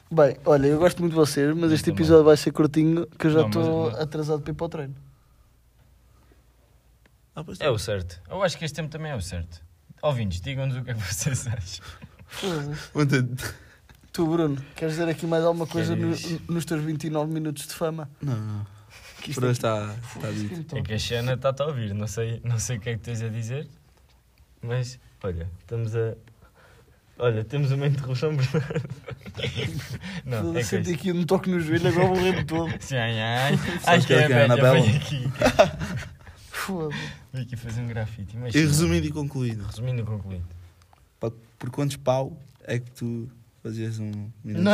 Bem, 0.10 0.38
olha, 0.46 0.68
eu 0.68 0.80
gosto 0.80 1.00
muito 1.00 1.12
de 1.12 1.18
vocês, 1.18 1.54
mas 1.56 1.72
este 1.72 1.86
também. 1.86 1.98
episódio 1.98 2.24
vai 2.24 2.38
ser 2.38 2.52
curtinho, 2.52 3.06
que 3.08 3.28
eu 3.28 3.32
já 3.32 3.40
Não, 3.42 3.50
mas- 3.50 3.58
estou 3.58 3.90
atrasado 3.90 4.42
para 4.42 4.52
ir 4.52 4.56
para 4.56 4.66
o 4.66 4.70
treino. 4.70 4.96
Ah, 7.36 7.44
pois 7.44 7.60
É 7.60 7.70
o 7.70 7.78
certo. 7.78 8.20
Eu 8.30 8.42
acho 8.42 8.58
que 8.58 8.66
este 8.66 8.76
tempo 8.76 8.90
também 8.90 9.12
é 9.12 9.16
o 9.16 9.22
certo. 9.22 9.62
Ouvintes, 10.02 10.40
digam-nos 10.42 10.78
o 10.78 10.84
que 10.84 10.92
é 10.92 10.94
que 10.94 11.02
vocês 11.02 11.46
acham. 11.48 11.86
Foda-se. 12.28 12.98
Ontem- 12.98 13.36
Tu, 14.14 14.26
Bruno, 14.26 14.58
queres 14.76 14.96
dizer 14.96 15.08
aqui 15.10 15.28
mais 15.28 15.44
alguma 15.44 15.68
coisa 15.68 15.96
no- 15.96 16.16
Queres? 16.16 16.40
nos 16.48 16.66
teus 16.66 16.82
29 16.84 17.32
minutos 17.32 17.68
de 17.68 17.74
fama? 17.76 18.10
Não, 18.20 18.36
não. 18.36 18.66
Que 19.22 19.30
isto 19.32 19.40
Por 19.40 19.44
hoje 19.50 19.60
está, 19.60 19.94
está 19.94 20.08
Foda-se, 20.08 20.48
dito. 20.48 20.74
me 20.74 20.82
É 20.82 20.84
que 20.84 20.94
a 20.94 20.98
Xana 21.00 21.34
está-te 21.34 21.62
a 21.62 21.66
ouvir. 21.66 21.94
Não 21.94 22.08
sei, 22.08 22.42
não 22.44 22.58
sei 22.58 22.78
o 22.78 22.80
que 22.80 22.90
é 22.90 22.94
que 22.94 23.00
tens 23.04 23.22
a 23.22 23.28
dizer, 23.30 23.68
mas 24.62 25.00
olha, 25.24 25.48
estamos 25.60 25.96
a. 25.96 26.16
Olha, 27.20 27.44
temos 27.44 27.72
uma 27.72 27.88
interrupção, 27.88 28.36
Bernardo. 28.36 28.90
Não, 30.26 30.56
é 30.58 30.64
Senti 30.64 30.94
aqui 30.94 31.12
um 31.12 31.26
toque 31.26 31.50
no 31.50 31.60
joelho, 31.60 31.88
agora 31.88 32.08
vou 32.08 32.16
rir 32.18 32.46
todo. 32.46 32.72
Sim, 32.80 32.96
ai, 32.96 33.20
ai. 33.20 33.60
Acho 33.86 34.08
que 34.08 34.14
é 34.14 34.28
que 34.28 34.34
a 34.34 34.38
é 34.38 34.44
a 34.44 34.48
velha. 34.48 34.54
Anabela? 34.54 34.82
Vem 34.82 34.96
aqui. 34.96 35.32
Vem 37.34 37.44
aqui 37.44 37.56
fazer 37.56 37.82
um 37.82 37.88
grafite. 37.88 38.36
E 38.54 38.60
resumindo 38.60 39.08
e 39.08 39.12
concluído, 39.12 39.66
Resumindo 39.66 40.02
e 40.02 40.06
concluindo. 40.06 40.46
pá, 41.20 41.32
por 41.58 41.70
quantos 41.72 41.96
pau 41.96 42.38
é 42.64 42.78
que 42.78 42.92
tu 42.92 43.32
fazias 43.64 44.00
um 44.00 44.30
minuto 44.44 44.64
Não. 44.64 44.74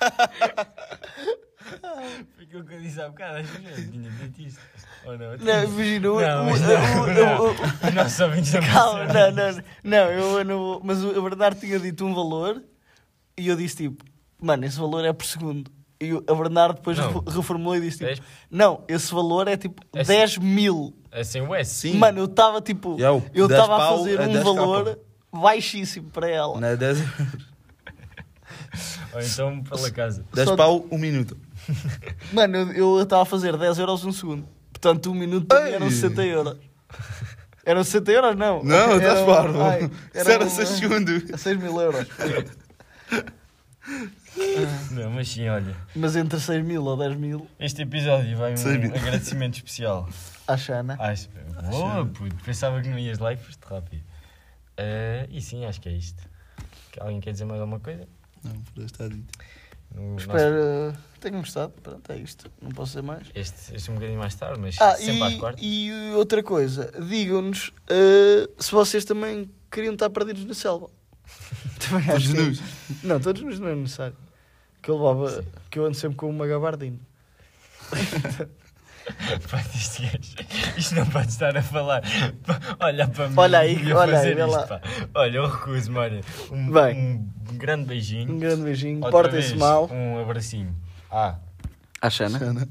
à 0.00 0.64
Foi 2.34 2.44
aquilo 2.44 2.64
que 2.64 2.74
eu 2.74 2.80
disse 2.80 3.00
há 3.00 3.08
bocado, 3.08 3.38
acho 3.38 3.52
que 3.52 3.66
eu 3.68 3.90
tinha 3.90 4.10
dito 4.10 4.42
isto. 4.42 4.60
Ou 5.04 5.18
não? 5.18 5.36
Não, 5.36 5.64
imagina, 5.64 6.10
o, 6.12 6.20
Não, 6.20 6.42
o- 6.42 6.50
mas 6.50 6.60
o- 6.60 6.64
não, 6.64 7.02
o- 7.02 7.06
não. 7.14 7.46
o- 7.46 7.88
Os 7.88 7.94
nossos 7.94 8.20
ouvintes 8.20 8.52
não 8.52 8.60
Calma, 8.62 9.04
não, 9.06 9.30
não, 9.32 9.62
não, 9.84 9.96
eu 10.12 10.44
não 10.44 10.58
vou. 10.58 10.80
Mas 10.84 11.02
o 11.04 11.22
Bernardo 11.22 11.58
tinha 11.60 11.78
dito 11.80 12.04
um 12.04 12.14
valor 12.14 12.62
e 13.36 13.48
eu 13.48 13.56
disse 13.56 13.76
tipo, 13.76 14.04
mano, 14.40 14.64
esse 14.64 14.78
valor 14.78 15.04
é 15.04 15.12
por 15.12 15.24
segundo. 15.26 15.70
E 16.00 16.12
o 16.14 16.24
a 16.28 16.34
Bernardo 16.34 16.76
depois 16.76 16.98
Não. 16.98 17.20
re- 17.20 17.30
reformulou 17.32 17.76
e 17.76 17.80
disse 17.80 17.98
tipo, 17.98 18.06
Dez? 18.08 18.20
não, 18.50 18.82
esse 18.88 19.12
valor 19.14 19.46
é 19.48 19.56
tipo 19.56 19.82
É 19.94 20.02
10 20.02 20.38
mil. 20.38 20.96
É 21.12 21.22
sem 21.22 21.42
o 21.42 21.54
S. 21.54 21.74
Sim. 21.90 21.96
Mano, 21.98 22.18
eu 22.18 22.24
estava 22.24 22.60
tipo, 22.60 22.98
Já, 22.98 23.12
o 23.12 23.22
eu 23.34 23.46
10 23.46 23.60
estava 23.60 23.76
a 23.84 23.88
fazer 23.96 24.18
é 24.18 24.22
um 24.26 24.32
10 24.32 24.44
valor 24.44 24.84
capa. 24.84 24.98
baixíssimo 25.32 26.10
para 26.10 26.28
ela. 26.28 26.58
Não 26.60 26.66
é 26.68 26.76
10, 26.76 26.98
Ou 29.14 29.20
então 29.20 29.62
pela 29.62 29.90
casa. 29.90 30.24
10 30.34 30.48
Só- 30.48 30.56
pau, 30.56 30.86
um 30.90 30.98
minuto. 30.98 31.36
Mano, 32.32 32.56
eu- 32.56 32.96
eu 32.96 33.02
estava 33.02 33.22
a 33.22 33.26
fazer 33.26 33.56
10 33.56 33.78
euros 33.78 34.04
um 34.04 34.12
segundo. 34.12 34.46
Portanto, 34.72 35.10
um 35.10 35.14
minuto 35.14 35.46
para 35.46 35.64
mim 35.64 35.70
eram 35.70 35.90
60 35.90 36.24
euros. 36.24 36.56
Eram 37.64 37.84
60 37.84 38.10
euros? 38.10 38.36
Não. 38.36 38.62
Não, 38.64 38.96
estás 38.96 39.20
parvo. 39.24 39.62
ai, 39.62 39.84
Isso 39.84 39.90
era 40.14 40.32
eram, 40.32 40.50
6 40.50 40.70
eh, 40.70 40.74
segundos. 40.76 41.40
6 41.40 41.56
mil 41.58 41.80
euros. 41.80 42.06
Não, 44.92 45.10
mas 45.10 45.28
sim, 45.28 45.48
olha. 45.48 45.76
Mas 45.94 46.16
entre 46.16 46.40
6 46.40 46.64
mil 46.64 46.82
ou 46.84 46.96
10 46.96 47.16
mil, 47.16 47.46
Este 47.58 47.82
episódio 47.82 48.36
vai 48.36 48.52
um 48.54 48.94
agradecimento 48.96 49.56
especial. 49.56 50.08
à 50.46 50.56
Xana. 50.56 50.96
Acho, 50.98 51.28
boa, 51.70 52.06
puto. 52.06 52.34
Pensava 52.44 52.80
que 52.80 52.88
não 52.88 52.98
ias 52.98 53.18
lá 53.18 53.32
e 53.32 53.36
foste 53.36 53.60
rápido. 53.64 54.02
Eh, 54.76 55.26
e 55.30 55.40
sim, 55.42 55.64
acho 55.66 55.80
que 55.80 55.88
é 55.88 55.92
isto. 55.92 56.22
Alguém 57.00 57.20
quer 57.20 57.32
dizer 57.32 57.44
mais 57.44 57.60
alguma 57.60 57.80
coisa? 57.80 58.08
Não, 58.42 58.52
por 58.52 58.78
hoje 58.78 58.86
está 58.86 59.06
dito. 59.08 59.38
No 59.94 60.12
nosso- 60.12 60.26
Espero 60.26 60.92
que 60.92 61.11
tenham 61.22 61.40
gostado. 61.40 61.72
Pronto, 61.82 62.12
é 62.12 62.16
isto. 62.18 62.50
Não 62.60 62.70
posso 62.70 62.90
dizer 62.92 63.02
mais. 63.02 63.26
Este, 63.34 63.74
este 63.74 63.90
um 63.90 63.94
bocadinho 63.94 64.18
mais 64.18 64.34
tarde, 64.34 64.60
mas 64.60 64.76
Ah, 64.80 64.96
sempre 64.96 65.22
às 65.22 65.32
e, 65.32 65.38
quartas. 65.38 65.64
e 65.64 65.90
outra 66.14 66.42
coisa, 66.42 66.92
digam-nos 67.08 67.72
eh, 67.88 68.48
se 68.58 68.70
vocês 68.72 69.04
também 69.04 69.50
queriam 69.70 69.94
estar 69.94 70.10
perdidos 70.10 70.44
na 70.44 70.54
selva. 70.54 70.88
Também 71.88 72.06
Todos 72.06 72.24
acho 72.24 72.34
que- 72.34 72.40
nus. 72.42 72.60
Não, 73.02 73.18
todos 73.20 73.42
nus 73.42 73.58
não 73.58 73.68
é 73.68 73.74
necessário. 73.74 74.16
Que 74.82 74.90
eu 74.90 74.96
levava, 74.96 75.44
que 75.70 75.78
eu 75.78 75.86
ando 75.86 75.96
sempre 75.96 76.16
com 76.16 76.28
uma 76.28 76.46
gabardina. 76.46 76.98
Gajo, 79.50 80.76
isto 80.76 80.94
não 80.94 81.06
pode 81.06 81.28
estar 81.28 81.56
a 81.56 81.62
falar. 81.62 82.02
Olha 82.80 83.08
para 83.08 83.28
mim. 83.28 83.34
Olha 83.36 83.58
aí, 83.58 83.92
a 83.92 83.96
olha 83.96 84.18
aí, 84.20 84.30
isto, 84.32 84.46
lá. 84.46 84.66
pá. 84.66 84.80
Olha, 85.14 85.36
eu 85.38 85.46
recuso-me, 85.48 85.98
olha. 85.98 86.20
Um, 86.50 86.70
Bem. 86.70 86.96
um 87.50 87.56
grande 87.56 87.84
beijinho. 87.86 88.32
Um 88.34 88.38
grande 88.38 88.62
beijinho, 88.62 88.96
Outra 88.98 89.10
portem-se 89.10 89.48
vez, 89.48 89.58
mal. 89.60 89.88
Um 89.90 90.20
abracinho. 90.20 90.74
Ah, 91.12 91.36
À 92.00 92.08
Xana. 92.10 92.38
Xana. 92.38 92.68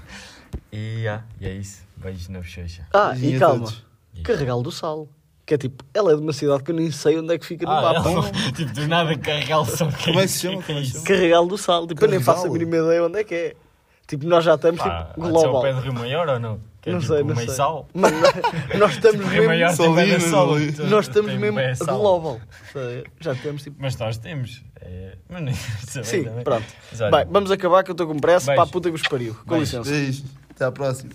e, 0.72 1.08
ah, 1.08 1.22
e 1.40 1.46
é 1.46 1.54
isso. 1.54 1.82
Beijo 1.96 2.30
na 2.30 2.38
bochecha. 2.40 2.86
Ah, 2.92 3.14
e 3.16 3.36
a 3.36 3.38
calma, 3.38 3.60
todos. 3.66 3.84
Carregal 4.22 4.62
do 4.62 4.70
Sal. 4.70 5.08
Que 5.44 5.54
é 5.54 5.58
tipo, 5.58 5.84
ela 5.92 6.12
é 6.12 6.14
de 6.16 6.20
uma 6.22 6.32
cidade 6.32 6.62
que 6.62 6.70
eu 6.70 6.74
nem 6.74 6.90
sei 6.90 7.18
onde 7.18 7.34
é 7.34 7.38
que 7.38 7.44
fica 7.46 7.66
no 7.66 7.72
Ah, 7.72 7.94
mapa. 7.94 8.10
ela- 8.10 8.30
tipo, 8.52 8.72
do 8.72 8.86
nada 8.86 9.16
carregá-lo 9.18 9.64
só 9.66 9.90
que 9.90 10.04
Como 10.04 10.20
é 10.20 10.22
que 10.22 10.28
se 10.28 10.40
chama? 10.40 10.62
É? 10.68 11.02
Carregal 11.04 11.46
do 11.46 11.58
Sal. 11.58 11.86
Tipo, 11.86 12.04
eu 12.04 12.10
nem 12.10 12.20
faço 12.20 12.40
a 12.40 12.42
Carregal? 12.48 12.68
mínima 12.68 12.84
ideia 12.86 13.04
onde 13.04 13.18
é 13.20 13.24
que 13.24 13.34
é. 13.34 13.56
Tipo, 14.06 14.26
nós 14.26 14.44
já 14.44 14.54
estamos 14.56 14.80
Pá, 14.82 15.04
tipo, 15.14 15.22
há 15.24 15.30
de 15.30 15.38
ser 15.38 15.42
global. 15.46 15.62
pé 15.62 15.72
do 15.72 15.80
Rio 15.80 15.94
Maior 15.94 16.28
ou 16.28 16.38
não? 16.38 16.60
Que 16.82 16.90
é 16.90 16.92
não 16.92 17.00
tipo 17.00 17.12
sei, 17.12 17.22
o 17.22 17.26
não 17.26 17.36
sei. 17.36 17.46
Meissal. 17.46 17.88
Mano, 17.94 18.16
nós- 18.20 18.78
nós 18.80 18.90
estamos 18.92 19.16
Tipo, 19.20 19.28
o 19.28 19.30
Rio 19.30 19.46
Maior 19.46 19.68
mesmo. 19.78 19.84
ali. 20.52 20.72
Tem- 20.72 20.86
Nós 20.86 21.06
estamos 21.08 21.32
mesmo 21.34 21.76
sal. 21.76 21.98
global. 21.98 22.40
Já 23.20 23.34
temos 23.36 23.62
tipo. 23.62 23.76
Mas 23.80 23.96
nós 23.96 24.18
temos. 24.18 24.62
É, 24.80 25.16
mas 25.28 25.42
nem 25.42 25.54
Sim, 26.04 26.24
também. 26.24 26.42
pronto. 26.44 26.64
Mas 26.90 27.00
olha, 27.00 27.10
Bem, 27.24 27.26
vamos 27.32 27.50
acabar 27.52 27.84
que 27.84 27.90
eu 27.90 27.94
estou 27.94 28.06
com 28.06 28.18
pressa. 28.18 28.46
Beijo. 28.46 28.62
Pá, 28.66 28.70
puta 28.70 28.90
que 28.90 28.96
vos 28.98 29.08
pariu. 29.08 29.34
Com 29.46 29.56
Beijo. 29.56 29.78
licença. 29.78 29.90
Beijo. 29.90 30.24
Até 30.50 30.64
à 30.64 30.72
próxima. 30.72 31.12